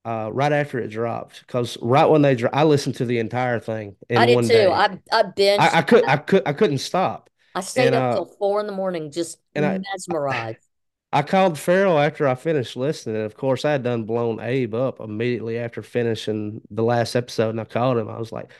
uh, 0.06 0.30
right 0.34 0.52
after 0.52 0.80
it 0.80 0.90
dropped 0.90 1.42
because 1.42 1.78
right 1.82 2.06
when 2.06 2.22
they 2.22 2.36
dropped, 2.36 2.56
I 2.56 2.64
listened 2.64 2.96
to 2.96 3.06
the 3.06 3.20
entire 3.20 3.60
thing 3.60 3.96
I 4.16 4.26
in 4.26 4.26
did 4.26 4.42
one 4.42 4.48
too. 4.48 4.52
day. 4.52 4.72
I 4.72 5.00
I 5.12 5.24
binged. 5.24 5.70
I, 5.70 5.80
I 5.80 5.82
could 5.84 6.04
I 6.08 6.18
could 6.18 6.44
I 6.48 6.54
couldn't 6.54 6.80
stop. 6.80 7.30
I 7.56 7.62
stayed 7.62 7.94
And 7.94 7.96
up 7.96 8.12
uh 8.12 8.12
till 8.12 8.26
four 8.26 8.60
in 8.60 8.68
the 8.68 8.74
morning, 8.74 9.12
just 9.12 9.40
and 9.56 9.66
I 9.66 9.82
mesmerized. 9.94 10.68
I 11.12 11.22
called 11.22 11.60
Farrell 11.60 12.00
after 12.00 12.28
I 12.28 12.36
finished 12.36 12.76
listening. 12.76 13.16
And 13.18 13.26
of 13.26 13.36
course, 13.36 13.66
I 13.66 13.72
had 13.74 13.84
done 13.84 14.06
blown 14.06 14.40
Abe 14.40 14.74
up 14.74 15.00
immediately 15.00 15.58
after 15.60 15.82
finishing 15.84 16.62
the 16.72 16.84
last 16.84 17.16
episode. 17.16 17.50
And 17.52 17.62
I 17.62 17.66
called 17.66 17.98
him. 17.98 18.10
I 18.10 18.18
was 18.18 18.32
like, 18.32 18.52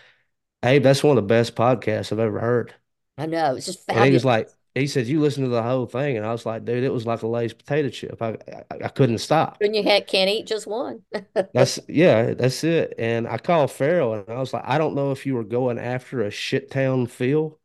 Abe, 0.64 0.84
that's 0.84 1.04
one 1.04 1.18
of 1.18 1.24
the 1.24 1.28
best 1.28 1.56
podcasts 1.56 2.12
I've 2.12 2.20
ever 2.20 2.40
heard. 2.42 2.76
I 3.18 3.26
know. 3.26 3.56
It's 3.56 3.66
just 3.66 3.88
And 3.94 4.04
he 4.04 4.12
was 4.12 4.26
like, 4.26 4.50
he 4.76 4.88
said, 4.88 5.08
you 5.08 5.20
listen 5.22 5.44
to 5.44 5.50
the 5.50 5.64
whole 5.64 5.86
thing. 5.86 6.18
And 6.18 6.26
I 6.26 6.32
was 6.32 6.46
like, 6.46 6.66
dude, 6.66 6.84
it 6.84 6.94
was 6.94 7.06
like 7.06 7.22
a 7.24 7.28
Lay's 7.28 7.54
potato 7.54 7.90
chip. 7.90 8.22
I, 8.22 8.38
I, 8.72 8.86
I 8.86 8.88
couldn't 8.90 9.20
stop. 9.20 9.62
And 9.62 9.76
you 9.76 9.84
ha 9.84 10.00
can't 10.02 10.30
eat 10.30 10.46
just 10.48 10.68
one. 10.68 11.04
That's, 11.54 11.80
yeah, 11.88 12.34
that's 12.34 12.64
it. 12.64 12.96
And 12.98 13.28
I 13.28 13.38
called 13.38 13.70
Farrell 13.72 14.14
and 14.16 14.28
I 14.30 14.40
was 14.40 14.54
like, 14.54 14.64
I 14.66 14.80
don't 14.80 14.96
know 14.96 15.12
if 15.12 15.26
you 15.26 15.36
were 15.36 15.44
going 15.44 15.78
after 15.78 16.22
a 16.24 16.32
shit 16.32 16.72
town 16.72 17.06
feel, 17.06 17.60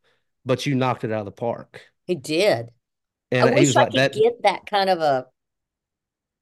but 0.45 0.65
you 0.67 0.75
knocked 0.75 1.03
it 1.03 1.11
out 1.11 1.21
of 1.21 1.25
the 1.25 1.31
park. 1.31 1.81
He 2.07 2.15
did. 2.15 2.71
I 3.39 3.45
And 3.45 3.57
he 3.57 3.65
wish 3.65 3.67
was 3.67 3.75
I 3.77 3.85
like, 3.85 3.93
could 3.93 4.11
that, 4.11 4.13
get 4.13 4.43
that 4.43 4.65
kind 4.67 4.89
of 4.89 4.99
a, 5.01 5.27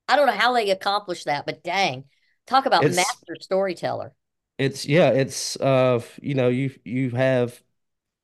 I 0.08 0.16
don't 0.16 0.28
know 0.28 0.34
how 0.34 0.54
they 0.54 0.70
accomplished 0.72 1.26
that, 1.26 1.46
but 1.46 1.64
dang, 1.64 2.06
talk 2.46 2.66
about 2.66 2.88
it's, 2.88 2.90
master 2.90 3.36
storyteller. 3.40 4.14
It's 4.58 4.86
yeah, 4.88 5.10
it's 5.12 5.56
uh 5.58 6.02
you 6.22 6.34
know, 6.34 6.50
you 6.50 6.72
you 6.84 7.12
have 7.12 7.62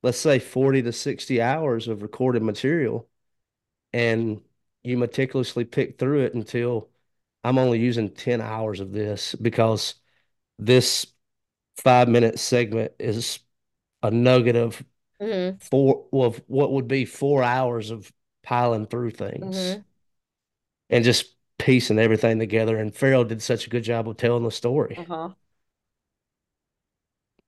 let's 0.04 0.20
say 0.20 0.40
40 0.40 0.82
to 0.84 0.92
60 0.94 1.42
hours 1.42 1.88
of 1.88 2.02
recorded 2.04 2.44
material 2.44 3.10
and 3.94 4.42
you 4.84 4.98
meticulously 4.98 5.66
pick 5.66 6.00
through 6.00 6.22
it 6.22 6.34
until 6.36 6.90
I'm 7.44 7.58
only 7.60 7.80
using 7.80 8.12
10 8.12 8.42
hours 8.42 8.80
of 8.80 8.92
this 8.94 9.36
because 9.36 9.96
this 10.60 11.08
five 11.78 12.10
minute 12.10 12.40
segment 12.40 12.94
is 13.00 13.40
a 14.04 14.12
nugget 14.12 14.56
of 14.58 14.84
hmm 15.20 15.60
four 15.60 16.08
of 16.14 16.42
what 16.48 16.72
would 16.74 16.88
be 16.88 17.06
four 17.06 17.44
hours 17.44 17.92
of 17.92 18.12
piling 18.44 18.88
through 18.88 19.12
things 19.12 19.78
hmm 19.78 19.84
and 20.90 21.04
just 21.04 21.36
piecing 21.60 22.00
everything 22.00 22.40
together. 22.40 22.78
And 22.78 22.94
Farrell 22.96 23.24
did 23.26 23.42
such 23.42 23.68
a 23.68 23.70
good 23.70 23.84
job 23.84 24.08
of 24.08 24.18
telling 24.18 24.44
the 24.44 24.52
story. 24.52 24.98
Uh-huh. 24.98 25.36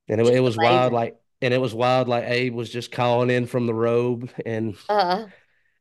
And 0.07 0.21
it, 0.21 0.27
it 0.35 0.39
was 0.39 0.57
wild, 0.57 0.93
like, 0.93 1.17
and 1.41 1.53
it 1.53 1.59
was 1.59 1.73
wild, 1.73 2.07
like 2.07 2.25
Abe 2.25 2.53
was 2.53 2.69
just 2.69 2.91
calling 2.91 3.29
in 3.29 3.45
from 3.47 3.65
the 3.67 3.73
robe, 3.73 4.31
and 4.45 4.77
Uh, 4.87 5.27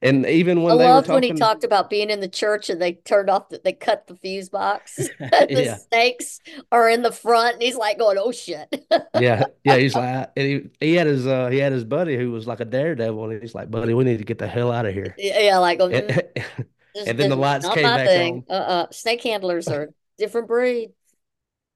and 0.02 0.26
even 0.26 0.62
I 0.66 0.72
when 0.72 0.78
they 0.78 0.88
were 0.90 1.02
loved 1.02 1.08
when 1.10 1.22
he 1.22 1.32
talked 1.32 1.62
about 1.62 1.90
being 1.90 2.10
in 2.10 2.20
the 2.20 2.28
church 2.28 2.70
and 2.70 2.80
they 2.80 2.94
turned 2.94 3.28
off 3.28 3.50
the, 3.50 3.60
they 3.62 3.72
cut 3.72 4.06
the 4.06 4.16
fuse 4.16 4.48
box. 4.48 5.10
The 5.52 5.64
yeah, 5.64 5.78
snakes 5.90 6.40
are 6.72 6.88
in 6.88 7.02
the 7.02 7.12
front 7.12 7.54
and 7.54 7.62
he's 7.62 7.76
like 7.76 7.98
going, 7.98 8.16
"Oh 8.18 8.32
shit." 8.32 8.68
yeah, 9.14 9.44
yeah, 9.64 9.76
he's 9.76 9.94
like, 9.94 10.30
and 10.36 10.46
he 10.46 10.70
he 10.80 10.94
had 10.94 11.06
his 11.06 11.26
uh 11.26 11.48
he 11.48 11.58
had 11.58 11.72
his 11.72 11.84
buddy 11.84 12.16
who 12.16 12.30
was 12.32 12.46
like 12.46 12.60
a 12.60 12.64
daredevil, 12.64 13.30
and 13.30 13.42
he's 13.42 13.54
like, 13.54 13.70
buddy, 13.70 13.94
we 13.94 14.04
need 14.04 14.18
to 14.18 14.24
get 14.24 14.38
the 14.38 14.48
hell 14.48 14.72
out 14.72 14.86
of 14.86 14.94
here. 14.94 15.14
Yeah, 15.18 15.58
like 15.58 15.78
And, 15.80 16.10
mm, 16.10 16.64
and 17.06 17.18
then 17.18 17.30
the 17.30 17.36
lights 17.36 17.68
came 17.68 17.84
back 17.84 18.08
thing. 18.08 18.44
on. 18.48 18.56
Uh-uh. 18.56 18.86
Snake 18.90 19.22
handlers 19.22 19.68
are 19.68 19.90
different 20.18 20.48
breed. 20.48 20.92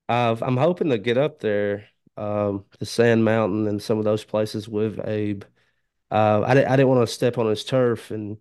Uh, 0.09 0.37
I'm 0.41 0.57
hoping 0.57 0.89
to 0.91 0.99
get 0.99 1.19
up 1.19 1.41
there, 1.41 1.89
um, 2.19 2.65
to 2.79 2.85
Sand 2.87 3.25
Mountain 3.25 3.67
and 3.69 3.83
some 3.83 3.99
of 3.99 4.05
those 4.05 4.25
places 4.25 4.69
with 4.69 5.01
Abe. 5.07 5.45
Uh, 6.11 6.43
I, 6.47 6.55
di- 6.55 6.65
I 6.67 6.77
didn't 6.77 6.89
want 6.89 7.09
to 7.09 7.15
step 7.15 7.39
on 7.39 7.49
his 7.49 7.65
turf 7.65 8.11
and, 8.11 8.39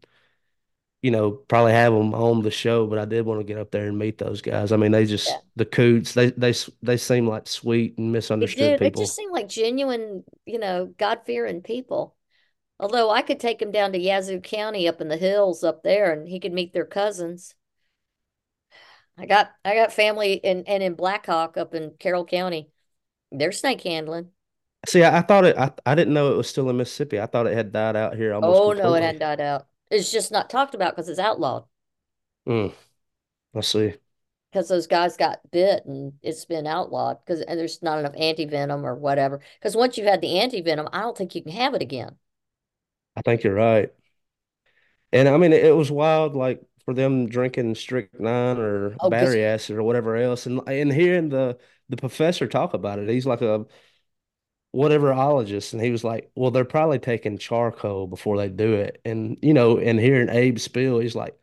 you 1.01 1.11
know, 1.11 1.31
probably 1.31 1.73
have 1.73 1.93
him 1.93 2.13
on 2.13 2.41
the 2.41 2.51
show, 2.51 2.87
but 2.87 2.97
I 2.99 3.05
did 3.05 3.25
want 3.25 3.39
to 3.39 3.43
get 3.43 3.59
up 3.59 3.71
there 3.71 3.87
and 3.87 3.97
meet 3.97 4.17
those 4.17 4.41
guys. 4.41 4.71
I 4.71 4.77
mean, 4.77 4.91
they 4.91 5.03
Yeah. 5.03 5.11
just, 5.11 5.41
the 5.55 5.65
Coots, 5.65 6.13
they, 6.13 6.31
they, 6.31 6.53
they 6.81 6.97
seem 6.97 7.27
like 7.27 7.47
sweet 7.47 7.97
and 7.97 8.11
misunderstood 8.11 8.77
people. 8.77 8.77
They 8.79 8.89
just 8.89 9.13
people. 9.13 9.15
seem 9.15 9.31
like 9.31 9.47
genuine, 9.49 10.23
you 10.45 10.59
know, 10.59 10.87
God-fearing 10.97 11.61
people. 11.61 12.15
Although 12.79 13.09
I 13.09 13.21
could 13.23 13.39
take 13.39 13.61
him 13.61 13.71
down 13.71 13.91
to 13.93 13.99
Yazoo 13.99 14.39
County 14.39 14.87
up 14.87 15.01
in 15.01 15.07
the 15.07 15.17
hills 15.17 15.63
up 15.63 15.83
there 15.83 16.11
and 16.11 16.27
he 16.27 16.39
could 16.39 16.53
meet 16.53 16.73
their 16.73 16.85
cousins. 16.85 17.55
I 19.17 19.25
got 19.25 19.51
I 19.65 19.75
got 19.75 19.93
family 19.93 20.33
in 20.33 20.63
and 20.67 20.83
in 20.83 20.93
Blackhawk 20.93 21.57
up 21.57 21.73
in 21.73 21.91
Carroll 21.99 22.25
County. 22.25 22.69
They're 23.31 23.51
snake 23.53 23.81
handling. 23.83 24.31
See, 24.87 25.03
I, 25.03 25.19
I 25.19 25.21
thought 25.21 25.45
it, 25.45 25.57
I, 25.57 25.71
I 25.85 25.95
didn't 25.95 26.13
know 26.13 26.31
it 26.33 26.37
was 26.37 26.47
still 26.49 26.69
in 26.69 26.77
Mississippi. 26.77 27.19
I 27.19 27.25
thought 27.25 27.47
it 27.47 27.53
had 27.53 27.71
died 27.71 27.95
out 27.95 28.15
here 28.15 28.33
almost 28.33 28.63
Oh 28.63 28.73
no, 28.73 28.95
it 28.95 29.03
hadn't 29.03 29.19
died 29.19 29.39
out. 29.39 29.67
It's 29.91 30.11
just 30.11 30.31
not 30.31 30.49
talked 30.49 30.73
about 30.73 30.95
because 30.95 31.07
it's 31.09 31.19
outlawed. 31.19 31.65
Mm, 32.47 32.73
I 33.55 33.61
see. 33.61 33.95
Because 34.51 34.67
those 34.67 34.87
guys 34.87 35.15
got 35.15 35.39
bit 35.51 35.85
and 35.85 36.19
it's 36.21 36.43
been 36.45 36.67
outlawed 36.67 37.19
because 37.23 37.39
and 37.41 37.57
there's 37.59 37.81
not 37.81 37.97
enough 37.99 38.13
anti-venom 38.17 38.85
or 38.85 38.93
whatever. 38.95 39.39
Because 39.59 39.75
once 39.75 39.97
you've 39.97 40.07
had 40.07 40.19
the 40.21 40.37
anti-venom, 40.39 40.89
I 40.91 40.99
don't 41.01 41.17
think 41.17 41.33
you 41.35 41.41
can 41.43 41.51
have 41.53 41.73
it 41.73 41.81
again. 41.81 42.17
I 43.15 43.21
think 43.21 43.43
you're 43.43 43.53
right. 43.53 43.91
And 45.11 45.27
I 45.27 45.37
mean, 45.37 45.53
it, 45.53 45.65
it 45.65 45.71
was 45.75 45.91
wild, 45.91 46.35
like 46.35 46.61
for 46.85 46.93
them 46.93 47.27
drinking 47.27 47.75
strychnine 47.75 48.57
or 48.57 48.91
Oh, 48.99 49.09
battery 49.09 49.43
acid 49.43 49.77
or 49.77 49.83
whatever 49.83 50.15
else, 50.15 50.45
and 50.45 50.61
and 50.67 50.91
hearing 50.91 51.29
the 51.29 51.57
the 51.89 51.97
professor 51.97 52.47
talk 52.47 52.73
about 52.73 52.99
it, 52.99 53.09
he's 53.09 53.25
like 53.25 53.41
a 53.41 53.65
whateverologist, 54.75 55.73
and 55.73 55.81
he 55.81 55.91
was 55.91 56.03
like, 56.03 56.29
"Well, 56.35 56.51
they're 56.51 56.65
probably 56.65 56.99
taking 56.99 57.37
charcoal 57.37 58.07
before 58.07 58.37
they 58.37 58.49
do 58.49 58.73
it," 58.75 59.01
and 59.05 59.37
you 59.41 59.53
know, 59.53 59.77
and 59.79 59.99
hearing 59.99 60.29
Abe 60.29 60.59
spill, 60.59 60.99
he's 60.99 61.15
like, 61.15 61.37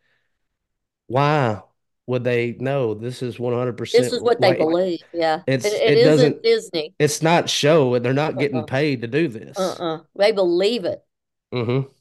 "Why 1.07 1.61
would 2.07 2.23
they 2.23 2.53
know 2.53 2.93
this 2.93 3.21
is 3.23 3.39
100% 3.39 4.07
This 4.07 4.13
is 4.13 4.21
what 4.21 4.41
they 4.41 4.53
believe. 4.53 4.99
Yeah, 5.11 5.43
it, 5.63 5.71
it's 5.71 5.73
it 5.73 5.95
it 5.95 5.95
isn't 5.95 6.03
doesn't 6.03 6.43
Disney. 6.43 6.93
it's 6.99 7.21
not 7.21 7.49
show, 7.49 7.99
they're 7.99 8.13
not 8.13 8.37
getting 8.39 8.63
Uh-uh. 8.63 8.65
paid 8.65 9.01
to 9.01 9.07
do 9.07 9.27
this." 9.27 9.81
Uh-uh. 9.81 10.03
They 10.15 10.31
believe 10.31 10.85
it. 10.85 11.05
hmm 11.51 11.94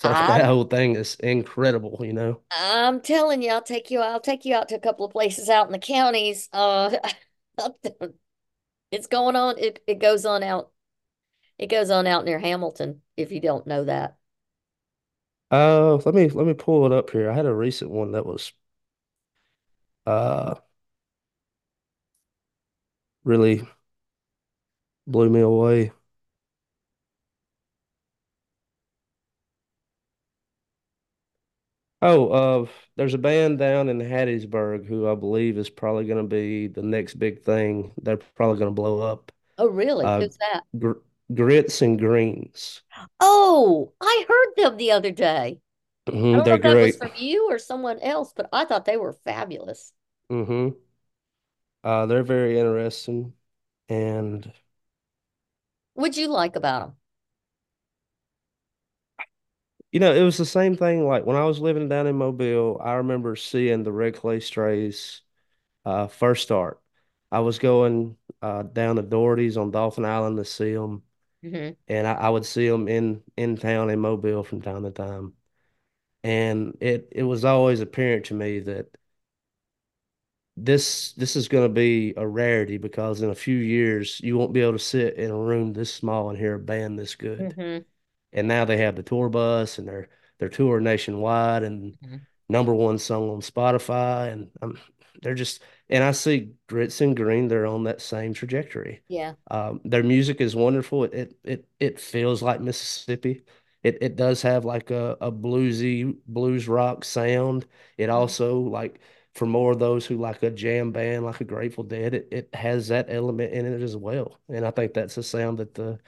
So 0.00 0.12
I 0.12 0.14
that 0.14 0.44
whole 0.44 0.64
thing 0.64 0.96
is 0.96 1.14
incredible, 1.16 1.98
you 2.04 2.12
know. 2.12 2.42
I'm 2.50 3.00
telling 3.02 3.42
you, 3.42 3.50
I'll 3.52 3.62
take 3.62 3.90
you. 3.90 4.00
I'll 4.00 4.20
take 4.20 4.44
you 4.44 4.54
out 4.54 4.68
to 4.70 4.74
a 4.74 4.80
couple 4.80 5.04
of 5.04 5.12
places 5.12 5.48
out 5.48 5.66
in 5.66 5.72
the 5.72 5.78
counties. 5.78 6.48
Uh, 6.52 6.96
it's 8.90 9.06
going 9.06 9.36
on. 9.36 9.58
It 9.58 9.82
it 9.86 9.98
goes 9.98 10.24
on 10.26 10.42
out. 10.42 10.70
It 11.58 11.68
goes 11.68 11.90
on 11.90 12.06
out 12.06 12.24
near 12.24 12.38
Hamilton. 12.40 13.02
If 13.16 13.32
you 13.32 13.40
don't 13.40 13.66
know 13.66 13.84
that. 13.84 14.18
Uh, 15.50 15.96
let 16.04 16.14
me 16.14 16.28
let 16.28 16.46
me 16.46 16.54
pull 16.54 16.84
it 16.86 16.92
up 16.92 17.10
here. 17.10 17.30
I 17.30 17.34
had 17.34 17.46
a 17.46 17.54
recent 17.54 17.90
one 17.90 18.12
that 18.12 18.26
was 18.26 18.52
uh 20.06 20.54
really 23.24 23.62
blew 25.06 25.28
me 25.30 25.40
away. 25.40 25.92
Oh, 32.00 32.28
uh, 32.64 32.68
there's 32.96 33.14
a 33.14 33.18
band 33.18 33.58
down 33.58 33.88
in 33.88 33.98
Hattiesburg 33.98 34.86
who 34.86 35.08
I 35.08 35.14
believe 35.16 35.58
is 35.58 35.68
probably 35.70 36.06
going 36.06 36.22
to 36.22 36.28
be 36.28 36.68
the 36.68 36.82
next 36.82 37.14
big 37.14 37.42
thing. 37.42 37.92
They're 38.00 38.16
probably 38.16 38.58
going 38.58 38.70
to 38.70 38.74
blow 38.74 39.00
up. 39.00 39.32
Oh, 39.56 39.68
really? 39.68 40.08
Uh, 40.08 40.18
Who's 40.18 40.36
that? 40.38 40.64
Gr 40.78 40.92
Grits 41.34 41.82
and 41.82 41.98
Greens. 41.98 42.82
Oh, 43.20 43.92
I 44.00 44.24
heard 44.28 44.54
them 44.56 44.76
the 44.76 44.90
other 44.90 45.12
day. 45.12 45.60
I 46.32 46.36
hmm 46.36 46.40
don't 46.40 46.48
know 46.48 46.54
they're 46.54 46.58
if 46.58 46.62
that 46.62 46.80
was 46.80 46.96
great. 46.96 46.98
from 46.98 47.12
you 47.14 47.50
or 47.50 47.58
someone 47.58 48.00
else, 48.00 48.32
but 48.34 48.48
I 48.52 48.64
thought 48.66 48.84
they 48.86 48.96
were 48.98 49.12
fabulous. 49.14 49.92
Mm-hmm. 50.30 50.68
Uh, 51.84 52.06
they're 52.06 52.22
very 52.22 52.58
interesting. 52.58 53.34
And 53.88 54.52
What'd 55.92 56.16
you 56.16 56.28
like 56.28 56.56
about 56.56 56.80
them? 56.86 56.96
You 59.92 60.00
know, 60.00 60.14
it 60.14 60.22
was 60.22 60.36
the 60.36 60.44
same 60.46 60.76
thing. 60.76 61.06
Like 61.06 61.24
when 61.24 61.36
I 61.36 61.44
was 61.44 61.60
living 61.60 61.88
down 61.88 62.06
in 62.06 62.16
Mobile, 62.16 62.80
I 62.82 62.94
remember 62.94 63.36
seeing 63.36 63.82
the 63.82 63.92
Red 63.92 64.14
Clay 64.14 64.40
Strays 64.40 65.22
uh, 65.86 66.08
first 66.08 66.44
start. 66.44 66.80
I 67.32 67.40
was 67.40 67.58
going 67.60 68.16
uh, 68.42 68.64
down 68.64 68.96
to 68.96 69.02
Dority's 69.02 69.56
on 69.58 69.70
Dauphin 69.72 70.04
Island 70.06 70.38
to 70.38 70.44
see 70.46 70.74
them, 70.74 71.04
hmm 71.42 71.74
and 71.88 72.06
I, 72.06 72.14
I 72.14 72.30
would 72.30 72.46
see 72.46 72.68
them 72.68 72.88
in 72.88 73.22
in 73.36 73.56
town 73.58 73.90
in 73.90 74.00
Mobile 74.00 74.44
from 74.44 74.62
time 74.62 74.84
to 74.84 74.90
time. 74.92 75.34
And 76.24 76.76
it 76.80 77.08
it 77.12 77.24
was 77.24 77.44
always 77.44 77.80
apparent 77.80 78.26
to 78.26 78.34
me 78.34 78.60
that 78.60 78.88
this 80.56 81.12
this 81.12 81.36
is 81.36 81.48
going 81.48 81.64
to 81.68 81.72
be 81.72 82.12
a 82.16 82.26
rarity 82.26 82.78
because 82.78 83.22
in 83.22 83.30
a 83.30 83.34
few 83.34 83.56
years 83.56 84.20
you 84.20 84.36
won't 84.36 84.52
be 84.52 84.60
able 84.60 84.72
to 84.72 84.78
sit 84.78 85.14
in 85.16 85.30
a 85.30 85.36
room 85.38 85.72
this 85.72 85.92
small 85.94 86.30
and 86.30 86.38
hear 86.38 86.54
a 86.54 86.58
band 86.58 86.98
this 86.98 87.14
good. 87.14 87.54
hmm 87.56 87.84
and 88.32 88.48
now 88.48 88.64
they 88.64 88.78
have 88.78 88.96
the 88.96 89.02
tour 89.02 89.28
bus 89.28 89.78
and 89.78 89.88
they're 89.88 90.08
they're 90.38 90.48
touring 90.48 90.84
nationwide 90.84 91.62
and 91.62 91.96
hmm 92.02 92.28
number 92.48 92.74
one 92.74 92.98
song 92.98 93.30
on 93.30 93.40
Spotify 93.40 94.32
and 94.32 94.50
um, 94.62 94.78
they're 95.22 95.34
just 95.34 95.62
and 95.90 96.04
I 96.04 96.12
see 96.12 96.52
Grits 96.68 97.00
and 97.00 97.16
Green 97.16 97.48
they're 97.48 97.66
on 97.66 97.84
that 97.84 98.00
same 98.00 98.34
trajectory. 98.34 99.02
Yeah. 99.08 99.34
Um, 99.50 99.80
their 99.84 100.02
music 100.02 100.40
is 100.40 100.54
wonderful. 100.56 101.04
It 101.04 101.14
it 101.14 101.38
it 101.44 101.68
it 101.80 102.00
feels 102.00 102.42
like 102.42 102.60
Mississippi. 102.60 103.44
It 103.82 103.98
it 104.02 104.16
does 104.16 104.42
have 104.42 104.64
like 104.64 104.90
a, 104.90 105.16
a 105.20 105.32
bluesy 105.32 106.16
blues 106.26 106.68
rock 106.68 107.04
sound. 107.04 107.66
It 107.96 108.10
Mhm. 108.10 108.10
also 108.10 108.58
like 108.60 109.00
for 109.34 109.46
more 109.46 109.72
of 109.72 109.78
those 109.78 110.04
who 110.06 110.16
like 110.18 110.42
a 110.42 110.50
jam 110.50 110.90
band 110.92 111.24
like 111.24 111.40
a 111.40 111.44
Grateful 111.44 111.84
Dead, 111.84 112.14
it, 112.14 112.28
it 112.30 112.54
has 112.54 112.88
that 112.88 113.06
element 113.08 113.52
in 113.52 113.66
it 113.66 113.82
as 113.82 113.96
well. 113.96 114.38
And 114.48 114.66
I 114.66 114.70
think 114.70 114.94
that's 114.94 115.16
a 115.16 115.22
sound 115.22 115.58
that 115.58 115.74
the 115.74 115.98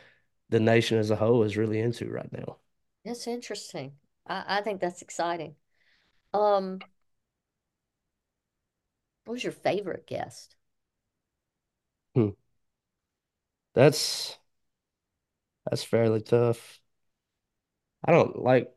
the 0.50 0.60
nation 0.60 0.98
as 0.98 1.10
a 1.10 1.16
whole 1.16 1.42
is 1.44 1.56
really 1.56 1.80
into 1.80 2.10
right 2.10 2.32
now. 2.32 2.58
That's 3.04 3.26
interesting. 3.26 3.96
I, 4.26 4.58
I 4.58 4.62
think 4.62 4.80
that's 4.80 5.02
exciting. 5.02 5.56
Um, 6.34 6.84
what 9.24 9.32
was 9.32 9.44
your 9.44 9.52
favorite 9.54 10.06
guest? 10.06 10.56
Hmm. 12.14 12.30
That's 13.74 14.38
that's 15.70 15.82
fairly 15.84 16.20
tough. 16.20 16.80
I 18.04 18.12
don't 18.12 18.38
like 18.42 18.74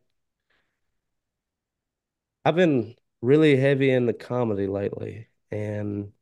I've 2.45 2.55
been 2.55 2.95
really 3.21 3.55
heavy 3.57 3.91
in 3.91 4.05
the 4.05 4.13
comedy 4.13 4.67
lately 4.67 5.28
and 5.51 6.13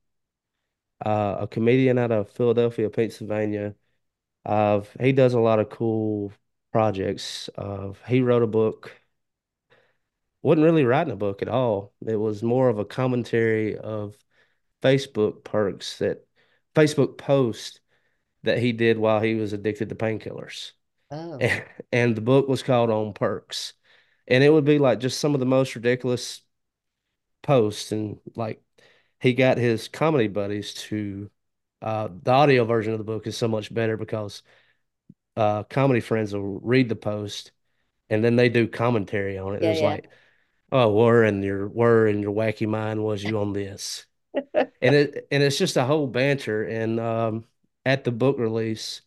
uh, 1.06 1.38
a 1.42 1.48
comedian 1.48 1.98
out 1.98 2.12
of 2.12 2.30
Philadelphia, 2.32 2.90
Pennsylvania. 2.90 3.76
Uh, 4.46 4.82
he 5.00 5.12
does 5.12 5.34
a 5.34 5.40
lot 5.40 5.60
of 5.60 5.70
cool 5.70 6.34
projects. 6.72 7.50
Uh, 7.58 7.94
he 8.08 8.22
wrote 8.22 8.44
a 8.44 8.48
book, 8.48 8.92
wasn't 10.42 10.64
really 10.64 10.86
writing 10.86 11.14
a 11.14 11.18
book 11.18 11.42
at 11.42 11.50
all. 11.50 11.94
It 12.06 12.16
was 12.16 12.42
more 12.44 12.70
of 12.70 12.80
a 12.80 12.86
commentary 12.86 13.78
of 13.78 14.16
Facebook 14.82 15.44
perks 15.44 16.00
that 16.00 16.26
Facebook 16.76 17.18
post 17.18 17.82
that 18.44 18.60
he 18.60 18.72
did 18.72 18.98
while 18.98 19.22
he 19.22 19.36
was 19.36 19.54
addicted 19.54 19.90
to 19.90 19.96
painkillers. 19.96 20.72
Oh, 21.12 21.38
And, 21.40 21.64
and 21.92 22.16
the 22.16 22.22
book 22.22 22.48
was 22.48 22.64
called 22.64 22.90
On 22.90 23.14
Perks. 23.14 23.74
And 24.28 24.44
it 24.44 24.50
would 24.52 24.66
be 24.66 24.80
like 24.80 25.00
just 25.00 25.20
some 25.20 25.34
of 25.34 25.40
the 25.40 25.46
most 25.46 25.76
ridiculous 25.76 26.42
posts. 27.44 27.92
And 27.92 28.20
like 28.36 28.64
he 29.20 29.34
got 29.34 29.58
his 29.58 29.88
comedy 29.88 30.28
buddies 30.28 30.74
to 30.76 31.30
uh 31.82 32.10
the 32.24 32.32
audio 32.32 32.66
version 32.66 32.94
of 32.94 33.00
the 33.00 33.06
book 33.06 33.28
is 33.28 33.38
so 33.38 33.48
much 33.48 33.74
better 33.74 33.98
because 33.98 34.44
uh 35.36 35.64
comedy 35.64 36.00
friends 36.00 36.34
will 36.34 36.60
read 36.60 36.90
the 36.90 36.96
post 36.96 37.52
and 38.10 38.24
then 38.24 38.36
they 38.36 38.50
do 38.50 38.68
commentary 38.68 39.38
on 39.38 39.56
it. 39.56 39.64
Yeah, 39.64 39.70
was 39.70 39.82
yeah. 39.82 39.88
like, 39.88 40.10
oh, 40.72 40.92
where 40.94 41.24
in 41.24 41.42
your 41.44 41.68
where 41.68 42.08
in 42.08 42.22
your 42.22 42.34
wacky 42.34 42.68
mind 42.68 43.04
was 43.04 43.24
you 43.24 43.40
on 43.40 43.54
this? 43.54 44.06
And 44.84 44.96
it 44.96 45.28
and 45.32 45.44
it's 45.44 45.58
just 45.58 45.78
a 45.78 45.86
whole 45.86 46.08
banter. 46.08 46.64
And 46.64 47.00
um 47.00 47.46
at 47.86 48.04
the 48.04 48.12
book 48.12 48.38
release, 48.40 49.02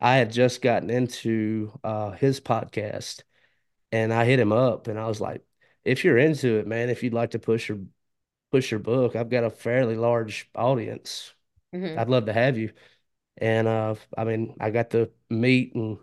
I 0.00 0.16
had 0.16 0.32
just 0.32 0.62
gotten 0.62 0.90
into 0.90 1.72
uh 1.84 2.12
his 2.12 2.40
podcast 2.40 3.22
and 3.92 4.12
I 4.12 4.24
hit 4.24 4.40
him 4.40 4.52
up 4.52 4.88
and 4.88 4.98
I 4.98 5.06
was 5.08 5.20
like, 5.20 5.42
if 5.84 6.04
you're 6.04 6.18
into 6.18 6.58
it, 6.58 6.66
man, 6.66 6.90
if 6.90 7.02
you'd 7.02 7.14
like 7.14 7.32
to 7.32 7.38
push 7.38 7.68
your 7.68 7.78
push 8.52 8.70
your 8.70 8.80
book, 8.80 9.16
I've 9.16 9.30
got 9.30 9.44
a 9.44 9.50
fairly 9.50 9.96
large 9.96 10.50
audience. 10.54 11.34
Hmm 11.72 11.96
I'd 11.96 12.08
love 12.08 12.26
to 12.26 12.32
have 12.32 12.58
you. 12.58 12.72
And 13.38 13.68
uh 13.68 13.96
I 14.16 14.24
mean, 14.24 14.56
I 14.60 14.70
got 14.70 14.90
to 14.90 15.10
meet 15.30 15.74
and 15.76 15.98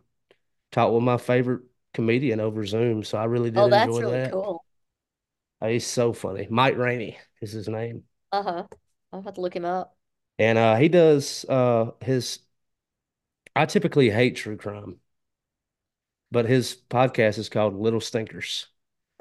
talk 0.72 0.94
with 0.94 1.04
my 1.04 1.18
favorite 1.18 1.64
comedian 1.94 2.40
over 2.42 2.66
Zoom, 2.66 3.04
so 3.04 3.18
I 3.20 3.26
really 3.26 3.52
did 3.52 3.66
Oh, 3.66 3.70
that's 3.70 4.00
enjoy 4.00 4.04
really 4.04 4.20
that. 4.20 4.42
cool. 4.42 4.64
Uh, 5.62 5.68
he's 5.68 5.86
so 5.88 6.14
funny. 6.14 6.48
Mike 6.50 6.78
Rainey 6.78 7.18
is 7.42 7.52
his 7.52 7.68
name. 7.68 8.04
Uh-huh. 8.32 8.68
I'll 9.12 9.22
have 9.24 9.34
to 9.36 9.42
look 9.42 9.56
him 9.56 9.66
up. 9.66 9.98
And 10.40 10.58
uh 10.58 10.76
he 10.76 10.88
does 10.90 11.46
uh 11.50 11.92
his 12.02 12.40
I 13.58 13.66
typically 13.66 14.10
hate 14.10 14.38
true 14.38 14.56
crime, 14.56 15.02
but 16.32 16.46
his 16.46 16.76
podcast 16.90 17.38
is 17.38 17.50
called 17.50 17.76
Little 17.76 18.02
Stinkers. 18.02 18.68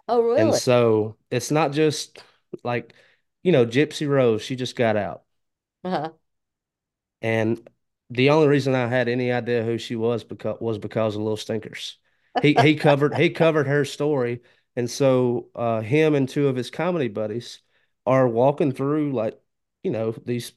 Oh, 0.09 0.21
really? 0.23 0.37
And 0.37 0.55
so 0.55 1.17
it's 1.31 1.51
not 1.51 1.73
just 1.73 2.21
like, 2.65 2.95
you 3.43 3.53
know, 3.53 3.67
Gypsy 3.67 4.09
Rose, 4.09 4.43
she 4.43 4.57
just 4.57 4.77
got 4.77 4.97
out. 4.97 5.25
Uh-huh. 5.85 6.13
And 7.23 7.69
the 8.11 8.31
only 8.31 8.49
reason 8.49 8.75
I 8.75 8.87
had 8.89 9.09
any 9.09 9.33
idea 9.33 9.65
who 9.65 9.79
she 9.79 9.97
was 9.97 10.25
because 10.25 10.61
was 10.61 10.79
because 10.79 11.17
of 11.17 11.23
Little 11.23 11.37
Stinkers. 11.37 11.99
He 12.41 12.55
he 12.55 12.77
covered 12.77 13.15
he 13.15 13.31
covered 13.31 13.67
her 13.67 13.85
story. 13.85 14.43
And 14.77 14.91
so 14.91 15.49
uh 15.55 15.81
him 15.81 16.15
and 16.15 16.29
two 16.29 16.49
of 16.49 16.57
his 16.57 16.71
comedy 16.71 17.09
buddies 17.09 17.61
are 18.07 18.29
walking 18.29 18.73
through 18.73 19.13
like, 19.13 19.41
you 19.83 19.91
know, 19.91 20.13
these 20.13 20.53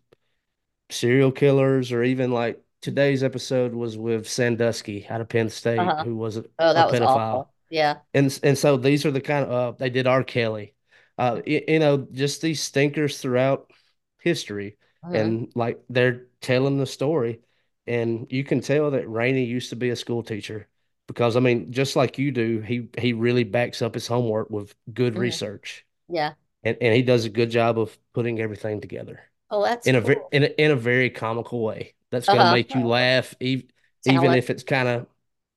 serial 0.90 1.32
killers 1.32 1.92
or 1.92 2.04
even 2.04 2.32
like 2.32 2.62
today's 2.82 3.24
episode 3.24 3.74
was 3.74 3.98
with 3.98 4.28
Sandusky 4.28 5.08
out 5.08 5.22
of 5.22 5.30
Penn 5.30 5.50
State, 5.50 5.80
Uh-huh. 5.82 6.04
who 6.04 6.16
was 6.16 6.38
a, 6.38 6.46
Oh, 6.60 6.74
a 6.76 6.84
that 6.84 6.88
was 6.88 7.00
pedophile. 7.00 7.06
awful. 7.06 7.54
Yeah. 7.70 8.00
And 8.14 8.38
and 8.44 8.58
so 8.58 8.78
these 8.78 9.06
are 9.06 9.12
the 9.12 9.22
kind 9.22 9.46
of 9.46 9.52
uh, 9.52 9.78
they 9.78 9.90
did 9.90 10.08
R. 10.08 10.24
Kelly, 10.24 10.76
uh, 11.18 11.42
you, 11.46 11.62
you 11.68 11.80
know, 11.80 12.08
just 12.12 12.42
these 12.42 12.62
stinkers 12.62 13.20
throughout 13.20 13.72
history, 14.20 14.78
hmm 15.04 15.32
and 15.32 15.52
like 15.56 15.84
they're 15.90 16.28
telling 16.42 16.78
the 16.78 16.86
story, 16.86 17.42
and 17.88 18.28
you 18.32 18.44
can 18.44 18.62
tell 18.62 18.92
that 18.92 19.10
Rainey 19.10 19.46
used 19.46 19.70
to 19.72 19.76
be 19.76 19.90
a 19.90 19.96
school 19.96 20.24
teacher 20.24 20.68
because 21.08 21.36
I 21.36 21.40
mean, 21.42 21.72
just 21.72 21.96
like 21.96 22.18
you 22.18 22.32
do, 22.32 22.62
he 22.62 22.90
he 22.98 23.14
really 23.14 23.44
backs 23.44 23.82
up 23.82 23.94
his 23.96 24.08
homework 24.08 24.50
with 24.50 24.76
good 24.94 25.16
hmm 25.16 25.40
research, 25.56 25.86
Yeah. 26.10 26.36
and 26.64 26.78
and 26.82 26.96
he 26.96 27.02
does 27.04 27.26
a 27.26 27.30
good 27.30 27.50
job 27.52 27.80
of 27.80 27.98
putting 28.14 28.40
everything 28.40 28.82
together 28.82 29.22
Oh, 29.52 29.62
that's 29.64 29.90
in 29.90 29.96
a 29.96 30.02
very 30.02 30.22
cool. 30.22 30.34
in 30.34 30.44
a, 30.44 30.48
in 30.48 30.72
a 30.72 30.76
very 30.76 31.10
comical 31.10 31.62
way 31.64 31.96
that's 32.12 32.30
gonna 32.30 32.46
Uh-huh. 32.46 32.60
make 32.60 32.74
you 32.76 32.88
laugh, 32.88 33.36
even 33.42 33.68
even 34.06 34.34
if 34.34 34.50
it's 34.52 34.64
kind 34.64 34.88
of 34.90 35.08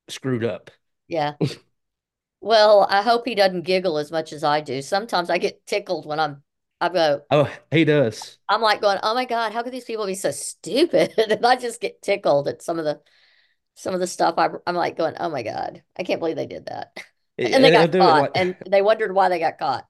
screwed 0.08 0.44
up. 0.44 0.70
Yeah. 1.08 1.36
Well, 2.40 2.86
I 2.90 3.00
hope 3.02 3.24
he 3.26 3.34
doesn't 3.34 3.62
giggle 3.62 3.96
as 3.98 4.10
much 4.10 4.32
as 4.34 4.42
I 4.44 4.60
do. 4.60 4.82
Sometimes 4.82 5.30
I 5.30 5.38
get 5.38 5.66
tickled 5.66 6.04
when 6.06 6.20
I'm 6.20 6.42
I 6.82 6.90
go, 6.90 7.22
Oh, 7.30 7.52
he 7.72 7.84
does. 7.84 8.38
I'm 8.48 8.60
like 8.60 8.80
going, 8.80 8.98
"Oh 9.02 9.14
my 9.14 9.24
God, 9.24 9.52
how 9.52 9.62
could 9.62 9.72
these 9.72 9.84
people 9.84 10.06
be 10.06 10.14
so 10.14 10.30
stupid?" 10.30 11.14
And 11.18 11.44
I 11.46 11.56
just 11.56 11.80
get 11.80 12.02
tickled 12.02 12.48
at 12.48 12.62
some 12.62 12.78
of 12.78 12.84
the 12.84 13.00
some 13.76 13.94
of 13.94 14.00
the 14.00 14.08
stuff 14.08 14.36
I, 14.38 14.50
I'm 14.66 14.76
like 14.76 14.96
going, 14.96 15.16
"Oh 15.20 15.30
my 15.30 15.42
God, 15.44 15.82
I 15.98 16.04
can't 16.04 16.20
believe 16.20 16.36
they 16.36 16.46
did 16.46 16.66
that." 16.66 17.04
And 17.38 17.64
they 17.64 17.70
And 17.70 17.74
he'll 17.74 17.88
got 17.88 17.92
caught, 17.98 18.30
like 18.32 18.34
and 18.34 18.56
they 18.66 18.82
wondered 18.82 19.14
why 19.14 19.28
they 19.28 19.38
got 19.40 19.58
caught. 19.58 19.86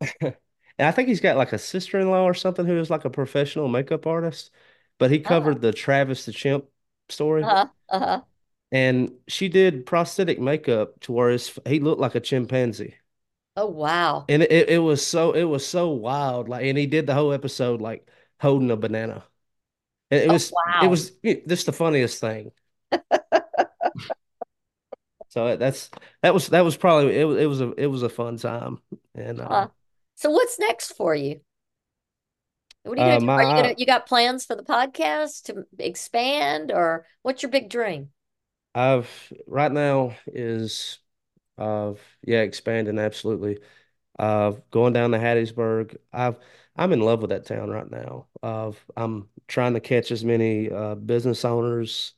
And 0.78 0.86
I 0.86 0.92
think 0.92 1.08
he's 1.08 1.20
got 1.20 1.36
like 1.36 1.52
a 1.52 1.58
sister-in-law 1.58 2.22
or 2.24 2.34
something 2.34 2.64
who 2.66 2.78
is 2.78 2.88
like 2.90 3.04
a 3.04 3.10
professional 3.10 3.66
makeup 3.68 4.06
artist, 4.06 4.50
but 4.98 5.10
he 5.10 5.18
Oh, 5.24 5.34
covered 5.34 5.60
the 5.60 5.72
Travis 5.72 6.24
the 6.24 6.32
Chimp 6.32 6.66
story, 7.08 7.50
uh-huh, 7.50 7.68
uh-huh. 7.88 8.22
and 8.70 9.12
she 9.28 9.48
did 9.48 9.86
prosthetic 9.86 10.38
makeup 10.40 11.00
to 11.00 11.12
where 11.12 11.30
his, 11.30 11.58
he 11.66 11.80
looked 11.80 12.00
like 12.00 12.14
a 12.14 12.20
chimpanzee. 12.20 12.96
Oh 13.58 13.66
wow. 13.66 14.24
And 14.28 14.44
it, 14.44 14.68
it 14.68 14.78
was 14.78 15.04
so 15.04 15.32
it 15.32 15.42
was 15.42 15.66
so 15.66 15.90
wild. 15.90 16.48
Like, 16.48 16.64
and 16.64 16.78
he 16.78 16.86
did 16.86 17.06
the 17.06 17.14
whole 17.14 17.32
episode 17.32 17.80
like 17.80 18.08
holding 18.40 18.70
a 18.70 18.76
banana. 18.76 19.24
And 20.12 20.20
it 20.20 20.28
Oh 20.28 20.32
was 20.32 20.52
it 20.80 20.86
was 20.86 21.10
just 21.48 21.66
the 21.66 21.72
funniest 21.72 22.20
thing. 22.20 22.52
So 25.30 25.56
that's 25.56 25.90
that 26.22 26.32
was 26.32 26.48
that 26.48 26.60
was 26.64 26.76
probably 26.76 27.18
it 27.18 27.24
was 27.24 27.36
it 27.38 27.46
was 27.46 27.60
a 27.60 27.72
it 27.72 27.86
was 27.86 28.02
a 28.02 28.08
fun 28.08 28.36
time. 28.36 28.78
And 29.14 29.40
uh. 29.40 29.68
So 30.14 30.30
what's 30.30 30.58
next 30.58 30.92
for 30.92 31.14
you? 31.14 31.40
What 32.84 32.98
are 32.98 33.02
you 33.02 33.18
gonna 33.18 33.18
uh 33.18 33.26
do? 33.26 33.30
Are 33.30 33.42
you 33.42 33.62
gonna 33.62 33.74
you 33.76 33.86
got 33.86 34.06
plans 34.06 34.46
for 34.46 34.54
the 34.54 34.62
podcast 34.62 35.42
to 35.44 35.66
expand 35.78 36.70
or 36.70 37.06
what's 37.22 37.42
your 37.42 37.50
big 37.50 37.68
dream? 37.68 38.10
I've 38.74 39.32
right 39.46 39.72
now 39.72 40.14
is 40.26 40.98
uh 41.58 41.94
yeah 42.22 42.42
expanding 42.42 42.98
absolutely. 42.98 43.58
Uh 44.18 44.52
going 44.70 44.92
down 44.94 45.12
to 45.12 45.18
Hattiesburg. 45.18 45.96
I've 46.12 46.38
I'm 46.76 46.92
in 46.92 47.00
love 47.00 47.20
with 47.22 47.30
that 47.30 47.46
town 47.46 47.70
right 47.70 47.90
now. 47.90 48.28
Uh 48.42 48.72
I'm 48.96 49.28
trying 49.48 49.74
to 49.74 49.80
catch 49.80 50.12
as 50.12 50.24
many 50.24 50.70
uh 50.72 50.96
business 50.96 51.44
owners, 51.44 52.14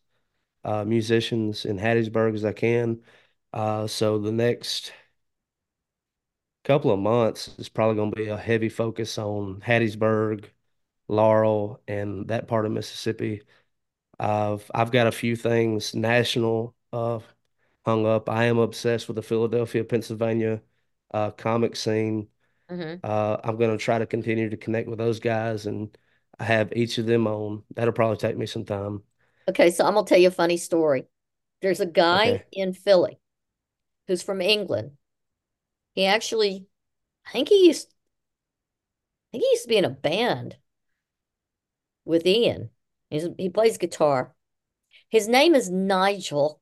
uh 0.64 0.84
musicians 0.84 1.64
in 1.66 1.78
Hattiesburg 1.78 2.34
as 2.36 2.44
I 2.44 2.52
can. 2.54 3.02
Uh 3.52 3.86
so 3.88 4.18
the 4.18 4.32
next 4.32 4.92
couple 6.64 6.90
of 6.90 6.98
months 7.00 7.48
is 7.58 7.68
probably 7.68 7.96
going 7.96 8.10
to 8.10 8.16
be 8.16 8.28
a 8.28 8.36
heavy 8.36 8.68
focus 8.68 9.18
on 9.18 9.60
Hattiesburg, 9.60 10.46
Laurel, 11.08 11.82
and 11.88 12.28
that 12.28 12.48
part 12.48 12.66
of 12.66 12.72
Mississippi. 12.72 13.42
I've 14.20 14.70
I've 14.74 14.92
got 14.92 15.06
a 15.08 15.12
few 15.12 15.36
things 15.36 15.94
national 15.94 16.76
uh 16.92 17.20
hung 17.84 18.06
up. 18.06 18.28
I 18.28 18.44
am 18.44 18.58
obsessed 18.58 19.08
with 19.08 19.16
the 19.16 19.22
Philadelphia, 19.22 19.84
Pennsylvania 19.84 20.62
uh 21.12 21.30
comic 21.32 21.76
scene. 21.76 22.28
hmm 22.68 23.02
Uh 23.04 23.38
I'm 23.44 23.58
gonna 23.58 23.78
try 23.78 23.98
to 24.00 24.06
continue 24.06 24.50
to 24.50 24.56
connect 24.58 24.88
with 24.88 24.98
those 24.98 25.20
guys 25.20 25.66
and 25.66 25.96
I 26.38 26.44
have 26.44 26.72
each 26.74 26.98
of 26.98 27.06
them 27.06 27.26
on. 27.28 27.64
That'll 27.76 27.92
probably 27.94 28.18
take 28.18 28.36
me 28.38 28.46
some 28.46 28.64
time. 28.66 29.04
Okay, 29.48 29.70
so 29.70 29.84
I'm 29.84 29.94
gonna 29.94 30.06
tell 30.06 30.18
you 30.18 30.28
a 30.28 30.30
funny 30.30 30.56
story. 30.56 31.06
There's 31.62 31.80
a 31.80 31.86
guy 31.86 32.38
Okay. 32.38 32.44
in 32.52 32.72
Philly 32.72 33.18
who's 34.08 34.22
from 34.22 34.40
England. 34.40 34.92
He 35.94 36.04
actually, 36.06 36.66
I 37.26 37.32
think 37.32 37.48
he 37.50 37.66
used, 37.68 37.94
I 39.28 39.32
think 39.32 39.42
he 39.44 39.50
used 39.50 39.62
to 39.64 39.68
be 39.68 39.76
in 39.76 39.84
a 39.84 39.90
band 39.90 40.58
with 42.04 42.26
Ian. 42.26 42.70
He's, 43.10 43.26
he 43.38 43.48
plays 43.48 43.78
guitar. 43.78 44.34
His 45.10 45.28
name 45.28 45.54
is 45.54 45.70
Nigel, 45.70 46.59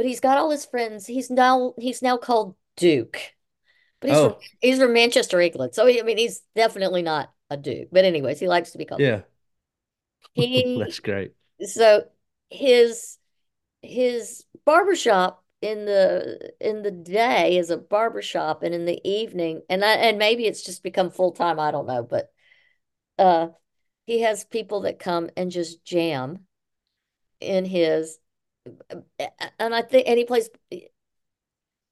but 0.00 0.06
he's 0.06 0.20
got 0.20 0.38
all 0.38 0.48
his 0.48 0.64
friends. 0.64 1.06
He's 1.06 1.28
now 1.28 1.74
he's 1.76 2.00
now 2.00 2.16
called 2.16 2.56
Duke, 2.74 3.20
but 4.00 4.08
he's 4.08 4.18
from 4.18 4.32
Oh, 4.32 4.38
he's 4.62 4.78
from 4.78 4.94
Manchester, 4.94 5.38
England. 5.38 5.74
So 5.74 5.84
he, 5.84 6.00
I 6.00 6.04
mean, 6.04 6.16
he's 6.16 6.40
definitely 6.56 7.02
not 7.02 7.30
a 7.50 7.58
Duke. 7.58 7.88
But 7.92 8.06
anyways, 8.06 8.40
he 8.40 8.48
likes 8.48 8.70
to 8.70 8.78
be 8.78 8.86
called 8.86 9.02
yeah. 9.02 9.20
He 10.32 10.78
That's 10.78 11.00
great. 11.00 11.34
so 11.62 12.04
his 12.48 13.18
his 13.82 14.46
barbershop 14.64 15.44
in 15.60 15.84
the 15.84 16.50
in 16.62 16.80
the 16.80 16.90
day 16.90 17.58
is 17.58 17.68
a 17.68 17.76
barbershop 17.76 18.62
and 18.62 18.74
in 18.74 18.86
the 18.86 19.06
evening 19.06 19.60
and 19.68 19.84
I, 19.84 19.96
and 19.96 20.16
maybe 20.16 20.46
it's 20.46 20.62
just 20.62 20.82
become 20.82 21.10
full 21.10 21.32
time 21.32 21.60
I 21.60 21.72
don't 21.72 21.86
know 21.86 22.02
but 22.02 22.32
uh 23.18 23.48
he 24.06 24.22
has 24.22 24.44
people 24.44 24.80
that 24.82 24.98
come 24.98 25.28
and 25.36 25.50
just 25.50 25.84
jam 25.84 26.46
in 27.38 27.66
his 27.66 28.18
and 29.58 29.74
I 29.74 29.82
think 29.82 30.08
and 30.08 30.18
he 30.18 30.24
plays 30.24 30.48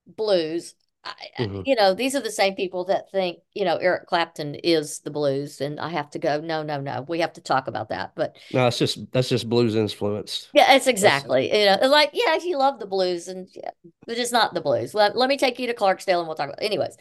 blues 0.06 0.74
I, 1.04 1.12
I- 1.38 1.44
hmm 1.44 1.62
you 1.64 1.74
know 1.74 1.94
these 1.94 2.14
are 2.14 2.20
the 2.20 2.30
same 2.30 2.54
people 2.54 2.84
that 2.86 3.10
think 3.12 3.38
you 3.54 3.64
know 3.64 3.76
Eric 3.76 4.06
Clapton 4.06 4.54
is 4.56 5.00
the 5.00 5.10
blues 5.10 5.60
and 5.60 5.78
I 5.78 5.90
have 5.90 6.10
to 6.10 6.18
go 6.18 6.40
no 6.40 6.62
no 6.62 6.80
no 6.80 7.02
we 7.08 7.20
have 7.20 7.34
to 7.34 7.40
talk 7.40 7.68
about 7.68 7.90
that 7.90 8.12
but 8.16 8.36
No, 8.52 8.66
it's 8.66 8.78
just 8.78 9.10
that's 9.12 9.28
just 9.28 9.48
blues 9.48 9.74
influenced. 9.74 10.50
Yeah, 10.54 10.72
it's 10.74 10.86
That's 10.86 10.88
exactly. 10.88 11.46
You 11.54 11.66
know, 11.66 11.88
like, 11.88 12.10
yeah, 12.14 12.38
you 12.42 12.56
love 12.56 12.78
the 12.78 12.86
blues 12.86 13.28
and 13.28 13.48
yeah, 13.54 13.70
but 14.06 14.16
it's 14.16 14.32
not 14.32 14.54
the 14.54 14.62
blues. 14.62 14.94
Let, 14.94 15.14
let 15.16 15.28
me 15.28 15.36
take 15.36 15.58
you 15.58 15.66
to 15.66 15.74
Clarksdale 15.74 16.18
and 16.20 16.26
we'll 16.26 16.36
talk 16.36 16.48
about 16.48 16.62
anyways. 16.62 16.96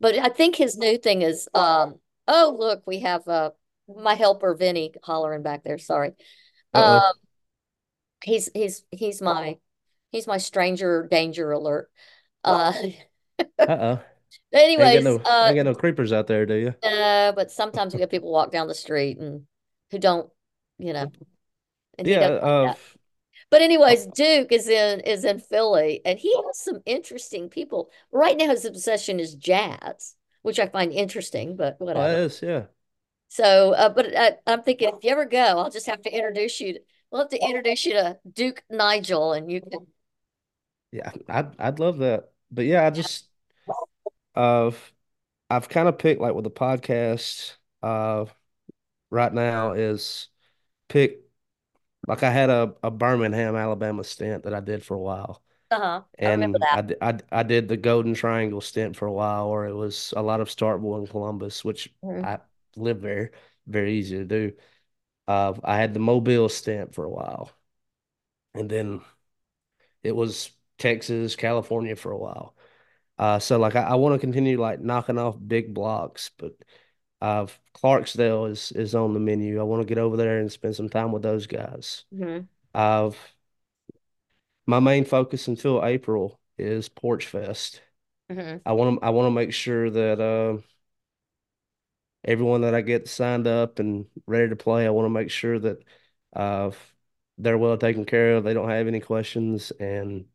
But 0.00 0.18
I 0.18 0.28
think 0.28 0.54
his 0.56 0.76
new 0.76 0.98
thing 0.98 1.22
is 1.22 1.48
um, 1.54 1.94
oh, 2.28 2.56
look, 2.58 2.82
we 2.86 3.00
have 3.00 3.26
uh 3.26 3.50
my 3.88 4.14
helper 4.14 4.54
Vinny 4.54 4.92
hollering 5.02 5.42
back 5.42 5.64
there. 5.64 5.78
Sorry. 5.78 6.10
Um, 6.74 6.82
Uh-oh. 6.82 7.12
He's 8.24 8.50
he's 8.54 8.84
he's 8.90 9.22
my 9.22 9.58
he's 10.10 10.26
my 10.26 10.38
stranger 10.38 11.06
danger 11.10 11.50
alert. 11.50 11.90
Uh, 12.44 12.72
Uh-oh. 13.58 14.00
Ain't 14.54 14.78
got 14.78 15.02
no 15.02 15.16
uh, 15.24 15.46
ain't 15.46 15.56
got 15.56 15.64
no 15.64 15.74
creepers 15.74 16.12
out 16.12 16.26
there, 16.26 16.46
do 16.46 16.54
you? 16.54 16.74
uh, 16.82 17.32
but 17.32 17.50
sometimes 17.50 17.94
we 17.94 18.00
have 18.00 18.10
people 18.10 18.30
walk 18.32 18.50
down 18.50 18.68
the 18.68 18.74
street 18.74 19.18
and 19.18 19.42
who 19.90 19.98
don't, 19.98 20.30
you 20.78 20.92
know, 20.92 21.10
and 21.98 22.08
Yeah, 22.08 22.28
uh. 22.28 22.74
But 23.50 23.60
uh, 23.60 23.64
anyways, 23.64 24.06
Duke 24.06 24.52
is 24.52 24.68
in 24.68 25.00
is 25.00 25.24
in 25.24 25.40
Philly, 25.40 26.00
and 26.04 26.18
he 26.18 26.34
has 26.46 26.58
some 26.60 26.80
interesting 26.86 27.48
people. 27.48 27.90
Right 28.12 28.36
now, 28.36 28.48
his 28.48 28.64
obsession 28.64 29.20
is 29.20 29.34
jazz, 29.34 30.14
which 30.42 30.58
I 30.58 30.66
find 30.66 30.92
interesting, 30.92 31.56
but 31.56 31.76
oh, 31.80 31.84
that 31.86 31.86
whatever. 31.86 32.18
is, 32.18 32.40
yeah. 32.42 32.66
So, 33.28 33.72
uh, 33.74 33.88
but 33.90 34.14
uh, 34.14 34.32
I'm 34.46 34.62
thinking 34.62 34.88
if 34.96 35.04
you 35.04 35.10
ever 35.10 35.24
go, 35.24 35.38
I'll 35.58 35.70
just 35.70 35.86
have 35.86 36.02
to 36.02 36.10
introduce 36.14 36.60
you. 36.60 36.78
We'll 37.10 37.22
have 37.22 37.30
to 37.30 37.38
introduce 37.38 37.86
you 37.86 37.92
to 37.94 38.18
Duke 38.32 38.62
Nigel, 38.70 39.32
and 39.32 39.50
you 39.50 39.60
can. 39.60 39.86
Yeah, 40.92 41.12
I'd 41.28 41.58
I'd 41.60 41.78
love 41.78 41.98
that. 41.98 42.32
But 42.50 42.64
yeah, 42.66 42.86
I 42.86 42.90
just 42.90 43.28
uh 44.34 44.70
I've 45.50 45.68
kind 45.68 45.88
of 45.88 45.98
picked 45.98 46.20
like 46.20 46.34
with 46.34 46.44
the 46.44 46.50
podcast 46.50 47.56
uh 47.82 48.26
right 49.10 49.34
now 49.34 49.72
is 49.72 50.28
pick 50.88 51.20
like 52.08 52.22
I 52.24 52.30
had 52.30 52.50
a, 52.50 52.74
a 52.82 52.90
Birmingham, 52.90 53.56
Alabama 53.56 54.04
stint 54.04 54.44
that 54.44 54.54
I 54.54 54.60
did 54.60 54.84
for 54.84 54.94
a 54.94 55.00
while. 55.00 55.42
Uh-huh. 55.70 56.02
And 56.22 56.28
I 56.28 56.30
remember 56.32 56.58
And 56.58 56.68
that. 56.70 56.80
I, 56.80 56.84
I, 57.02 57.18
I 57.32 57.42
did 57.44 57.68
the 57.68 57.76
Golden 57.78 58.14
Triangle 58.14 58.60
stint 58.62 58.96
for 58.96 59.06
a 59.06 59.12
while, 59.12 59.48
or 59.48 59.66
it 59.66 59.74
was 59.74 60.14
a 60.16 60.22
lot 60.22 60.40
of 60.40 60.48
Starkville 60.48 60.98
and 60.98 61.10
Columbus, 61.10 61.64
which 61.64 61.92
Mhm. 62.02 62.24
I 62.24 62.40
live 62.76 63.02
there, 63.02 63.32
very 63.66 63.94
easy 63.94 64.18
to 64.18 64.24
do. 64.26 64.52
Uh, 65.30 65.54
I 65.64 65.76
had 65.78 65.94
the 65.94 66.00
Mobile 66.00 66.48
stint 66.48 66.94
for 66.94 67.04
a 67.04 67.10
while, 67.10 67.52
and 68.54 68.68
then 68.70 69.00
it 70.02 70.14
was 70.14 70.50
Texas, 70.78 71.36
California 71.36 71.96
for 71.96 72.12
a 72.12 72.18
while. 72.18 72.54
Uh, 73.18 73.38
so 73.38 73.58
like 73.58 73.76
I, 73.76 73.82
I 73.82 73.94
want 73.96 74.14
to 74.14 74.18
continue 74.18 74.60
like 74.60 74.80
knocking 74.80 75.18
off 75.18 75.36
big 75.46 75.74
blocks, 75.74 76.30
but 76.38 76.52
uh, 77.20 77.46
Clarksdale 77.74 78.50
is 78.50 78.72
is 78.72 78.94
on 78.94 79.14
the 79.14 79.20
menu. 79.20 79.60
I 79.60 79.64
want 79.64 79.82
to 79.82 79.86
get 79.88 79.98
over 79.98 80.16
there 80.16 80.38
and 80.40 80.50
spend 80.50 80.76
some 80.76 80.88
time 80.88 81.12
with 81.12 81.22
those 81.22 81.46
guys. 81.46 82.04
Mhm. 82.12 82.48
I've 82.74 83.18
my 84.66 84.80
main 84.80 85.04
focus 85.04 85.48
until 85.48 85.84
April 85.84 86.38
is 86.58 86.88
Porch 86.88 87.26
Fest. 87.26 87.82
Mhm. 88.28 88.60
I 88.64 88.72
want 88.72 89.00
to 89.00 89.06
I 89.06 89.10
want 89.10 89.26
to 89.26 89.30
make 89.30 89.52
sure 89.52 89.90
that 89.90 90.20
uh, 90.20 90.58
everyone 92.24 92.62
that 92.62 92.74
I 92.74 92.80
get 92.82 93.08
signed 93.08 93.46
up 93.46 93.78
and 93.78 94.06
ready 94.26 94.48
to 94.50 94.56
play, 94.56 94.86
I 94.86 94.90
want 94.90 95.06
to 95.06 95.10
make 95.10 95.30
sure 95.30 95.58
that 95.58 95.82
uh, 96.34 96.70
they're 97.38 97.58
well 97.58 97.78
taken 97.78 98.04
care 98.04 98.36
of. 98.36 98.44
They 98.44 98.54
don't 98.54 98.68
have 98.70 98.86
any 98.88 99.00
questions, 99.00 99.72
and 99.80 100.26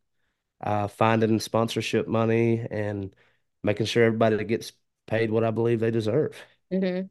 uh, 0.61 0.88
finding 0.88 1.39
sponsorship 1.39 2.07
money 2.07 2.65
and 2.71 3.15
making 3.63 3.88
sure 3.88 4.05
everybody 4.05 4.43
gets 4.45 4.73
paid 5.07 5.31
what 5.31 5.43
I 5.43 5.51
believe 5.51 5.79
they 5.81 5.91
deserve. 5.91 6.36
Mhm. 6.71 7.09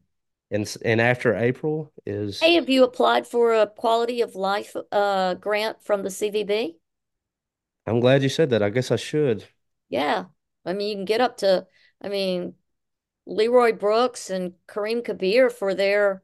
And 0.50 0.76
and 0.84 1.00
after 1.02 1.34
April 1.34 1.92
is 2.06 2.40
Hey, 2.40 2.54
have 2.54 2.68
you 2.68 2.84
applied 2.84 3.26
for 3.26 3.52
a 3.54 3.66
quality 3.66 4.20
of 4.20 4.36
life 4.36 4.76
uh 4.92 5.34
grant 5.34 5.82
from 5.82 6.02
the 6.04 6.10
CVB? 6.12 6.76
I'm 7.86 8.00
glad 8.00 8.22
you 8.22 8.28
said 8.28 8.50
that. 8.50 8.62
I 8.62 8.68
guess 8.70 8.90
I 8.90 8.96
should. 8.96 9.48
Yeah. 9.88 10.26
I 10.64 10.72
mean, 10.72 10.88
you 10.88 10.94
can 10.96 11.04
get 11.04 11.20
up 11.20 11.38
to, 11.38 11.66
I 12.00 12.08
mean, 12.08 12.54
Leroy 13.26 13.72
Brooks 13.72 14.30
and 14.30 14.54
Kareem 14.68 15.04
Kabir 15.04 15.50
for 15.50 15.74
their 15.74 16.22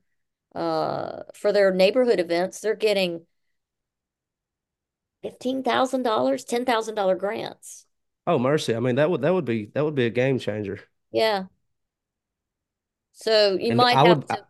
uh 0.55 1.25
for 1.35 1.53
their 1.53 1.73
neighborhood 1.73 2.21
events, 2.21 2.61
they're 2.61 2.75
getting 2.77 3.27
$15,000, 5.23 6.45
$10,000 6.45 7.19
grants. 7.19 7.87
Oh, 8.27 8.39
mercy. 8.39 8.75
I 8.75 8.81
mean 8.81 8.97
that 8.97 9.11
would 9.11 9.23
that 9.23 9.35
would 9.35 9.45
be 9.45 9.67
that 9.75 9.85
would 9.85 9.95
be 9.95 10.07
a 10.07 10.11
game 10.11 10.39
changer. 10.39 10.81
Yeah. 11.13 11.47
So 13.13 13.57
you 13.61 13.73
And 13.73 13.73
might 13.73 14.01
I 14.01 14.05
have 14.05 14.19
would 14.19 14.27
to 14.29 14.47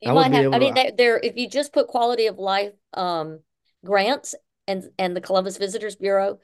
you 0.00 0.10
I 0.10 0.14
might 0.14 0.32
have 0.32 0.50
I 0.52 0.58
mean 0.58 0.74
to 0.74 0.74
they 0.74 0.92
they're 0.96 1.18
if 1.18 1.36
you 1.36 1.48
just 1.50 1.72
put 1.72 1.88
quality 1.88 2.26
of 2.26 2.38
life 2.38 2.74
um 2.94 3.40
grants 3.84 4.34
and 4.68 4.84
and 4.98 5.16
the 5.16 5.22
Columbus 5.22 5.58
Visitors 5.58 5.96
Bureau, 5.96 6.40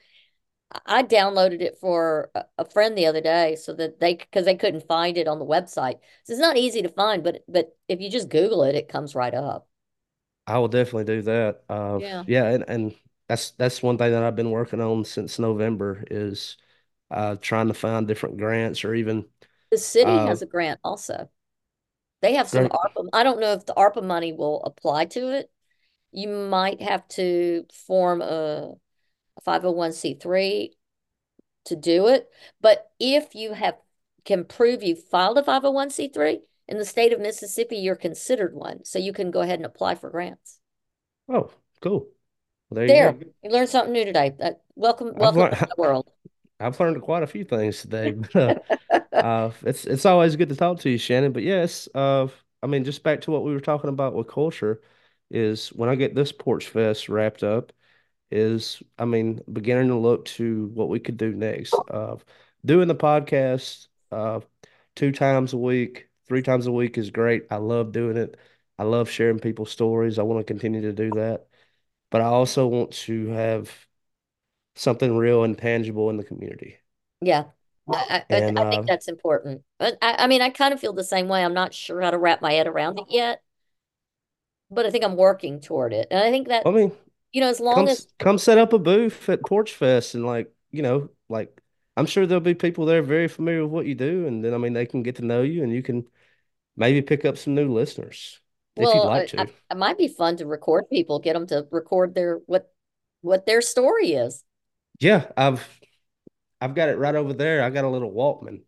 I 0.85 1.03
downloaded 1.03 1.61
it 1.61 1.77
for 1.79 2.31
a, 2.57 2.65
friend 2.65 2.97
the 2.97 3.05
other 3.05 3.21
day 3.21 3.55
so 3.55 3.73
that 3.73 3.99
they 3.99 4.15
because 4.15 4.45
they 4.45 4.55
couldn't 4.55 4.87
find 4.87 5.17
it 5.17 5.27
on 5.27 5.39
the 5.39 5.45
website. 5.45 5.99
So 6.23 6.33
it's 6.33 6.39
not 6.41 6.57
easy 6.57 6.81
to 6.81 6.89
find, 6.89 7.23
but 7.23 7.43
but 7.47 7.77
if 7.87 7.99
you 8.01 8.09
just 8.09 8.29
Google 8.29 8.63
it, 8.63 8.75
it 8.75 8.87
comes 8.89 9.15
right 9.15 9.33
up. 9.33 9.67
I 10.47 10.57
will 10.59 10.67
definitely 10.67 11.05
do 11.05 11.21
that. 11.23 11.63
Uh 11.69 12.01
Yeah. 12.01 12.25
yeah, 12.25 12.45
and, 12.49 12.65
and 12.67 12.95
that's 13.27 13.51
that's 13.51 13.81
one 13.83 13.97
thing 13.97 14.11
that 14.11 14.23
I've 14.23 14.35
been 14.35 14.51
working 14.51 14.81
on 14.81 15.05
since 15.05 15.39
November 15.39 16.03
is 16.11 16.57
uh 17.11 17.35
trying 17.41 17.67
to 17.69 17.73
find 17.73 18.07
different 18.07 18.37
grants 18.37 18.83
or 18.85 18.93
even 18.95 19.25
The 19.71 19.77
city 19.77 20.19
uh 20.19 20.27
has 20.27 20.41
a 20.41 20.45
grant 20.45 20.79
also. 20.83 21.29
They 22.21 22.35
have 22.35 22.49
some 22.49 22.69
ARPA. 22.69 23.09
I 23.13 23.23
don't 23.23 23.39
know 23.41 23.53
if 23.53 23.65
the 23.65 23.73
ARPA 23.75 24.03
money 24.03 24.33
will 24.33 24.63
apply 24.63 25.05
to 25.07 25.29
it. 25.33 25.51
You 26.11 26.29
might 26.29 26.81
have 26.81 27.07
to 27.09 27.67
form 27.73 28.21
a 28.23 28.75
501c3 29.41 30.73
to 31.65 31.75
do 31.75 32.07
it. 32.07 32.29
But 32.61 32.91
if 32.99 33.35
you 33.35 33.53
have 33.53 33.75
can 34.25 34.45
prove 34.45 34.83
you 34.83 34.95
filed 34.95 35.37
a 35.37 35.43
501c3 35.43 36.41
in 36.67 36.77
the 36.77 36.85
state 36.85 37.13
of 37.13 37.19
Mississippi, 37.21 37.77
you're 37.77 37.95
considered 37.95 38.55
one. 38.55 38.85
So 38.85 38.99
you 38.99 39.13
can 39.13 39.31
go 39.31 39.41
ahead 39.41 39.59
and 39.59 39.65
apply 39.65 39.95
for 39.95 40.09
grants. 40.09 40.59
oh 41.29 41.51
cool. 41.81 42.07
Well, 42.69 42.75
there 42.75 42.87
you 42.87 42.93
There, 42.93 43.15
go. 43.15 43.19
you 43.43 43.49
learned 43.49 43.69
something 43.69 43.93
new 43.93 44.05
today. 44.05 44.33
Uh, 44.39 44.51
welcome, 44.75 45.13
welcome 45.17 45.47
to 45.47 45.51
learned 45.51 45.67
my 45.69 45.73
world. 45.77 46.09
I've 46.59 46.79
learned 46.79 47.01
quite 47.01 47.23
a 47.23 47.27
few 47.27 47.43
things 47.43 47.81
today, 47.81 48.11
but 48.33 48.35
uh, 48.35 48.55
uh, 49.21 49.51
it's 49.63 49.85
it's 49.85 50.05
always 50.05 50.35
good 50.35 50.49
to 50.49 50.55
talk 50.55 50.79
to 50.81 50.89
you, 50.89 50.97
Shannon. 50.97 51.33
But 51.33 51.43
yes, 51.43 51.89
uh, 51.95 52.27
I 52.63 52.67
mean, 52.67 52.83
just 52.83 53.03
back 53.03 53.21
to 53.21 53.31
what 53.31 53.43
we 53.43 53.53
were 53.53 53.59
talking 53.61 53.89
about 53.89 54.13
with 54.15 54.27
culture, 54.27 54.81
is 55.31 55.69
when 55.69 55.89
I 55.89 55.95
get 55.95 56.15
this 56.15 56.31
Porch 56.31 56.67
Fest 56.69 57.09
wrapped 57.09 57.43
up, 57.43 57.73
is 58.33 58.81
I 58.97 59.05
mean, 59.05 59.41
beginning 59.51 59.89
to 59.89 59.95
look 59.95 60.25
to 60.25 60.67
what 60.73 60.89
we 60.89 60.99
could 60.99 61.17
do 61.17 61.33
next. 61.33 61.83
Uh, 61.89 62.17
doing 62.65 62.87
the 62.87 62.95
podcast 62.95 63.87
uh, 64.11 64.41
two 64.95 65.11
times 65.11 65.53
a 65.53 65.57
week, 65.57 66.09
three 66.27 66.41
times 66.43 66.67
a 66.67 66.71
week 66.71 66.97
is 66.97 67.11
great. 67.11 67.47
I 67.51 67.57
love 67.57 67.91
doing 67.91 68.17
it. 68.17 68.37
I 68.79 68.83
love 68.83 69.09
sharing 69.09 69.39
people's 69.39 69.71
stories. 69.71 70.19
I 70.19 70.23
want 70.23 70.39
to 70.45 70.53
continue 70.53 70.81
to 70.81 70.93
do 70.93 71.11
that, 71.13 71.47
but 72.11 72.21
I 72.21 72.25
also 72.25 72.67
want 72.67 72.91
to 72.93 73.27
have 73.29 73.71
something 74.75 75.15
real 75.17 75.43
and 75.43 75.57
tangible 75.57 76.09
in 76.09 76.17
the 76.17 76.23
community. 76.23 76.77
Yeah, 77.21 77.45
I, 77.91 78.23
I, 78.29 78.35
And 78.35 78.59
I 78.59 78.65
think 78.65 78.83
uh, 78.83 78.83
that's 78.87 79.07
important. 79.07 79.63
But 79.79 79.97
I, 80.01 80.15
I 80.19 80.27
mean, 80.27 80.41
I 80.41 80.49
kind 80.49 80.73
of 80.73 80.79
feel 80.79 80.93
the 80.93 81.03
same 81.03 81.27
way. 81.27 81.43
I'm 81.43 81.53
not 81.53 81.73
sure 81.73 82.01
how 82.01 82.11
to 82.11 82.17
wrap 82.17 82.41
my 82.41 82.53
head 82.53 82.67
around 82.67 82.99
it 82.99 83.05
yet, 83.09 83.41
but 84.69 84.85
I 84.85 84.91
think 84.91 85.03
I'm 85.03 85.15
working 85.15 85.59
toward 85.59 85.93
it. 85.93 86.07
And 86.11 86.19
I 86.23 86.31
think 86.31 86.47
that 86.47 86.65
I 86.65 86.71
mean, 86.71 86.91
you 87.33 87.41
know, 87.41 87.49
as 87.49 87.59
long 87.59 87.87
s- 87.87 88.01
as, 88.03 88.07
come 88.19 88.37
set 88.37 88.57
up 88.57 88.73
a 88.73 88.79
booth 88.79 89.29
at 89.29 89.45
Porch 89.45 89.73
Fest 89.73 90.15
and 90.15 90.25
like, 90.25 90.53
you 90.71 90.81
know, 90.81 91.09
like 91.29 91.61
I'm 91.97 92.05
sure 92.05 92.25
there'll 92.25 92.41
be 92.41 92.55
people 92.55 92.85
there 92.85 93.01
very 93.03 93.27
familiar 93.27 93.63
with 93.63 93.71
what 93.71 93.85
you 93.85 93.95
do, 93.95 94.27
and 94.27 94.43
then 94.43 94.53
I 94.53 94.57
mean 94.57 94.73
they 94.73 94.85
can 94.85 95.03
get 95.03 95.17
to 95.17 95.25
know 95.25 95.41
you 95.43 95.63
and 95.63 95.71
you 95.73 95.83
can 95.83 96.07
maybe 96.77 97.01
pick 97.01 97.25
up 97.25 97.37
some 97.37 97.55
new 97.55 97.73
listeners 97.73 98.41
if 98.77 98.95
you'd 98.95 99.03
well, 99.03 99.05
like 99.05 99.27
I, 99.37 99.41
I, 99.43 99.45
to. 99.45 99.51
it 99.71 99.77
might 99.77 99.97
be 99.97 100.07
fun 100.07 100.37
to 100.37 100.45
record 100.45 100.89
people, 100.89 101.19
get 101.19 101.33
them 101.33 101.47
to 101.47 101.67
record 101.71 102.15
their 102.15 102.37
what 102.47 102.71
what 103.21 103.45
their 103.45 103.61
story 103.61 104.13
is. 104.13 104.43
Yeah, 104.99 105.31
I've 105.37 105.67
I've 106.61 106.75
got 106.75 106.89
it 106.89 106.97
right 106.97 107.15
over 107.15 107.33
there. 107.33 107.63
I 107.63 107.69
got 107.69 107.85
a 107.85 107.89
little 107.89 108.11
Walkman. 108.13 108.63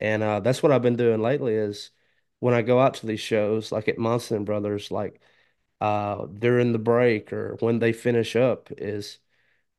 And 0.00 0.22
uh 0.22 0.40
that's 0.40 0.62
what 0.62 0.72
I've 0.72 0.82
been 0.82 0.96
doing 0.96 1.22
lately 1.22 1.54
is 1.54 1.90
when 2.40 2.54
I 2.54 2.62
go 2.62 2.80
out 2.80 2.94
to 2.96 3.06
these 3.06 3.20
shows, 3.20 3.72
like 3.72 3.88
at 3.88 3.98
Munson 3.98 4.38
and 4.38 4.46
Brothers, 4.46 4.90
like 4.90 5.20
uh 5.82 6.26
during 6.28 6.72
the 6.72 6.78
break 6.80 7.32
or 7.32 7.56
when 7.60 7.78
they 7.80 7.92
finish 7.92 8.36
up, 8.36 8.70
is 8.78 9.20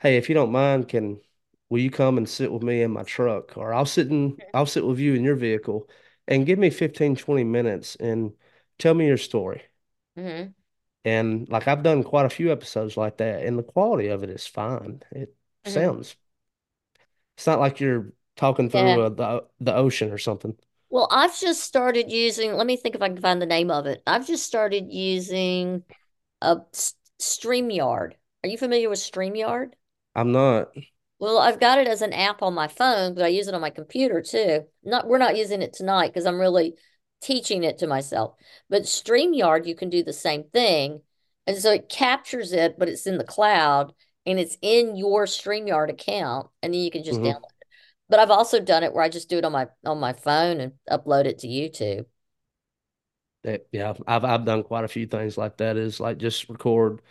hey, 0.01 0.17
if 0.17 0.29
you 0.29 0.35
don't 0.35 0.51
mind, 0.51 0.87
can 0.89 1.21
will 1.69 1.79
you 1.79 1.91
come 1.91 2.17
and 2.17 2.29
sit 2.29 2.51
with 2.51 2.63
me 2.63 2.81
in 2.83 2.91
my 2.91 3.03
truck? 3.03 3.57
Or 3.57 3.73
I'll 3.73 3.85
sit 3.85 4.09
in 4.09 4.41
I'll 4.53 4.65
sit 4.67 4.85
with 4.85 4.99
you 4.99 5.15
in 5.15 5.23
your 5.23 5.35
vehicle 5.35 5.89
and 6.27 6.45
give 6.45 6.59
me 6.59 6.69
15, 6.71 7.15
20 7.17 7.43
minutes 7.43 7.95
and 7.97 8.33
tell 8.79 8.93
me 8.95 9.07
your 9.07 9.17
story. 9.17 9.63
hmm 10.15 10.53
And 11.05 11.49
like 11.49 11.67
I've 11.67 11.83
done 11.83 12.03
quite 12.03 12.25
a 12.25 12.29
few 12.29 12.51
episodes 12.51 12.95
like 12.97 13.17
that, 13.17 13.43
and 13.45 13.57
the 13.59 13.63
quality 13.63 14.07
of 14.07 14.23
it 14.23 14.29
is 14.29 14.47
fine. 14.47 15.01
It 15.11 15.35
hmm 15.65 15.83
sounds 15.83 16.15
it's 17.37 17.47
not 17.47 17.59
like 17.59 17.79
you're 17.79 18.13
talking 18.35 18.69
through 18.69 18.99
Yeah. 18.99 19.01
uh, 19.01 19.09
the 19.09 19.47
the 19.59 19.75
ocean 19.75 20.11
or 20.11 20.17
something. 20.17 20.57
Well, 20.93 21.07
I've 21.11 21.37
just 21.39 21.61
started 21.63 22.09
using, 22.11 22.53
let 22.55 22.67
me 22.67 22.77
think 22.77 22.95
if 22.95 23.01
I 23.01 23.09
can 23.09 23.19
find 23.21 23.41
the 23.41 23.45
name 23.47 23.69
of 23.71 23.85
it. 23.87 24.01
I've 24.07 24.27
just 24.27 24.45
started 24.45 24.91
using 24.93 25.83
a 26.41 26.61
StreamYard. 27.21 28.13
Are 28.43 28.49
you 28.49 28.57
familiar 28.59 28.89
with 28.89 28.99
StreamYard? 28.99 29.73
I'm 30.15 30.31
not. 30.31 30.73
Well, 31.19 31.37
I've 31.39 31.59
got 31.59 31.79
it 31.79 31.87
as 31.87 32.01
an 32.01 32.13
app 32.13 32.41
on 32.41 32.53
my 32.53 32.67
phone, 32.67 33.13
but 33.13 33.23
I 33.23 33.29
use 33.29 33.47
it 33.47 33.53
on 33.53 33.61
my 33.61 33.69
computer 33.69 34.21
too. 34.21 34.65
Not, 34.83 35.07
we're 35.07 35.17
not 35.17 35.37
using 35.37 35.61
it 35.61 35.73
tonight 35.73 36.07
because 36.09 36.25
I'm 36.25 36.39
really 36.39 36.75
teaching 37.21 37.63
it 37.63 37.77
to 37.79 37.87
myself. 37.87 38.35
But 38.69 38.83
StreamYard, 38.83 39.65
you 39.65 39.75
can 39.75 39.89
do 39.89 40.03
the 40.03 40.13
same 40.13 40.43
thing. 40.45 41.01
And 41.47 41.57
so 41.57 41.71
it 41.71 41.89
captures 41.89 42.51
it, 42.53 42.77
but 42.77 42.89
it's 42.89 43.07
in 43.07 43.17
the 43.17 43.23
cloud 43.23 43.93
and 44.25 44.39
it's 44.39 44.57
in 44.61 44.95
your 44.97 45.25
StreamYard 45.25 45.89
account. 45.89 46.49
And 46.61 46.73
then 46.73 46.81
you 46.81 46.91
can 46.91 47.03
just 47.03 47.21
hmm 47.21 47.23
download 47.23 47.43
it. 47.43 47.52
But 48.13 48.19
I've 48.21 48.29
also 48.31 48.59
done 48.61 48.83
it 48.83 48.93
where 48.93 49.03
I 49.03 49.09
just 49.09 49.27
do 49.29 49.39
it 49.39 49.45
on 49.45 49.51
my 49.53 49.69
on 49.85 49.99
my 49.99 50.13
phone 50.13 50.61
and 50.61 50.73
upload 50.91 51.25
it 51.25 51.39
to 51.39 51.47
YouTube. 51.47 52.05
That, 53.43 53.67
yeah, 53.73 53.93
I've, 54.07 54.23
I've 54.23 54.45
done 54.45 54.63
quite 54.63 54.85
a 54.85 54.87
few 54.87 55.05
things 55.05 55.37
like 55.37 55.57
that. 55.57 55.75
Is 55.77 55.99
like 55.99 56.17
just 56.17 56.47
record. 56.49 57.01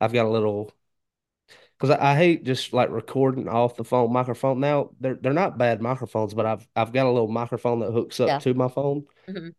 I've 0.00 0.12
got 0.12 0.26
a 0.26 0.30
little 0.30 0.72
because 1.78 1.90
I, 1.90 2.12
I 2.12 2.16
hate 2.16 2.44
just 2.44 2.72
like 2.72 2.90
recording 2.90 3.48
off 3.48 3.76
the 3.76 3.84
phone 3.84 4.12
microphone. 4.12 4.60
Now 4.60 4.90
they're 5.00 5.14
they're 5.14 5.32
not 5.32 5.58
bad 5.58 5.80
microphones, 5.82 6.34
but 6.34 6.46
I've 6.46 6.66
I've 6.76 6.92
got 6.92 7.06
a 7.06 7.10
little 7.10 7.28
microphone 7.28 7.80
that 7.80 7.92
hooks 7.92 8.20
up 8.20 8.38
Yeah. 8.38 8.40
to 8.40 8.54
my 8.54 8.68
phone. 8.68 9.06
hmm 9.28 9.50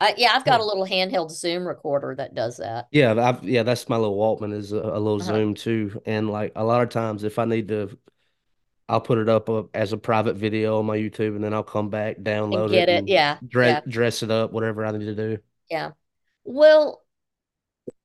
I, 0.00 0.14
yeah, 0.18 0.32
I've 0.34 0.46
got 0.46 0.60
a 0.60 0.64
little 0.64 0.86
handheld 0.86 1.30
Zoom 1.32 1.66
recorder 1.68 2.14
that 2.16 2.34
does 2.34 2.58
that. 2.58 2.90
Yeah, 2.90 3.12
I've 3.20 3.42
yeah, 3.44 3.64
that's 3.64 3.88
my 3.88 3.96
little 3.96 4.16
Walkman 4.16 4.52
is 4.52 4.72
a, 4.72 4.76
a 4.78 5.00
little 5.00 5.18
Uh-huh. 5.18 5.42
Zoom 5.44 5.54
too. 5.54 6.00
And 6.06 6.30
like 6.30 6.52
a 6.54 6.64
lot 6.64 6.82
of 6.82 6.90
times 6.90 7.24
if 7.24 7.38
I 7.38 7.44
need 7.44 7.68
to 7.68 7.98
I'll 8.88 9.00
put 9.00 9.18
it 9.18 9.28
up 9.28 9.48
uh, 9.48 9.64
as 9.72 9.92
a 9.92 9.98
private 9.98 10.36
video 10.36 10.78
on 10.78 10.86
my 10.86 10.96
YouTube 10.98 11.34
and 11.36 11.42
then 11.44 11.54
I'll 11.54 11.62
come 11.62 11.90
back, 11.90 12.18
And 12.18 12.24
download 12.24 12.70
get 12.70 12.88
it 12.88 12.88
it. 12.88 12.98
and 12.98 13.08
Yeah. 13.08 13.38
dress 13.46 13.76
Yeah. 13.76 13.80
dress 13.88 14.22
it 14.22 14.30
up, 14.30 14.52
whatever 14.52 14.84
I 14.84 14.92
need 14.92 15.04
to 15.06 15.14
do. 15.14 15.38
Yeah. 15.70 15.92
Well, 16.44 17.02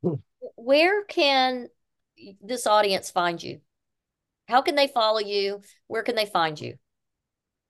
Hmm. 0.03 0.15
where 0.55 1.03
can 1.05 1.69
this 2.41 2.67
audience 2.67 3.09
find 3.11 3.41
you? 3.41 3.61
How 4.47 4.61
can 4.61 4.75
they 4.75 4.87
follow 4.87 5.19
you? 5.19 5.61
Where 5.87 6.03
can 6.03 6.15
they 6.15 6.25
find 6.25 6.59
you? 6.59 6.77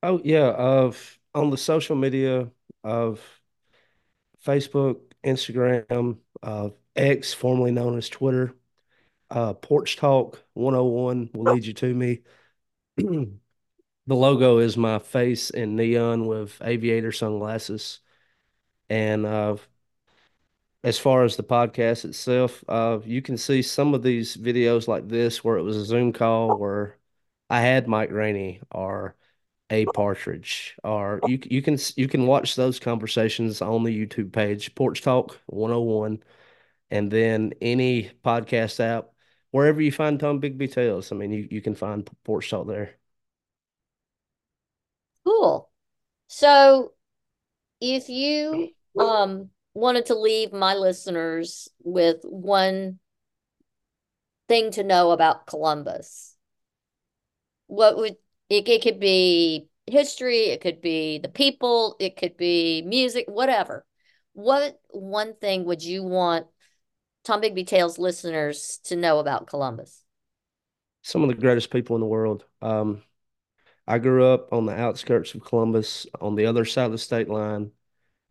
Oh 0.02 0.22
yeah, 0.24 0.52
of 0.52 1.20
on 1.36 1.50
the 1.50 1.58
social 1.58 1.96
media 1.96 2.52
of 2.84 3.22
Facebook, 4.46 5.02
Instagram, 5.24 6.18
uh 6.44 6.70
X, 6.96 7.34
formerly 7.34 7.72
known 7.72 7.98
as 7.98 8.10
Twitter, 8.10 8.56
uh 9.32 9.54
Porch 9.56 9.98
Talk 9.98 10.44
101 10.54 11.32
will 11.34 11.46
lead 11.48 11.66
you 11.66 11.74
to 11.76 11.94
me. 11.94 12.22
The 13.00 14.16
logo 14.16 14.58
is 14.60 14.76
my 14.78 15.00
face 15.00 15.50
in 15.50 15.76
neon 15.76 16.26
with 16.28 16.62
aviator 16.62 17.12
sunglasses. 17.12 18.00
And 18.90 19.26
uh 19.26 19.58
as 20.84 20.98
far 20.98 21.24
as 21.24 21.36
the 21.36 21.44
podcast 21.44 22.06
itself, 22.06 22.64
uh, 22.70 23.00
you 23.04 23.22
can 23.22 23.38
see 23.38 23.62
some 23.62 23.94
of 23.94 24.04
these 24.04 24.38
videos 24.38 24.88
like 24.88 25.08
this 25.10 25.44
where 25.44 25.58
it 25.58 25.64
was 25.64 25.76
a 25.78 25.86
Zoom 25.86 26.14
call 26.14 26.58
where 26.58 26.98
I 27.50 27.62
had 27.62 27.88
Mike 27.88 28.12
Rainey 28.12 28.62
or 28.72 29.16
Abe 29.70 29.94
Partridge, 29.94 30.76
or 30.84 31.22
you 31.28 31.40
you 31.46 31.62
can 31.62 31.78
you 31.98 32.08
can 32.08 32.28
watch 32.28 32.56
those 32.56 32.80
conversations 32.80 33.62
on 33.62 33.84
the 33.84 34.06
YouTube 34.06 34.32
page, 34.34 34.74
Porch 34.76 35.02
Talk 35.02 35.40
101, 35.48 36.24
and 36.92 37.12
then 37.12 37.54
any 37.62 38.12
podcast 38.26 38.80
app, 38.80 39.10
wherever 39.52 39.82
you 39.82 39.92
find 39.92 40.20
Tombigbee 40.20 40.72
Tales. 40.72 41.12
I 41.12 41.16
mean, 41.16 41.32
you, 41.32 41.48
you 41.50 41.62
can 41.62 41.76
find 41.76 42.10
Porch 42.24 42.50
Talk 42.50 42.68
there. 42.68 42.96
Cool. 45.26 45.70
So 46.28 46.94
if 47.82 48.10
you 48.10 48.74
um 48.98 49.50
wanted 49.74 50.08
to 50.08 50.16
leave 50.16 50.52
my 50.52 50.74
listeners 50.76 51.70
with 51.84 52.18
one 52.24 53.00
thing 54.48 54.72
to 54.72 54.84
know 54.84 55.12
about 55.12 55.46
Columbus, 55.48 56.36
what 57.68 57.98
would 57.98 58.16
it, 58.50 58.68
it 58.68 58.82
could 58.82 59.00
be 59.00 59.68
history, 59.86 60.46
it 60.46 60.62
could 60.62 60.82
be 60.82 61.20
the 61.20 61.30
people, 61.30 61.96
it 62.00 62.18
could 62.18 62.38
be 62.38 62.82
music, 62.82 63.26
whatever. 63.28 63.86
What 64.34 64.80
one 64.90 65.36
thing 65.36 65.66
would 65.66 65.84
you 65.84 66.04
want 66.04 66.48
Tombigbee 67.30 67.68
Tales 67.68 68.00
listeners 68.00 68.80
to 68.86 68.96
know 68.96 69.20
about 69.20 69.46
Columbus? 69.46 70.04
Some 71.04 71.22
of 71.22 71.28
the 71.28 71.36
greatest 71.36 71.70
people 71.70 71.96
in 71.96 72.00
the 72.00 72.08
world. 72.08 72.44
Um, 72.60 73.04
I 73.88 74.00
grew 74.00 74.26
up 74.26 74.52
on 74.52 74.66
the 74.66 74.74
outskirts 74.74 75.36
of 75.36 75.46
Columbus, 75.46 76.08
on 76.20 76.34
the 76.34 76.48
other 76.48 76.66
side 76.66 76.88
of 76.88 76.92
the 76.92 76.98
state 76.98 77.30
line, 77.30 77.70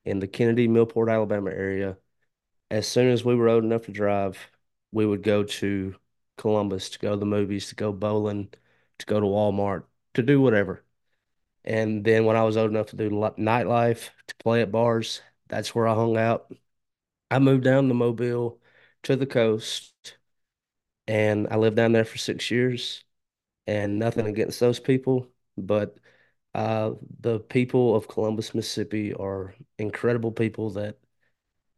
in 0.05 0.19
the 0.19 0.27
Kennedy, 0.27 0.67
Millport, 0.67 1.13
Alabama 1.13 1.51
area. 1.51 1.97
As 2.73 2.89
soon 2.89 3.13
as 3.13 3.25
we 3.25 3.37
were 3.37 3.49
old 3.49 3.63
enough 3.63 3.83
to 3.83 3.93
drive, 3.93 4.37
we 4.91 5.07
would 5.07 5.23
go 5.23 5.45
to 5.45 5.95
Columbus 6.37 6.91
to 6.91 6.99
go 6.99 7.13
to 7.13 7.17
the 7.17 7.25
movies, 7.25 7.69
to 7.69 7.77
go 7.77 7.93
bowling, 7.93 8.49
to 8.99 9.07
go 9.07 9.21
to 9.21 9.27
Walmart, 9.27 9.85
to 10.15 10.25
do 10.25 10.41
whatever. 10.41 10.83
And 11.65 12.05
then 12.05 12.25
when 12.25 12.35
I 12.35 12.43
was 12.43 12.57
old 12.57 12.73
enough 12.73 12.89
to 12.89 12.97
do 12.97 13.11
li- 13.11 13.31
nightlife, 13.39 14.09
to 14.27 14.35
play 14.41 14.61
at 14.63 14.73
bars, 14.73 15.21
that's 15.47 15.73
where 15.73 15.87
I 15.87 15.95
hung 15.95 16.17
out. 16.17 16.53
I 17.31 17.39
moved 17.39 17.63
down 17.63 17.87
to 17.87 17.95
Mobile 17.95 18.58
to 19.05 19.17
the 19.17 19.27
coast, 19.27 19.93
and 21.07 21.49
I 21.51 21.57
lived 21.57 21.77
down 21.77 21.93
there 21.93 22.05
for 22.05 22.19
six 22.19 22.51
years. 22.51 23.05
And 23.67 23.99
nothing 23.99 24.27
against 24.27 24.61
those 24.61 24.81
people, 24.81 25.29
but 25.59 25.99
uh, 26.55 26.93
the 27.21 27.39
people 27.39 27.95
of 27.95 28.09
Columbus, 28.09 28.55
Mississippi 28.55 29.13
are 29.13 29.55
incredible 29.79 30.33
people 30.33 30.71
that 30.71 30.97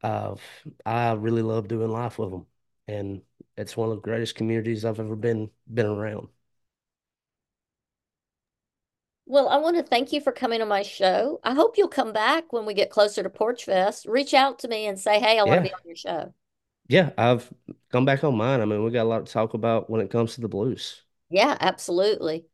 uh, 0.00 0.36
I 0.86 1.14
really 1.14 1.42
love 1.42 1.66
doing 1.66 1.90
life 1.90 2.16
with 2.16 2.30
them. 2.30 2.46
And 2.86 3.22
it's 3.56 3.76
one 3.76 3.88
of 3.90 3.96
the 3.96 4.02
greatest 4.02 4.36
communities 4.36 4.84
I've 4.84 5.00
ever 5.00 5.16
been 5.16 5.50
been 5.66 5.86
around. 5.86 6.28
Well, 9.26 9.48
I 9.48 9.56
want 9.56 9.76
to 9.76 9.82
thank 9.82 10.12
you 10.12 10.20
for 10.20 10.30
coming 10.30 10.62
on 10.62 10.68
my 10.68 10.82
show. 10.82 11.40
I 11.42 11.54
hope 11.54 11.76
you'll 11.76 11.88
come 11.88 12.12
back 12.12 12.52
when 12.52 12.66
we 12.66 12.74
get 12.74 12.90
closer 12.90 13.24
to 13.24 13.30
Porch 13.30 13.64
Fest. 13.64 14.06
Reach 14.06 14.32
out 14.32 14.60
to 14.60 14.68
me 14.68 14.86
and 14.86 14.98
say, 14.98 15.18
hey, 15.18 15.40
I 15.40 15.42
want 15.42 15.58
to 15.58 15.62
be 15.62 15.72
on 15.72 15.80
your 15.84 15.96
show. 15.96 16.34
Yeah, 16.90 17.10
I've 17.16 17.48
come 17.92 18.04
back 18.04 18.24
on 18.24 18.36
mine. 18.36 18.60
I 18.60 18.64
mean, 18.64 18.82
we 18.82 18.90
got 18.90 19.04
a 19.04 19.08
lot 19.08 19.24
to 19.24 19.32
talk 19.32 19.54
about 19.54 19.88
when 19.88 20.00
it 20.00 20.10
comes 20.10 20.34
to 20.34 20.40
the 20.40 20.48
blues. 20.48 21.02
Yeah, 21.30 21.56
absolutely. 21.60 22.46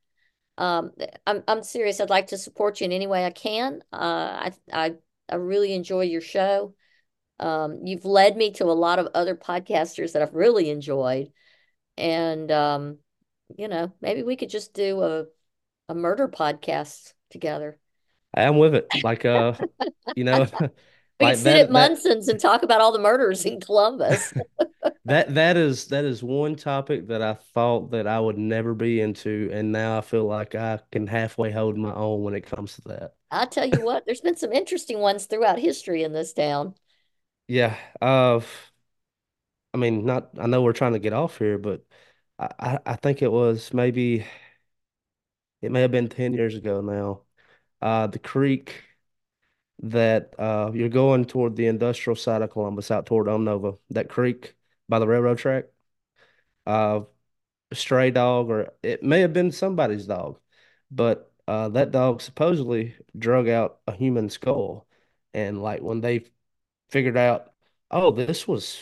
Um, 0.59 0.93
I'm 1.27 1.43
I'm 1.49 1.63
serious. 1.63 2.01
I'd 2.01 2.11
like 2.11 2.27
to 2.29 2.39
support 2.39 2.81
you 2.81 2.85
in 2.85 2.93
any 2.93 3.07
way 3.07 3.25
I 3.25 3.31
can. 3.31 3.83
Uh, 3.91 3.97
I 4.51 4.53
I 4.71 4.95
I 5.31 5.37
really 5.37 5.73
enjoy 5.73 6.03
your 6.03 6.21
show. 6.21 6.75
Um, 7.41 7.81
you've 7.87 8.05
led 8.05 8.37
me 8.37 8.53
to 8.53 8.65
a 8.65 8.73
lot 8.77 8.99
of 8.99 9.09
other 9.15 9.37
podcasters 9.37 10.13
that 10.13 10.21
I've 10.21 10.35
really 10.35 10.69
enjoyed, 10.69 11.33
and 11.97 12.53
um, 12.53 12.99
you 13.57 13.69
know, 13.69 13.91
maybe 14.03 14.23
we 14.23 14.37
could 14.37 14.51
just 14.51 14.75
do 14.75 15.03
a 15.03 15.25
a 15.89 15.95
murder 15.95 16.29
podcast 16.29 17.15
together. 17.31 17.79
I 18.35 18.43
am 18.43 18.59
with 18.59 18.75
it. 18.75 18.91
Like 19.03 19.25
uh, 19.25 19.55
you 20.15 20.25
know, 20.25 20.47
We 21.21 21.27
like 21.27 21.37
sit 21.37 21.57
at 21.57 21.69
that 21.69 21.73
that 21.73 21.91
Munson's 21.91 22.29
and 22.29 22.39
talk 22.39 22.63
about 22.63 22.81
all 22.81 22.93
the 22.93 22.99
murders 22.99 23.45
in 23.45 23.61
Columbus. 23.61 24.35
that 25.05 25.35
that 25.35 25.57
is 25.57 25.87
that 25.89 26.05
is 26.05 26.23
one 26.23 26.57
topic 26.57 27.09
that 27.09 27.23
I 27.23 27.35
thought 27.35 27.91
that 27.93 28.07
I 28.07 28.21
would 28.21 28.39
never 28.39 28.75
be 28.75 29.01
into, 29.01 29.51
and 29.53 29.73
now 29.73 29.99
I 29.99 30.01
feel 30.01 30.25
like 30.25 30.55
I 30.55 30.81
can 30.93 31.07
halfway 31.07 31.51
hold 31.51 31.77
my 31.77 31.95
own 31.95 32.23
when 32.23 32.35
it 32.35 32.43
comes 32.47 32.75
to 32.77 32.83
that. 32.89 33.15
I 33.31 33.47
tell 33.47 33.67
you 33.67 33.83
what, 33.83 34.05
there's 34.05 34.21
been 34.21 34.37
some 34.37 34.53
interesting 34.53 34.99
ones 34.99 35.27
throughout 35.27 35.61
history 35.61 36.03
in 36.03 36.13
this 36.13 36.33
town. 36.33 36.75
Yeah. 37.49 37.77
Uh, 38.01 38.41
I 39.75 39.79
mean, 39.79 40.05
not. 40.07 40.31
I 40.39 40.47
know 40.47 40.63
we're 40.63 40.73
trying 40.73 40.95
to 40.95 40.99
get 40.99 41.13
off 41.13 41.39
here, 41.39 41.59
but 41.59 41.85
I 42.39 42.49
I, 42.59 42.79
I 42.87 42.97
think 42.97 43.23
it 43.23 43.31
was 43.33 43.73
maybe 43.75 44.27
it 45.63 45.71
may 45.73 45.81
have 45.83 45.91
been 45.91 46.09
10 46.09 46.33
years 46.35 46.55
ago 46.55 46.81
now. 46.81 47.23
Uh, 47.83 48.07
the 48.09 48.19
creek 48.19 48.85
that 49.83 50.33
uh 50.39 50.71
you're 50.75 50.89
going 50.89 51.25
toward 51.27 51.55
the 51.57 51.67
industrial 51.67 52.17
side 52.17 52.43
of 52.43 52.51
Columbus, 52.51 52.91
out 52.91 53.07
toward 53.07 53.27
Omnova, 53.27 53.79
that 53.91 54.09
creek 54.09 54.55
by 54.89 54.99
the 54.99 55.07
railroad 55.07 55.39
track. 55.39 55.67
Uh, 56.67 57.01
stray 57.73 58.11
dog, 58.11 58.51
or 58.51 58.73
it 58.83 59.03
may 59.03 59.21
have 59.21 59.33
been 59.33 59.53
somebody's 59.53 60.07
dog, 60.07 60.39
but 60.91 61.33
uh, 61.49 61.69
that 61.71 61.91
dog 61.93 62.21
supposedly 62.23 62.97
drug 63.19 63.49
out 63.49 63.81
a 63.87 63.93
human 63.93 64.31
skull, 64.31 64.87
and 65.35 65.63
like 65.63 65.83
when 65.83 66.01
they 66.01 66.25
figured 66.91 67.17
out, 67.17 67.53
oh, 67.91 68.11
this 68.13 68.49
was 68.49 68.81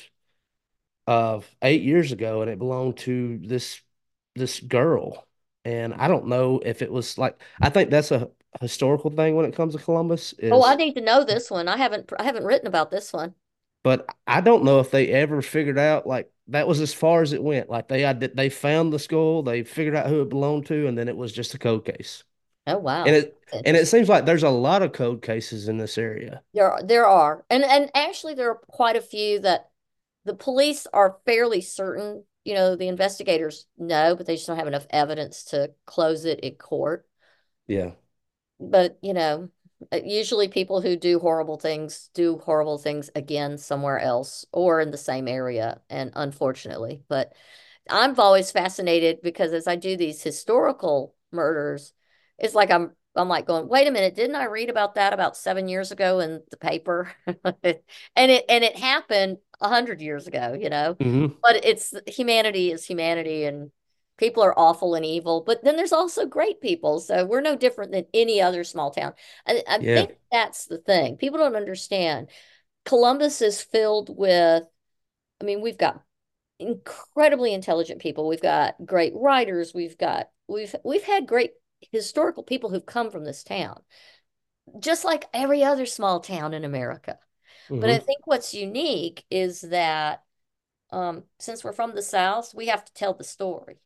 uh 1.06 1.40
eight 1.62 1.82
years 1.82 2.12
ago, 2.12 2.42
and 2.42 2.50
it 2.50 2.58
belonged 2.58 2.96
to 2.98 3.38
this 3.38 3.80
this 4.34 4.60
girl, 4.60 5.26
and 5.64 5.94
I 5.94 6.08
don't 6.08 6.28
know 6.28 6.60
if 6.64 6.82
it 6.82 6.90
was 6.92 7.18
like 7.18 7.40
I 7.60 7.70
think 7.70 7.90
that's 7.90 8.10
a 8.10 8.30
historical 8.60 9.10
thing 9.10 9.36
when 9.36 9.46
it 9.46 9.54
comes 9.54 9.74
to 9.74 9.80
Columbus 9.82 10.34
Oh, 10.50 10.64
I 10.64 10.74
need 10.74 10.94
to 10.94 11.02
know 11.02 11.22
this 11.24 11.50
one. 11.50 11.68
I 11.68 11.76
haven't 11.76 12.10
I 12.18 12.22
haven't 12.24 12.44
written 12.44 12.66
about 12.66 12.90
this 12.90 13.12
one. 13.12 13.34
but 13.82 14.06
I 14.26 14.40
don't 14.40 14.64
know 14.64 14.80
if 14.80 14.90
they 14.90 15.08
ever 15.10 15.42
figured 15.42 15.78
out 15.78 16.06
like 16.06 16.30
that 16.48 16.66
was 16.68 16.80
as 16.80 16.94
far 16.94 17.22
as 17.22 17.32
it 17.32 17.42
went. 17.42 17.70
Like 17.70 17.88
they 17.88 18.10
they 18.34 18.48
found 18.50 18.92
the 18.92 18.98
skull, 18.98 19.42
they 19.42 19.62
figured 19.62 19.94
out 19.94 20.06
who 20.08 20.22
it 20.22 20.28
belonged 20.28 20.66
to, 20.66 20.86
and 20.86 20.96
then 20.96 21.08
it 21.08 21.16
was 21.16 21.32
just 21.32 21.54
a 21.54 21.58
code 21.58 21.84
case. 21.84 22.24
Oh, 22.66 22.78
wow! 22.78 23.04
And 23.04 23.16
it 23.16 23.38
and 23.64 23.76
it 23.76 23.86
seems 23.86 24.08
like 24.08 24.24
there's 24.26 24.42
a 24.42 24.50
lot 24.50 24.82
of 24.82 24.92
code 24.92 25.22
cases 25.22 25.68
in 25.68 25.78
this 25.78 25.98
area. 25.98 26.42
There 26.54 26.70
are, 26.70 26.82
there 26.82 27.06
are. 27.06 27.44
And 27.50 27.64
and 27.64 27.90
actually 27.94 28.34
there 28.34 28.50
are 28.50 28.54
quite 28.68 28.96
a 28.96 29.00
few 29.00 29.40
that 29.40 29.70
the 30.24 30.34
police 30.34 30.86
are 30.92 31.18
fairly 31.26 31.60
certain, 31.60 32.24
you 32.44 32.54
know, 32.54 32.76
the 32.76 32.88
investigators 32.88 33.66
know, 33.78 34.14
but 34.16 34.26
they 34.26 34.36
just 34.36 34.46
don't 34.46 34.58
have 34.58 34.68
enough 34.68 34.86
evidence 34.90 35.44
to 35.46 35.72
close 35.86 36.24
it 36.24 36.40
in 36.40 36.54
court. 36.56 37.06
Yeah. 37.66 37.92
But, 38.70 38.98
you 39.02 39.14
know, 39.14 39.50
Uh, 39.92 40.00
Usually 40.04 40.48
people 40.48 40.80
who 40.80 40.96
do 40.96 41.18
horrible 41.18 41.58
things 41.58 42.08
do 42.14 42.38
horrible 42.38 42.78
things 42.78 43.10
again 43.14 43.58
somewhere 43.58 43.98
else 43.98 44.46
or 44.52 44.80
in 44.80 44.90
the 44.92 44.96
same 44.98 45.28
area, 45.28 45.80
and 45.90 46.12
unfortunately. 46.14 47.02
But 47.08 47.32
I'm 47.90 48.18
always 48.18 48.50
fascinated 48.50 49.20
because 49.22 49.52
as 49.52 49.66
I 49.68 49.76
do 49.76 49.96
these 49.96 50.22
historical 50.22 51.14
murders, 51.32 51.92
it's 52.38 52.54
like 52.54 52.70
I'm 52.70 52.92
I'm 53.16 53.28
like 53.28 53.46
going, 53.46 53.68
wait 53.68 53.86
a 53.86 53.90
minute, 53.92 54.14
didn't 54.16 54.36
I 54.36 54.44
read 54.46 54.70
about 54.70 54.96
that 54.96 55.12
about 55.12 55.36
seven 55.36 55.68
years 55.68 55.92
ago 55.92 56.20
in 56.20 56.42
the 56.50 56.56
paper? 56.56 57.12
And 58.16 58.30
it 58.30 58.44
and 58.48 58.64
it 58.64 58.76
happened 58.76 59.38
a 59.60 59.68
hundred 59.68 60.00
years 60.00 60.26
ago, 60.26 60.54
you 60.58 60.70
know. 60.70 60.98
hmm 61.00 61.34
But 61.42 61.64
it's 61.64 61.94
humanity 62.06 62.70
is 62.72 62.84
humanity 62.86 63.44
and 63.44 63.70
people 64.18 64.42
are 64.42 64.58
awful 64.58 64.94
and 64.94 65.04
evil, 65.04 65.42
but 65.42 65.64
then 65.64 65.76
there's 65.76 65.92
also 65.92 66.26
great 66.26 66.60
people. 66.60 67.00
So 67.00 67.24
we're 67.26 67.40
no 67.40 67.56
different 67.56 67.92
than 67.92 68.06
any 68.14 68.40
other 68.40 68.64
small 68.64 68.90
town. 68.90 69.14
I, 69.46 69.62
I 69.68 69.78
Yeah. 69.78 69.94
think 69.94 70.12
that's 70.32 70.66
the 70.66 70.78
thing. 70.78 71.16
People 71.16 71.38
don't 71.38 71.56
understand. 71.56 72.28
Columbus 72.84 73.42
is 73.42 73.62
filled 73.62 74.16
with, 74.16 74.64
I 75.40 75.44
mean, 75.44 75.60
we've 75.62 75.78
got 75.78 76.02
incredibly 76.60 77.54
intelligent 77.54 78.00
people. 78.00 78.28
We've 78.28 78.42
got 78.42 78.76
great 78.86 79.14
writers. 79.16 79.74
We've 79.74 79.98
got 79.98 80.30
we've 80.48 80.74
we've 80.84 81.04
had 81.04 81.26
great 81.28 81.52
historical 81.92 82.42
people 82.44 82.70
who've 82.70 82.86
come 82.86 83.10
from 83.10 83.24
this 83.24 83.44
town, 83.44 83.82
just 84.78 85.04
like 85.04 85.26
every 85.32 85.62
other 85.64 85.86
small 85.86 86.20
town 86.20 86.54
in 86.54 86.64
America. 86.64 87.18
But 87.80 87.90
I 87.90 87.98
hmm 87.98 88.00
think 88.00 88.26
what's 88.26 88.54
unique 88.54 89.24
is 89.30 89.62
that 89.62 90.24
um, 90.90 91.24
since 91.40 91.64
we're 91.64 91.72
from 91.72 91.94
the 91.94 92.02
South, 92.02 92.54
we 92.54 92.68
have 92.68 92.84
to 92.84 92.94
tell 92.94 93.14
the 93.14 93.24
story. 93.24 93.78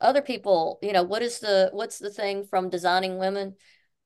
Other 0.00 0.22
people, 0.22 0.78
you 0.82 0.92
know, 0.92 1.02
what 1.02 1.22
is 1.22 1.40
the 1.40 1.70
what's 1.72 1.98
the 1.98 2.10
thing 2.10 2.44
from 2.44 2.68
designing 2.68 3.18
women? 3.18 3.54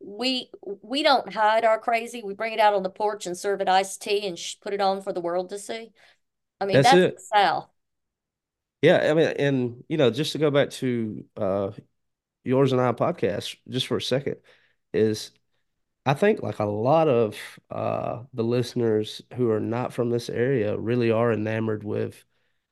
We 0.01 0.51
we 0.83 1.03
don't 1.03 1.33
hide 1.33 1.65
our 1.65 1.79
crazy. 1.79 2.23
We 2.23 2.35
bring 2.35 2.53
it 2.53 2.61
out 2.61 2.75
on 2.75 2.83
the 2.83 2.91
porch 2.91 3.27
and 3.27 3.37
serve 3.37 3.61
it 3.61 3.69
iced 3.69 4.03
tea 4.03 4.27
and 4.27 4.39
sh 4.39 4.57
put 4.61 4.73
it 4.75 4.81
on 4.81 5.03
for 5.03 5.13
the 5.13 5.21
world 5.21 5.51
to 5.51 5.59
see. 5.59 5.91
I 6.61 6.67
mean, 6.67 6.77
That's 6.77 6.93
that's 6.93 7.15
it. 7.17 7.21
South. 7.21 7.69
Yeah. 8.83 9.09
I 9.11 9.15
mean, 9.15 9.29
and 9.39 9.85
you 9.89 9.97
know, 9.97 10.11
just 10.11 10.33
to 10.33 10.39
go 10.39 10.51
back 10.51 10.71
to 10.71 11.25
uh 11.37 11.71
yours 12.45 12.73
and 12.73 12.81
I 12.81 12.93
podcast 12.93 13.57
just 13.69 13.87
for 13.87 13.97
a 13.97 14.03
second, 14.03 14.37
is 14.93 15.33
I 16.07 16.15
think 16.15 16.43
like 16.43 16.59
a 16.61 16.65
lot 16.65 17.09
of 17.09 17.37
uh 17.71 18.25
the 18.33 18.45
listeners 18.45 19.23
who 19.35 19.51
are 19.51 19.61
not 19.61 19.93
from 19.93 20.11
this 20.11 20.31
area 20.31 20.77
really 20.77 21.11
are 21.11 21.33
enamored 21.33 21.85
with 21.85 22.25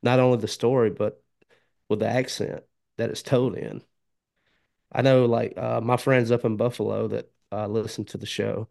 not 0.03 0.21
only 0.21 0.39
the 0.39 0.49
story, 0.49 0.91
but 0.91 1.23
with 1.89 2.01
the 2.01 2.09
accent 2.09 2.65
that 2.99 3.11
it's 3.11 3.23
told 3.23 3.57
in. 3.57 3.83
I 4.93 5.03
know 5.03 5.27
like 5.27 5.55
uh 5.57 5.81
my 5.81 5.97
friends 5.97 6.31
up 6.31 6.45
in 6.45 6.57
Buffalo 6.57 7.09
that 7.09 7.31
uh 7.53 7.67
listen 7.67 8.05
to 8.07 8.19
the 8.19 8.27
show, 8.27 8.69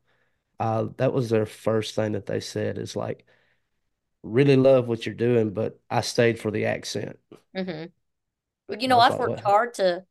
uh 0.60 0.88
that 0.98 1.14
was 1.14 1.30
their 1.30 1.46
first 1.46 1.96
thing 1.96 2.14
that 2.14 2.26
they 2.28 2.40
said 2.40 2.78
is 2.78 2.96
like 2.96 3.26
really 4.24 4.56
love 4.56 4.88
what 4.88 5.06
you're 5.06 5.16
doing, 5.16 5.52
but 5.54 5.80
I 5.90 6.02
stayed 6.02 6.40
for 6.40 6.52
the 6.52 6.66
accent. 6.66 7.20
hmm 7.56 7.86
But 8.70 8.82
you 8.82 8.88
know, 8.90 9.00
I've 9.00 9.20
worked 9.20 9.42
hard 9.42 9.76
to. 9.76 10.06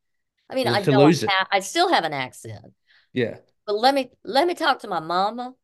I 0.51 0.55
mean, 0.57 0.69
I 0.69 0.83
to 0.83 0.93
know 0.93 1.03
lose 1.03 1.25
I 1.29 1.33
ha 1.33 1.47
I 1.53 1.61
still 1.61 1.91
have 1.93 2.05
an 2.05 2.15
accent, 2.15 2.75
Yeah. 3.13 3.39
but 3.67 3.75
let 3.77 3.95
me 3.95 4.11
let 4.25 4.47
me 4.49 4.55
talk 4.55 4.81
to 4.81 4.89
my 4.89 5.01
mama 5.01 5.55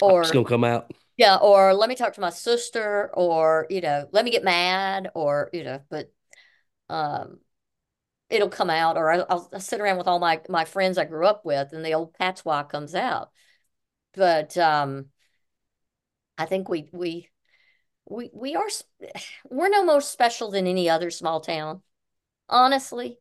or 0.00 0.22
It's 0.22 0.30
gonna 0.30 0.48
come 0.48 0.64
out. 0.64 0.92
yeah, 1.18 1.36
or 1.38 1.74
let 1.74 1.88
me 1.90 1.96
talk 1.96 2.14
to 2.14 2.20
my 2.22 2.30
sister 2.30 3.10
or 3.14 3.66
you 3.70 3.80
know, 3.82 4.08
let 4.12 4.24
me 4.24 4.30
get 4.32 4.44
mad 4.44 5.10
or 5.16 5.50
you 5.54 5.64
know, 5.64 5.82
but 5.90 6.12
um. 6.90 7.40
It'll 8.30 8.48
come 8.48 8.70
out, 8.70 8.96
or 8.96 9.10
I'll, 9.12 9.48
I'll 9.52 9.60
sit 9.60 9.80
around 9.80 9.98
with 9.98 10.08
all 10.08 10.18
my 10.18 10.40
my 10.48 10.64
friends 10.64 10.98
I 10.98 11.04
grew 11.04 11.26
up 11.26 11.44
with, 11.44 11.72
and 11.72 11.84
the 11.84 11.94
old 11.94 12.14
patois 12.14 12.64
comes 12.64 12.94
out. 12.94 13.30
But 14.14 14.56
um, 14.58 15.06
I 16.38 16.46
think 16.46 16.68
we 16.68 16.88
we 16.92 17.28
we 18.06 18.30
we 18.32 18.54
are 18.56 18.68
we're 19.50 19.68
no 19.68 19.84
more 19.84 20.00
special 20.00 20.50
than 20.50 20.66
any 20.66 20.88
other 20.88 21.10
small 21.10 21.40
town, 21.40 21.82
honestly. 22.48 23.18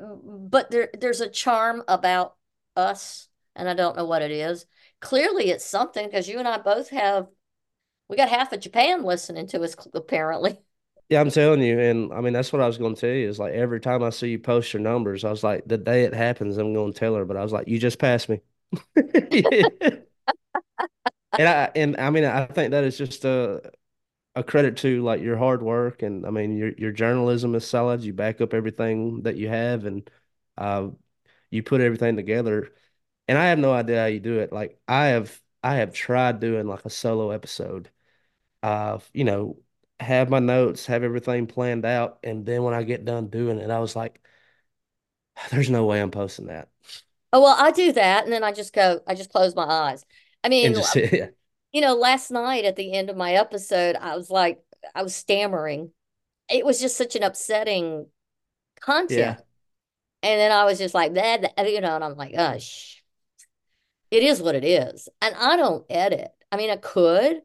But 0.00 0.70
there 0.70 0.90
there's 0.98 1.20
a 1.20 1.28
charm 1.28 1.82
about 1.88 2.36
us, 2.76 3.28
and 3.54 3.68
I 3.68 3.74
don't 3.74 3.96
know 3.96 4.04
what 4.04 4.22
it 4.22 4.30
is. 4.30 4.66
Clearly, 5.00 5.50
it's 5.50 5.64
something 5.64 6.06
because 6.06 6.28
you 6.28 6.38
and 6.38 6.48
I 6.48 6.58
both 6.58 6.90
have 6.90 7.28
we 8.08 8.16
got 8.16 8.28
half 8.30 8.52
of 8.52 8.60
Japan 8.60 9.04
listening 9.04 9.48
to 9.48 9.62
us 9.62 9.76
apparently. 9.94 10.60
Yeah, 11.08 11.20
I'm 11.22 11.30
telling 11.30 11.62
you, 11.62 11.78
and 11.80 12.12
I 12.12 12.20
mean 12.20 12.34
that's 12.34 12.52
what 12.52 12.60
I 12.60 12.66
was 12.66 12.76
gonna 12.76 12.94
tell 12.94 13.08
you 13.10 13.28
is 13.28 13.38
like 13.38 13.54
every 13.54 13.80
time 13.80 14.02
I 14.02 14.10
see 14.10 14.28
you 14.30 14.38
post 14.38 14.74
your 14.74 14.82
numbers, 14.82 15.24
I 15.24 15.30
was 15.30 15.42
like, 15.42 15.64
the 15.66 15.78
day 15.78 16.04
it 16.04 16.12
happens, 16.14 16.58
I'm 16.58 16.74
gonna 16.74 16.92
tell 16.92 17.14
her. 17.14 17.24
But 17.24 17.38
I 17.38 17.42
was 17.42 17.52
like, 17.52 17.66
you 17.68 17.78
just 17.78 17.98
passed 17.98 18.28
me. 18.28 18.40
And 21.36 21.48
I 21.48 21.70
and 21.76 21.96
I 21.98 22.10
mean 22.10 22.24
I 22.24 22.46
think 22.46 22.72
that 22.72 22.84
is 22.84 22.98
just 22.98 23.24
a 23.24 23.72
a 24.36 24.44
credit 24.44 24.78
to 24.78 25.02
like 25.04 25.20
your 25.22 25.36
hard 25.38 25.62
work 25.62 26.02
and 26.02 26.26
I 26.26 26.30
mean 26.30 26.56
your 26.56 26.72
your 26.78 26.92
journalism 26.92 27.54
is 27.54 27.66
solid. 27.66 28.02
You 28.04 28.14
back 28.14 28.40
up 28.40 28.54
everything 28.54 29.22
that 29.24 29.36
you 29.36 29.48
have 29.48 29.84
and 29.86 30.08
uh 30.58 30.90
you 31.50 31.62
put 31.62 31.80
everything 31.82 32.16
together. 32.16 32.74
And 33.28 33.38
I 33.38 33.46
have 33.48 33.58
no 33.60 33.72
idea 33.74 34.00
how 34.02 34.06
you 34.08 34.20
do 34.20 34.40
it. 34.40 34.52
Like 34.52 34.80
I 34.88 35.06
have 35.08 35.40
I 35.64 35.76
have 35.76 35.94
tried 35.94 36.40
doing 36.40 36.66
like 36.68 36.84
a 36.86 36.90
solo 36.90 37.30
episode. 37.32 37.90
Uh, 38.62 38.98
you 39.14 39.24
know, 39.24 39.58
have 40.00 40.30
my 40.30 40.38
notes, 40.38 40.86
have 40.86 41.02
everything 41.02 41.46
planned 41.46 41.84
out, 41.84 42.18
and 42.22 42.46
then 42.46 42.62
when 42.62 42.74
I 42.74 42.82
get 42.82 43.04
done 43.04 43.28
doing 43.28 43.58
it, 43.58 43.70
I 43.70 43.80
was 43.80 43.96
like, 43.96 44.20
there's 45.50 45.70
no 45.70 45.86
way 45.86 46.00
I'm 46.00 46.10
posting 46.10 46.46
that. 46.46 46.68
Oh, 47.32 47.42
well, 47.42 47.56
I 47.58 47.70
do 47.70 47.92
that, 47.92 48.24
and 48.24 48.32
then 48.32 48.44
I 48.44 48.52
just 48.52 48.72
go, 48.72 49.00
I 49.06 49.14
just 49.14 49.30
close 49.30 49.54
my 49.54 49.64
eyes. 49.64 50.04
I 50.42 50.48
mean, 50.48 50.74
just 50.74 50.96
yeah. 51.12 51.28
You 51.72 51.82
know, 51.82 51.94
last 51.94 52.30
night 52.30 52.64
at 52.64 52.76
the 52.76 52.94
end 52.94 53.10
of 53.10 53.16
my 53.16 53.34
episode, 53.34 53.96
I 53.96 54.16
was 54.16 54.30
like, 54.30 54.62
I 54.94 55.02
was 55.02 55.14
stammering. 55.14 55.92
It 56.50 56.64
was 56.64 56.80
just 56.80 56.96
such 56.96 57.14
an 57.14 57.22
upsetting 57.22 58.06
content. 58.80 59.18
Yeah. 59.18 59.36
And 60.22 60.40
then 60.40 60.50
I 60.50 60.64
was 60.64 60.78
just 60.78 60.94
like, 60.94 61.14
that, 61.14 61.52
you 61.58 61.80
know, 61.82 61.94
and 61.94 62.02
I'm 62.02 62.16
like, 62.16 62.34
gosh, 62.34 63.02
it 64.10 64.22
is 64.22 64.40
what 64.40 64.54
it 64.54 64.64
is. 64.64 65.08
And 65.20 65.34
I 65.34 65.56
don't 65.56 65.84
edit. 65.90 66.30
I 66.50 66.56
mean, 66.56 66.70
I 66.70 66.76
could. 66.76 67.42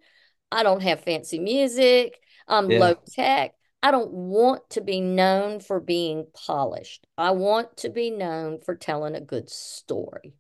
I 0.52 0.64
don't 0.64 0.82
have 0.82 1.02
fancy 1.02 1.40
music. 1.40 2.20
I'm 2.48 2.70
low 2.70 2.96
tech. 3.16 3.54
I 3.82 3.92
don't 3.92 4.12
want 4.12 4.70
to 4.72 4.82
be 4.82 5.02
known 5.02 5.60
for 5.60 5.80
being 5.80 6.28
polished. 6.34 7.06
I 7.18 7.32
want 7.32 7.78
to 7.78 7.90
be 7.90 8.10
known 8.12 8.60
for 8.62 8.76
telling 8.76 9.16
a 9.16 9.22
good 9.22 9.50
story. 9.50 10.34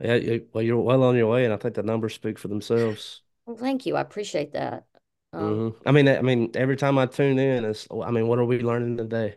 Yeah, 0.00 0.14
you, 0.16 0.48
well, 0.52 0.62
you're 0.62 0.80
well 0.80 1.02
on 1.04 1.16
your 1.16 1.28
way, 1.30 1.44
and 1.44 1.52
I 1.54 1.56
think 1.56 1.74
the 1.74 1.82
numbers 1.82 2.14
speak 2.14 2.38
for 2.38 2.48
themselves. 2.48 3.22
Well, 3.46 3.56
thank 3.56 3.86
you. 3.86 3.96
I 3.96 4.00
appreciate 4.00 4.52
that. 4.52 4.84
Um, 5.32 5.58
hmm 5.58 5.70
I 5.84 5.90
mean, 5.92 6.08
I 6.08 6.22
mean, 6.22 6.50
every 6.54 6.76
time 6.76 6.96
I 6.98 7.06
tune 7.06 7.38
in, 7.38 7.64
it's, 7.64 7.88
I 7.90 8.10
mean, 8.10 8.28
what 8.28 8.38
are 8.38 8.44
we 8.44 8.60
learning 8.60 8.96
today? 8.98 9.36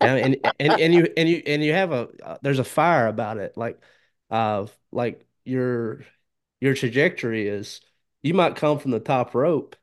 And 0.00 0.18
and 0.36 0.54
and, 0.60 0.74
and 0.74 0.94
you 0.94 1.08
and 1.16 1.28
you 1.28 1.42
and 1.46 1.64
you 1.64 1.72
have 1.74 1.92
a 1.92 2.08
uh, 2.24 2.38
there's 2.42 2.58
a 2.60 2.64
fire 2.64 3.08
about 3.08 3.38
it, 3.38 3.56
like, 3.56 3.80
uh, 4.30 4.66
like 4.92 5.26
your 5.44 6.04
your 6.60 6.74
trajectory 6.74 7.48
is 7.48 7.80
you 8.22 8.34
might 8.34 8.56
come 8.56 8.78
from 8.80 8.92
the 8.92 9.00
top 9.00 9.34
rope, 9.34 9.76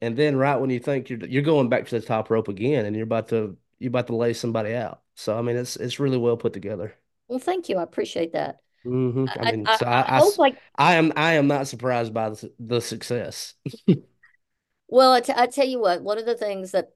and 0.00 0.16
then 0.16 0.36
right 0.36 0.56
when 0.56 0.70
you 0.70 0.78
think 0.80 1.10
you're 1.10 1.24
you're 1.26 1.42
going 1.42 1.68
back 1.68 1.86
to 1.86 1.98
the 2.00 2.06
top 2.06 2.30
rope 2.30 2.48
again, 2.48 2.86
and 2.86 2.96
you're 2.96 3.04
about 3.04 3.28
to 3.28 3.56
you're 3.78 3.88
about 3.90 4.06
to 4.08 4.16
lay 4.16 4.32
somebody 4.34 4.74
out. 4.74 5.02
So 5.14 5.38
I 5.38 5.42
mean, 5.42 5.56
it's 5.56 5.76
it's 5.76 6.00
really 6.00 6.18
well 6.18 6.36
put 6.36 6.52
together. 6.52 6.94
well, 7.28 7.38
thank 7.38 7.68
you. 7.68 7.78
I 7.78 7.82
appreciate 7.82 8.32
that. 8.32 8.60
hmm 8.84 9.26
I 9.40 9.44
I, 9.44 9.52
mean, 9.52 9.66
I, 9.66 9.72
so 9.72 9.86
I, 9.86 10.18
I 10.18 10.30
like 10.38 10.58
I 10.78 10.94
am 10.94 11.12
I 11.16 11.32
am 11.34 11.48
not 11.48 11.66
surprised 11.66 12.14
by 12.14 12.30
the, 12.30 12.52
the 12.58 12.80
success. 12.80 13.54
well 14.88 15.12
I, 15.12 15.20
t 15.20 15.32
I 15.34 15.46
tell 15.46 15.66
you 15.66 15.80
what 15.80 16.02
one 16.02 16.18
of 16.18 16.26
the 16.26 16.36
things 16.36 16.72
that 16.72 16.92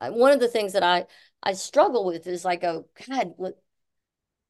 one 0.00 0.32
of 0.32 0.40
the 0.40 0.48
things 0.48 0.72
that 0.74 0.82
I 0.82 1.06
I 1.42 1.54
struggle 1.54 2.04
with 2.04 2.26
is 2.26 2.44
I 2.44 2.56
go 2.56 2.86
God 3.08 3.34
what 3.36 3.60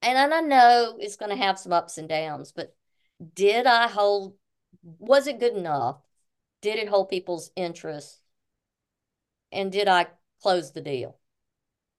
and 0.03 0.35
I 0.35 0.41
know 0.43 0.97
it's 1.01 1.17
going 1.17 1.31
to 1.31 1.43
have 1.45 1.59
some 1.59 1.73
ups 1.73 1.99
and 1.99 2.09
downs 2.09 2.53
but 2.53 2.75
did 3.35 3.67
I 3.67 3.89
hold 3.89 4.37
was 4.83 5.27
it 5.29 5.41
good 5.41 5.55
enough 5.57 5.99
did 6.63 6.79
it 6.79 6.89
hold 6.89 7.11
people's 7.11 7.51
interest 7.57 8.21
and 9.53 9.71
did 9.73 9.87
I 9.89 10.07
close 10.41 10.73
the 10.73 10.81
deal 10.81 11.19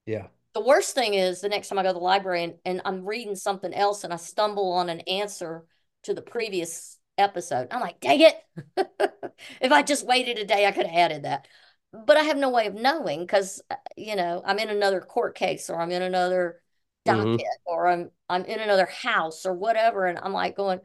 Yeah. 0.06 0.28
the 0.54 0.60
worst 0.64 0.94
thing 0.94 1.14
is 1.14 1.40
the 1.40 1.48
next 1.48 1.68
time 1.68 1.78
I 1.78 1.82
go 1.82 1.88
to 1.88 1.94
the 1.94 1.98
library 1.98 2.44
and, 2.44 2.54
and 2.64 2.82
I'm 2.84 3.04
reading 3.04 3.34
something 3.34 3.74
else 3.74 4.04
and 4.04 4.12
I 4.12 4.16
stumble 4.16 4.72
on 4.72 4.88
an 4.88 5.00
answer 5.00 5.64
to 6.04 6.14
the 6.14 6.22
previous 6.22 6.98
episode. 7.18 7.68
I'm 7.70 7.80
like, 7.80 8.00
dang 8.00 8.20
it. 8.20 8.36
if 9.60 9.72
I 9.72 9.82
just 9.82 10.06
waited 10.06 10.38
a 10.38 10.44
day, 10.44 10.66
I 10.66 10.72
could 10.72 10.86
have 10.86 10.96
added 11.10 11.24
that. 11.24 11.48
But 11.92 12.16
I 12.16 12.24
have 12.24 12.36
no 12.36 12.50
way 12.50 12.66
of 12.66 12.74
knowing 12.74 13.20
because, 13.20 13.62
you 13.96 14.16
know, 14.16 14.42
I'm 14.44 14.58
in 14.58 14.68
another 14.70 15.00
court 15.00 15.34
case 15.36 15.70
or 15.70 15.80
I'm 15.80 15.90
in 15.92 16.02
another 16.02 16.60
docket 17.04 17.30
hmm 17.30 17.44
or 17.64 17.86
I'm 17.88 18.10
I'm 18.28 18.44
in 18.44 18.58
another 18.60 18.86
house 18.86 19.46
or 19.46 19.54
whatever. 19.54 20.06
And 20.06 20.18
I'm 20.18 20.32
like 20.32 20.56
going, 20.56 20.80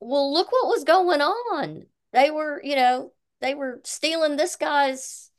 well, 0.00 0.32
look 0.32 0.50
what 0.52 0.68
was 0.68 0.84
going 0.84 1.20
on. 1.20 1.86
They 2.12 2.30
were, 2.30 2.60
you 2.64 2.76
know, 2.76 3.12
they 3.40 3.54
were 3.54 3.80
stealing 3.84 4.36
this 4.36 4.56
guy's 4.56 5.30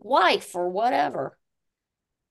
wife 0.00 0.54
or 0.56 0.70
whatever. 0.70 1.38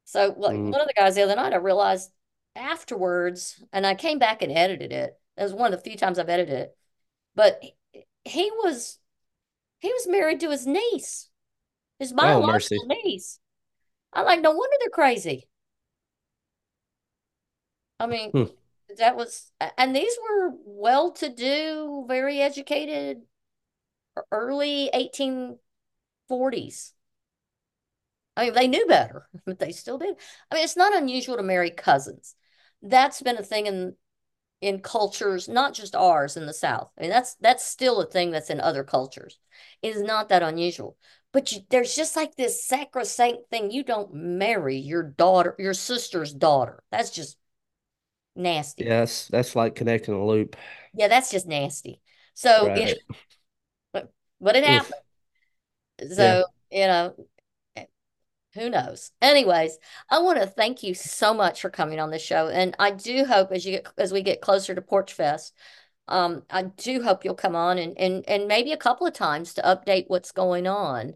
So 0.06 0.34
like 0.38 0.62
hmm 0.62 0.72
one 0.72 0.82
of 0.82 0.88
the 0.88 0.94
guys 0.94 1.16
the 1.16 1.24
other 1.24 1.36
night, 1.36 1.54
I 1.54 1.58
realized 1.58 2.12
afterwards, 2.56 3.64
and 3.72 3.86
I 3.86 3.96
came 3.96 4.20
back 4.20 4.42
and 4.42 4.52
edited 4.52 4.92
it. 4.92 5.20
That 5.38 5.44
was 5.44 5.54
one 5.54 5.74
of 5.74 5.80
the 5.84 5.90
few 5.90 5.98
times 5.98 6.20
I've 6.20 6.30
edited 6.30 6.54
it. 6.56 6.78
But 7.36 7.62
he 8.26 8.52
was 8.52 9.00
he 9.80 9.92
was 9.94 10.08
married 10.08 10.42
to 10.42 10.52
his 10.52 10.68
niece, 10.68 11.30
his 12.00 12.14
Oh, 12.22 12.42
biological 12.42 12.86
niece. 12.88 13.40
I'm 14.14 14.26
like, 14.26 14.42
no 14.42 14.52
wonder 14.52 14.76
they're 14.82 14.90
crazy. 14.90 15.48
I 18.00 18.08
mean, 18.08 18.34
Hmm. 18.34 18.48
that 18.98 19.16
was, 19.16 19.52
and 19.78 19.96
these 19.96 20.16
were 20.24 20.52
well-to-do, 20.66 22.06
very 22.08 22.42
educated, 22.42 23.24
early 24.32 24.90
1840s. 24.94 26.94
I 28.36 28.46
mean, 28.46 28.54
they 28.54 28.68
knew 28.68 28.86
better, 28.88 29.28
but 29.46 29.60
they 29.60 29.72
still 29.72 29.98
did. 29.98 30.16
I 30.52 30.56
mean, 30.56 30.64
it's 30.64 30.78
not 30.78 30.96
unusual 30.96 31.38
to 31.38 31.44
marry 31.44 31.72
cousins. 31.72 32.36
That's 32.82 33.22
been 33.22 33.38
a 33.38 33.44
thing 33.44 33.68
in 33.68 33.96
in 34.62 34.80
cultures, 34.82 35.48
not 35.50 35.74
just 35.74 35.96
ours 35.96 36.38
in 36.38 36.46
the 36.48 36.54
South. 36.54 36.92
I 36.98 37.02
mean, 37.02 37.10
that's 37.12 37.36
that's 37.36 37.66
still 37.66 38.02
a 38.02 38.06
thing 38.08 38.32
that's 38.32 38.50
in 38.50 38.60
other 38.62 38.84
cultures. 38.84 39.40
It 39.82 39.96
is 39.96 40.02
not 40.04 40.30
that 40.30 40.42
unusual. 40.44 40.98
But 41.34 41.52
you, 41.52 41.62
there's 41.70 41.96
just 41.96 42.16
like 42.16 42.36
this 42.36 42.66
sacrosanct 42.66 43.50
thing. 43.52 43.70
You 43.72 43.84
don't 43.84 44.14
marry 44.14 44.78
your 44.78 45.04
daughter, 45.04 45.56
your 45.60 45.74
sister's 45.76 46.34
daughter. 46.34 46.84
That's 46.92 47.12
just 47.12 47.38
nasty. 48.36 48.86
Yes, 48.86 49.28
that's 49.28 49.56
like 49.56 49.76
connecting 49.76 50.14
a 50.14 50.26
loop. 50.26 50.56
Yeah, 50.94 51.08
that's 51.08 51.32
just 51.32 51.48
nasty. 51.48 52.02
So 52.34 52.72
it, 52.76 52.86
Right. 52.86 52.98
but 54.44 54.56
it 54.58 54.66
happened. 54.66 54.94
Oof. 54.94 56.14
Yeah. 56.16 56.38
So, 56.38 56.46
you 56.72 56.88
know, 56.88 57.16
who 58.54 58.70
knows? 58.70 59.12
Anyways, 59.22 59.78
I 60.10 60.20
want 60.20 60.40
to 60.40 60.46
thank 60.46 60.84
you 60.84 60.94
so 60.94 61.34
much 61.34 61.62
for 61.62 61.70
coming 61.70 62.00
on 62.00 62.12
the 62.12 62.20
show. 62.20 62.48
And 62.50 62.76
I 62.78 62.92
do 62.92 63.26
hope 63.26 63.52
as 63.52 63.66
you 63.66 63.72
get 63.74 63.88
as 63.98 64.12
we 64.14 64.22
get 64.22 64.42
closer 64.42 64.76
to 64.76 64.82
Porch 64.82 65.14
Fest, 65.14 65.54
um, 66.08 66.44
I 66.50 66.64
do 66.64 67.02
hope 67.04 67.26
you'll 67.26 67.36
come 67.36 67.56
on 67.56 67.78
and 67.80 67.98
and 67.98 68.24
and 68.28 68.48
maybe 68.48 68.72
a 68.74 68.78
couple 68.78 69.08
of 69.08 69.14
times 69.14 69.56
to 69.56 69.62
update 69.64 70.06
what's 70.08 70.32
going 70.32 70.68
on 70.68 71.16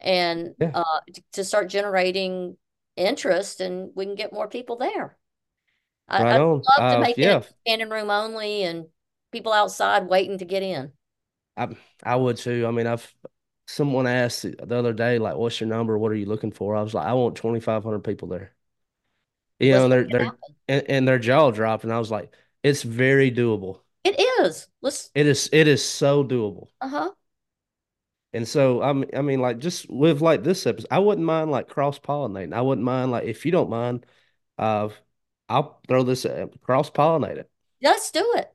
and 0.00 0.54
Yeah. 0.58 0.72
uh 0.74 1.00
to 1.32 1.44
start 1.44 1.68
generating 1.70 2.56
interest 2.96 3.60
and 3.60 3.90
we 3.94 4.04
can 4.06 4.14
get 4.16 4.32
more 4.32 4.48
people 4.48 4.76
there. 4.76 5.16
I, 6.08 6.26
I'd 6.28 6.42
on. 6.42 6.62
love 6.78 6.88
to 6.90 6.98
Uh 6.98 7.00
make 7.00 7.16
yeah, 7.16 7.42
it 7.42 7.44
standing 7.66 7.90
room 7.90 8.10
only 8.10 8.62
and 8.64 8.86
people 9.32 9.52
outside 9.52 10.08
waiting 10.08 10.38
to 10.38 10.44
get 10.46 10.62
in. 10.62 10.92
I 11.56 11.76
I 12.02 12.16
would 12.16 12.36
too. 12.36 12.66
I 12.66 12.70
mean, 12.70 12.86
I've 12.86 13.14
someone 13.66 14.06
asked 14.06 14.42
the 14.42 14.76
other 14.76 14.92
day, 14.92 15.18
like, 15.18 15.36
what's 15.36 15.60
your 15.60 15.68
number? 15.68 15.98
What 15.98 16.12
are 16.12 16.16
you 16.16 16.26
looking 16.26 16.52
for? 16.52 16.76
I 16.76 16.82
was 16.82 16.94
like, 16.94 17.06
I 17.06 17.14
want 17.14 17.36
2,500 17.36 18.00
people 18.04 18.28
there. 18.28 18.54
You 19.58 19.72
Let's 19.72 19.82
know, 19.82 19.88
they're 19.88 20.04
they're 20.04 20.38
and, 20.68 20.84
and 20.88 21.08
their 21.08 21.18
jaw 21.18 21.50
dropped, 21.50 21.84
and 21.84 21.92
I 21.92 21.98
was 21.98 22.10
like, 22.10 22.32
it's 22.62 22.82
very 22.82 23.30
doable. 23.30 23.80
It 24.04 24.18
is. 24.42 24.68
Let's 24.82 25.10
It 25.14 25.26
is 25.26 25.48
it 25.52 25.68
is 25.68 25.84
so 25.84 26.24
doable. 26.24 26.68
uh-huh. 26.80 27.10
And 28.32 28.48
so 28.48 28.82
I'm 28.82 29.04
I 29.14 29.22
mean, 29.22 29.40
like 29.40 29.58
just 29.58 29.88
with 29.88 30.20
like 30.20 30.42
this 30.42 30.66
episode, 30.66 30.88
I 30.90 30.98
wouldn't 30.98 31.26
mind 31.26 31.50
like 31.50 31.68
cross 31.68 31.98
pollinating. 31.98 32.52
I 32.52 32.62
wouldn't 32.62 32.84
mind 32.84 33.12
like 33.12 33.24
if 33.24 33.46
you 33.46 33.52
don't 33.52 33.70
mind, 33.70 34.06
uh, 34.58 34.88
I'll 35.48 35.80
throw 35.88 36.02
this 36.02 36.26
cross 36.62 36.90
pollinate 36.90 37.38
it. 37.38 37.50
Let's 37.82 38.10
do 38.10 38.32
it. 38.36 38.53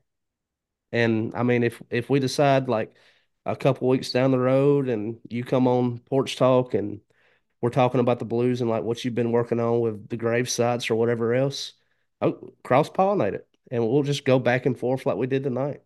And 0.92 1.34
I 1.34 1.42
mean, 1.42 1.62
if 1.62 1.82
if 1.90 2.10
we 2.10 2.20
decide 2.20 2.68
like 2.68 2.94
a 3.46 3.56
couple 3.56 3.88
weeks 3.88 4.10
down 4.12 4.30
the 4.30 4.38
road, 4.38 4.88
and 4.88 5.18
you 5.28 5.44
come 5.44 5.66
on 5.68 5.98
Porch 6.00 6.36
Talk, 6.36 6.74
and 6.74 7.00
we're 7.60 7.70
talking 7.70 8.00
about 8.00 8.18
the 8.18 8.24
blues 8.24 8.60
and 8.60 8.70
like 8.70 8.82
what 8.82 9.04
you've 9.04 9.14
been 9.14 9.32
working 9.32 9.60
on 9.60 9.80
with 9.80 10.08
the 10.08 10.16
grave 10.16 10.48
sites 10.48 10.90
or 10.90 10.96
whatever 10.96 11.34
else, 11.34 11.74
oh, 12.20 12.52
cross 12.64 12.90
pollinate 12.90 13.34
it, 13.34 13.48
and 13.70 13.86
we'll 13.88 14.02
just 14.02 14.24
go 14.24 14.38
back 14.38 14.66
and 14.66 14.78
forth 14.78 15.06
like 15.06 15.16
we 15.16 15.26
did 15.26 15.44
tonight. 15.44 15.82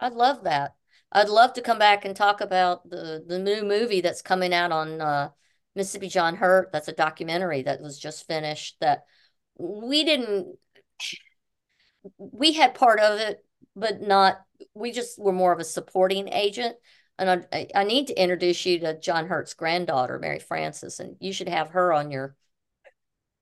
I'd 0.00 0.12
love 0.12 0.44
that. 0.44 0.74
I'd 1.12 1.28
love 1.28 1.52
to 1.54 1.62
come 1.62 1.78
back 1.78 2.04
and 2.04 2.14
talk 2.16 2.40
about 2.40 2.88
the 2.90 3.24
the 3.26 3.38
new 3.38 3.62
movie 3.62 4.00
that's 4.00 4.22
coming 4.22 4.52
out 4.52 4.72
on 4.72 5.00
uh, 5.00 5.30
Mississippi 5.76 6.08
John 6.08 6.36
Hurt. 6.36 6.70
That's 6.72 6.88
a 6.88 6.92
documentary 6.92 7.62
that 7.62 7.80
was 7.80 7.98
just 7.98 8.26
finished 8.26 8.76
that 8.80 9.04
we 9.56 10.04
didn't 10.04 10.58
we 12.18 12.52
had 12.52 12.74
part 12.74 13.00
of 13.00 13.18
it, 13.18 13.44
but 13.76 14.00
not 14.00 14.40
we 14.74 14.92
just 14.92 15.18
were 15.18 15.32
more 15.32 15.52
of 15.52 15.60
a 15.60 15.64
supporting 15.64 16.28
agent. 16.28 16.76
And 17.18 17.46
I, 17.52 17.68
I 17.74 17.84
need 17.84 18.08
to 18.08 18.20
introduce 18.20 18.66
you 18.66 18.80
to 18.80 18.98
John 18.98 19.28
Hurt's 19.28 19.54
granddaughter, 19.54 20.18
Mary 20.18 20.40
Frances, 20.40 20.98
and 21.00 21.16
you 21.20 21.32
should 21.32 21.48
have 21.48 21.70
her 21.70 21.92
on 21.92 22.10
your. 22.10 22.36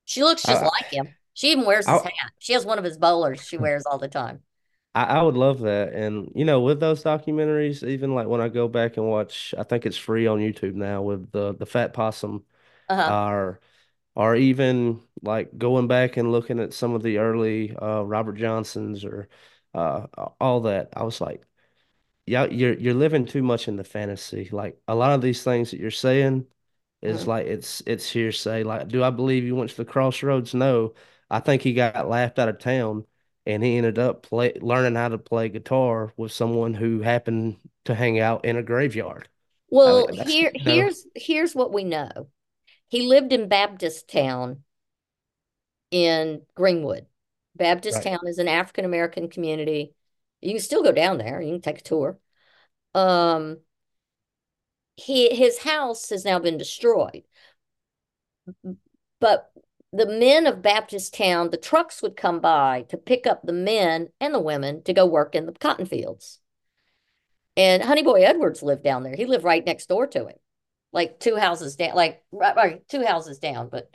She 0.04 0.22
looks 0.22 0.44
just 0.46 0.62
I 0.62 0.62
like 0.62 0.86
him. 0.92 1.16
She 1.34 1.50
even 1.50 1.64
wears 1.64 1.88
his 1.88 2.02
I 2.02 2.02
hat. 2.02 2.32
She 2.38 2.52
has 2.52 2.64
one 2.64 2.78
of 2.78 2.84
his 2.84 2.98
bowlers 2.98 3.44
she 3.44 3.58
wears 3.58 3.84
all 3.86 3.98
the 3.98 4.06
time. 4.08 4.42
I, 4.94 5.04
I 5.04 5.22
would 5.22 5.36
love 5.36 5.60
that. 5.60 5.92
And 5.92 6.30
you 6.34 6.44
know, 6.44 6.60
with 6.60 6.80
those 6.80 7.02
documentaries, 7.02 7.86
even 7.86 8.14
like 8.14 8.26
when 8.28 8.40
I 8.40 8.48
go 8.48 8.68
back 8.68 8.96
and 8.96 9.06
watch, 9.08 9.54
I 9.58 9.62
think 9.64 9.86
it's 9.86 9.96
free 9.96 10.26
on 10.26 10.38
YouTube 10.38 10.74
now 10.74 11.02
with 11.02 11.30
the 11.32 11.54
the 11.54 11.66
Fat 11.66 11.92
Possum, 11.94 12.44
Uh-huh. 12.88 13.16
or 13.16 13.60
or 14.16 14.36
even 14.36 15.02
like 15.22 15.56
going 15.58 15.88
back 15.88 16.16
and 16.18 16.32
looking 16.32 16.60
at 16.60 16.74
some 16.74 16.94
of 16.94 17.02
the 17.02 17.18
early 17.18 17.76
uh 17.76 18.02
Robert 18.02 18.34
Johnsons 18.36 19.04
or 19.04 19.28
uh 19.74 20.06
all 20.40 20.60
that. 20.62 20.90
I 20.94 21.02
was 21.04 21.20
like, 21.20 21.44
yeah, 22.26 22.46
you're 22.46 22.74
you're 22.74 22.94
living 22.94 23.26
too 23.26 23.42
much 23.42 23.68
in 23.68 23.76
the 23.76 23.84
fantasy. 23.84 24.48
Like 24.52 24.80
a 24.88 24.94
lot 24.94 25.12
of 25.14 25.22
these 25.22 25.42
things 25.44 25.70
that 25.72 25.80
you're 25.80 25.90
saying 25.90 26.46
is 27.02 27.26
Mm. 27.26 27.28
like 27.28 27.46
it's 27.46 27.82
it's 27.86 28.10
hearsay. 28.10 28.64
Like, 28.64 28.88
do 28.88 29.02
I 29.04 29.10
believe 29.10 29.44
he 29.44 29.52
went 29.52 29.70
to 29.70 29.76
the 29.76 29.84
crossroads? 29.84 30.54
No. 30.54 30.94
I 31.30 31.40
think 31.40 31.62
he 31.62 31.74
got 31.74 32.08
laughed 32.08 32.38
out 32.38 32.48
of 32.50 32.58
town 32.58 33.06
and 33.46 33.62
he 33.64 33.76
ended 33.78 33.98
up 33.98 34.22
play 34.22 34.54
learning 34.60 34.94
how 34.96 35.08
to 35.08 35.18
play 35.18 35.48
guitar 35.48 36.12
with 36.16 36.32
someone 36.32 36.74
who 36.74 37.00
happened 37.02 37.58
to 37.86 37.94
hang 37.94 38.20
out 38.20 38.44
in 38.44 38.56
a 38.56 38.62
graveyard. 38.62 39.28
I 39.84 39.94
mean, 39.94 40.06
Well, 40.06 40.08
here 40.12 40.52
you 40.54 40.64
know, 40.64 40.90
here's 40.94 41.04
here's 41.16 41.54
what 41.54 41.72
we 41.72 41.82
know. 41.84 42.28
He 42.88 43.02
lived 43.08 43.32
in 43.32 43.48
Baptist 43.48 44.08
Town 44.08 44.64
in 45.90 46.42
Greenwood. 46.54 47.06
Baptist 47.54 47.96
right. 47.96 48.04
Town 48.04 48.20
is 48.26 48.38
an 48.38 48.48
African 48.48 48.84
American 48.84 49.28
community. 49.28 49.94
You 50.40 50.52
can 50.52 50.60
still 50.60 50.82
go 50.82 50.92
down 50.92 51.18
there. 51.18 51.40
You 51.40 51.52
can 51.52 51.60
take 51.60 51.78
a 51.78 51.82
tour. 51.82 52.18
Um, 52.94 53.58
he 54.96 55.34
his 55.34 55.58
house 55.58 56.08
has 56.10 56.24
now 56.24 56.38
been 56.38 56.56
destroyed, 56.58 57.24
but 59.20 59.50
the 59.92 60.06
men 60.06 60.46
of 60.46 60.62
Baptist 60.62 61.14
Town, 61.14 61.50
the 61.50 61.56
trucks 61.56 62.02
would 62.02 62.16
come 62.16 62.40
by 62.40 62.82
to 62.88 62.96
pick 62.96 63.26
up 63.26 63.42
the 63.42 63.52
men 63.52 64.08
and 64.20 64.32
the 64.34 64.40
women 64.40 64.82
to 64.84 64.92
go 64.94 65.06
work 65.06 65.34
in 65.34 65.46
the 65.46 65.52
cotton 65.52 65.86
fields. 65.86 66.40
And 67.56 67.82
Honey 67.82 68.02
Boy 68.02 68.22
Edwards 68.22 68.62
lived 68.62 68.82
down 68.82 69.02
there. 69.02 69.14
He 69.14 69.26
lived 69.26 69.44
right 69.44 69.64
next 69.64 69.88
door 69.88 70.06
to 70.08 70.26
him, 70.26 70.36
like 70.92 71.20
two 71.20 71.36
houses 71.36 71.76
down, 71.76 71.94
like 71.94 72.22
right, 72.32 72.56
right 72.56 72.88
two 72.88 73.04
houses 73.04 73.38
down. 73.38 73.68
But 73.68 73.90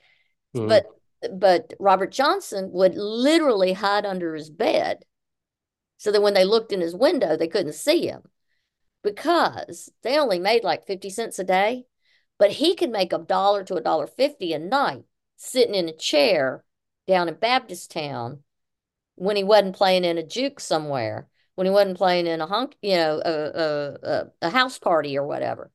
but 0.66 0.84
Mhm. 0.84 0.97
But 1.34 1.74
Robert 1.80 2.12
Johnson 2.12 2.70
would 2.72 2.96
literally 2.96 3.74
hide 3.74 4.06
under 4.06 4.36
his 4.36 4.50
bed 4.50 5.04
so 5.98 6.12
that 6.12 6.22
when 6.22 6.34
they 6.34 6.46
looked 6.46 6.72
in 6.72 6.82
his 6.82 6.96
window, 6.96 7.36
they 7.36 7.48
couldn't 7.48 7.74
see 7.74 8.08
him 8.08 8.24
because 9.04 9.90
they 10.04 10.18
only 10.18 10.40
made 10.40 10.64
like 10.64 10.86
50 10.86 11.10
cents 11.10 11.40
a 11.40 11.44
day. 11.44 11.86
But 12.40 12.52
he 12.52 12.76
could 12.76 12.92
make 12.92 13.14
a 13.14 13.18
dollar 13.18 13.64
to 13.64 13.76
a 13.76 13.82
dollar 13.82 14.06
fifty 14.06 14.54
a 14.54 14.60
night 14.60 15.06
sitting 15.38 15.74
in 15.74 15.90
a 15.90 15.94
chair 15.94 16.64
down 17.08 17.28
in 17.28 17.34
Baptist 17.36 17.90
Town 17.90 18.44
when 19.16 19.36
he 19.36 19.44
wasn't 19.44 19.76
playing 19.76 20.06
in 20.06 20.20
a 20.20 20.24
juke 20.24 20.60
somewhere, 20.60 21.28
when 21.56 21.66
he 21.66 21.72
wasn't 21.72 21.98
playing 21.98 22.28
in 22.28 22.40
a 22.40 22.46
hunk, 22.46 22.76
you 22.84 22.96
know, 22.96 23.20
a, 23.26 23.98
a, 24.04 24.26
a 24.44 24.50
house 24.52 24.78
party 24.78 25.18
or 25.18 25.26
whatever. 25.26 25.72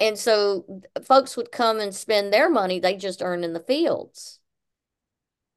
And 0.00 0.18
so 0.18 0.82
folks 1.06 1.36
would 1.36 1.52
come 1.52 1.78
and 1.78 1.94
spend 1.94 2.32
their 2.32 2.50
money 2.50 2.80
they 2.80 2.96
just 2.96 3.22
earned 3.22 3.44
in 3.44 3.52
the 3.52 3.60
fields. 3.60 4.40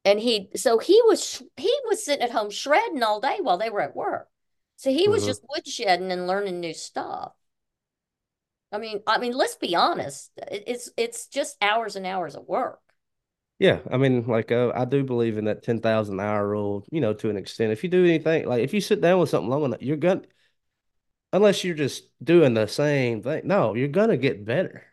And 0.06 0.20
he, 0.20 0.50
so 0.56 0.78
he 0.78 1.02
was, 1.08 1.44
he 1.58 1.74
was 1.90 2.06
sitting 2.06 2.24
at 2.24 2.32
home 2.32 2.50
shredding 2.52 3.04
all 3.04 3.20
day 3.20 3.40
while 3.42 3.58
they 3.58 3.70
were 3.70 3.82
at 3.82 3.96
work. 3.96 4.30
So 4.78 4.92
he 4.92 5.10
was 5.10 5.26
Mhm. 5.26 5.26
just 5.26 5.44
woodshedding 5.48 6.12
and 6.12 6.28
learning 6.28 6.60
new 6.62 6.74
stuff. 6.74 7.34
I 8.72 8.78
mean, 8.78 9.02
I 9.08 9.18
mean, 9.18 9.34
let's 9.34 9.56
be 9.56 9.76
honest. 9.76 10.32
It's 10.38 10.90
it's 10.98 11.28
just 11.28 11.58
hours 11.62 11.96
and 11.96 12.06
hours 12.06 12.36
of 12.36 12.48
work. 12.48 12.80
Yeah, 13.58 13.80
I 13.90 13.98
mean, 13.98 14.28
like 14.28 14.52
uh, 14.52 14.74
I 14.76 14.84
do 14.86 15.04
believe 15.04 15.38
in 15.38 15.46
that 15.46 15.64
10,000 15.64 16.20
hour 16.20 16.46
rule, 16.48 16.86
you 16.92 17.00
know, 17.00 17.14
to 17.14 17.30
an 17.30 17.38
extent. 17.38 17.72
If 17.72 17.84
you 17.84 17.90
do 17.90 18.04
anything, 18.04 18.46
like 18.48 18.62
if 18.64 18.74
you 18.74 18.82
sit 18.82 19.00
down 19.02 19.20
with 19.20 19.30
something 19.30 19.50
long 19.50 19.64
enough, 19.64 19.82
you're 19.82 19.96
gonna, 19.98 20.24
unless 21.34 21.64
you're 21.64 21.76
just 21.76 22.04
doing 22.24 22.54
the 22.54 22.68
same 22.68 23.22
thing, 23.22 23.42
no, 23.46 23.76
you're 23.76 23.88
gonna 23.88 24.18
get 24.18 24.46
better. 24.46 24.86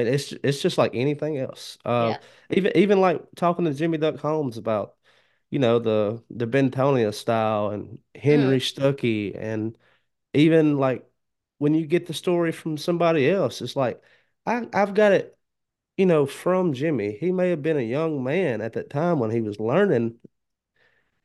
I 0.00 0.04
mean, 0.04 0.14
it's 0.14 0.32
it's 0.44 0.62
just 0.62 0.78
like 0.78 0.94
anything 0.94 1.38
else. 1.38 1.78
Uh, 1.84 2.14
Yeah. 2.14 2.18
even 2.50 2.76
even 2.76 3.00
like 3.00 3.22
talking 3.36 3.64
to 3.66 3.74
Jimmy 3.74 3.98
Duck 3.98 4.16
Holmes 4.18 4.58
about, 4.58 4.96
you 5.50 5.58
know, 5.58 5.78
the 5.78 6.22
the 6.30 6.46
Bentonia 6.46 7.14
style 7.14 7.70
and 7.70 7.98
Mm. 8.18 8.20
Henry 8.20 8.60
Stuckey, 8.60 9.36
and 9.36 9.76
even 10.34 10.78
like 10.78 11.08
when 11.58 11.74
you 11.74 11.86
get 11.86 12.06
the 12.06 12.14
story 12.14 12.52
from 12.52 12.76
somebody 12.78 13.30
else, 13.30 13.62
it's 13.62 13.76
like 13.76 14.02
I 14.46 14.68
I've 14.74 14.94
got 14.94 15.12
it 15.12 15.36
you 15.96 16.06
know, 16.06 16.26
from 16.26 16.72
Jimmy. 16.72 17.16
He 17.18 17.32
may 17.32 17.50
have 17.50 17.62
been 17.62 17.76
a 17.76 17.82
young 17.82 18.24
man 18.24 18.60
at 18.62 18.72
that 18.74 18.90
time 18.90 19.18
when 19.18 19.30
he 19.30 19.40
was 19.42 19.60
learning 19.60 20.18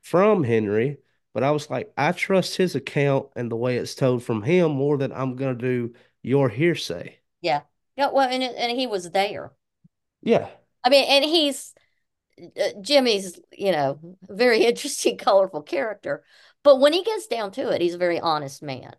from 0.01 0.43
Henry, 0.43 0.97
but 1.33 1.43
I 1.43 1.51
was 1.51 1.69
like, 1.69 1.91
I 1.97 2.11
trust 2.11 2.55
his 2.57 2.75
account 2.75 3.29
and 3.35 3.51
the 3.51 3.55
way 3.55 3.77
it's 3.77 3.95
told 3.95 4.23
from 4.23 4.43
him 4.43 4.71
more 4.71 4.97
than 4.97 5.11
I'm 5.11 5.35
going 5.35 5.57
to 5.57 5.61
do 5.89 5.93
your 6.21 6.49
hearsay. 6.49 7.19
Yeah. 7.41 7.63
Yeah. 7.95 8.09
Well, 8.11 8.29
and, 8.29 8.43
and 8.43 8.77
he 8.77 8.87
was 8.87 9.11
there. 9.11 9.51
Yeah. 10.21 10.47
I 10.83 10.89
mean, 10.89 11.05
and 11.07 11.23
he's 11.23 11.73
uh, 12.39 12.69
Jimmy's, 12.81 13.39
you 13.51 13.71
know, 13.71 13.99
very 14.23 14.65
interesting, 14.65 15.17
colorful 15.17 15.61
character. 15.61 16.23
But 16.63 16.79
when 16.79 16.93
he 16.93 17.03
gets 17.03 17.27
down 17.27 17.51
to 17.51 17.69
it, 17.69 17.81
he's 17.81 17.93
a 17.93 17.99
very 17.99 18.19
honest 18.19 18.63
man. 18.63 18.95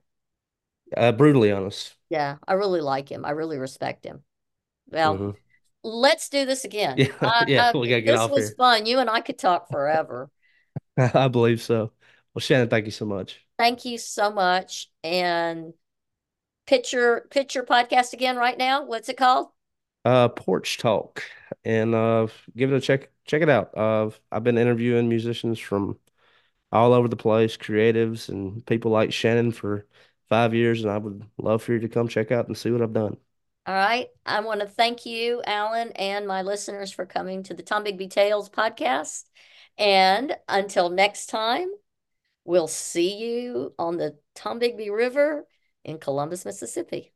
Uh, 0.97 1.13
brutally 1.13 1.51
honest. 1.51 1.95
Yeah, 2.09 2.37
I 2.47 2.55
really 2.55 2.81
like 2.81 3.11
him. 3.11 3.25
I 3.25 3.31
really 3.31 3.59
respect 3.59 4.05
him. 4.05 4.23
Well, 4.89 5.15
mm-hmm. 5.15 5.31
let's 5.83 6.29
do 6.29 6.45
this 6.45 6.65
again. 6.65 6.97
Yeah, 6.99 7.09
uh, 7.21 7.45
yeah, 7.49 7.73
we 7.73 7.89
gotta 7.89 8.03
get 8.03 8.13
this 8.13 8.21
off 8.21 8.31
was 8.31 8.49
here. 8.49 8.55
fun. 8.57 8.87
You 8.87 9.01
and 9.01 9.11
I 9.11 9.21
could 9.21 9.39
talk 9.39 9.69
forever. 9.69 10.31
I 10.97 11.29
believe 11.29 11.61
so. 11.61 11.93
Well, 12.35 12.41
Shannon, 12.41 12.69
thank 12.69 12.85
you 12.85 12.93
so 12.93 13.05
much. 13.05 13.41
Thank 13.59 13.85
you 13.85 13.99
so 13.99 14.31
much. 14.31 14.89
And 15.03 15.73
picture 16.67 17.27
picture 17.31 17.62
podcast 17.62 18.12
again 18.12 18.37
right 18.37 18.59
now. 18.59 18.85
What's 18.85 19.09
it 19.09 19.17
called? 19.17 19.49
Uh, 20.05 20.29
Porch 20.29 20.79
Talk, 20.79 21.25
and 21.64 21.95
uh, 21.95 22.29
give 22.57 22.73
it 22.73 22.77
a 22.77 22.81
check. 22.81 23.11
Check 23.25 23.43
it 23.43 23.49
out. 23.49 23.77
Uh, 23.77 24.11
I've 24.31 24.45
been 24.45 24.59
interviewing 24.59 25.09
musicians 25.09 25.59
from 25.59 25.99
all 26.71 26.93
over 26.93 27.09
the 27.09 27.17
place, 27.17 27.57
creatives 27.57 28.29
and 28.29 28.64
people 28.67 28.91
like 28.91 29.12
Shannon 29.12 29.53
for 29.53 29.87
five 30.29 30.55
years, 30.55 30.83
and 30.83 30.93
I 30.93 30.99
would 30.99 31.25
love 31.39 31.62
for 31.62 31.73
you 31.73 31.81
to 31.81 31.89
come 31.89 32.09
check 32.09 32.31
out 32.31 32.47
and 32.47 32.57
see 32.57 32.71
what 32.71 32.83
I've 32.83 32.93
done. 32.93 33.17
All 33.67 33.75
right. 33.75 34.07
I 34.25 34.41
want 34.41 34.61
to 34.61 34.67
thank 34.67 35.07
you, 35.07 35.43
Alan, 35.45 35.91
and 35.93 36.27
my 36.27 36.43
listeners 36.43 36.93
for 36.93 37.05
coming 37.05 37.43
to 37.45 37.55
the 37.55 37.64
Tombigbee 37.64 38.11
Tales 38.11 38.49
podcast. 38.49 39.25
And 39.77 40.37
until 40.49 40.89
next 40.89 41.27
time, 41.27 41.69
we'll 42.45 42.69
see 42.69 43.17
you 43.17 43.75
on 43.77 43.97
the 43.97 44.17
Tombigbee 44.37 44.97
River 44.97 45.47
in 45.87 45.99
Columbus, 45.99 46.45
Mississippi. 46.45 47.16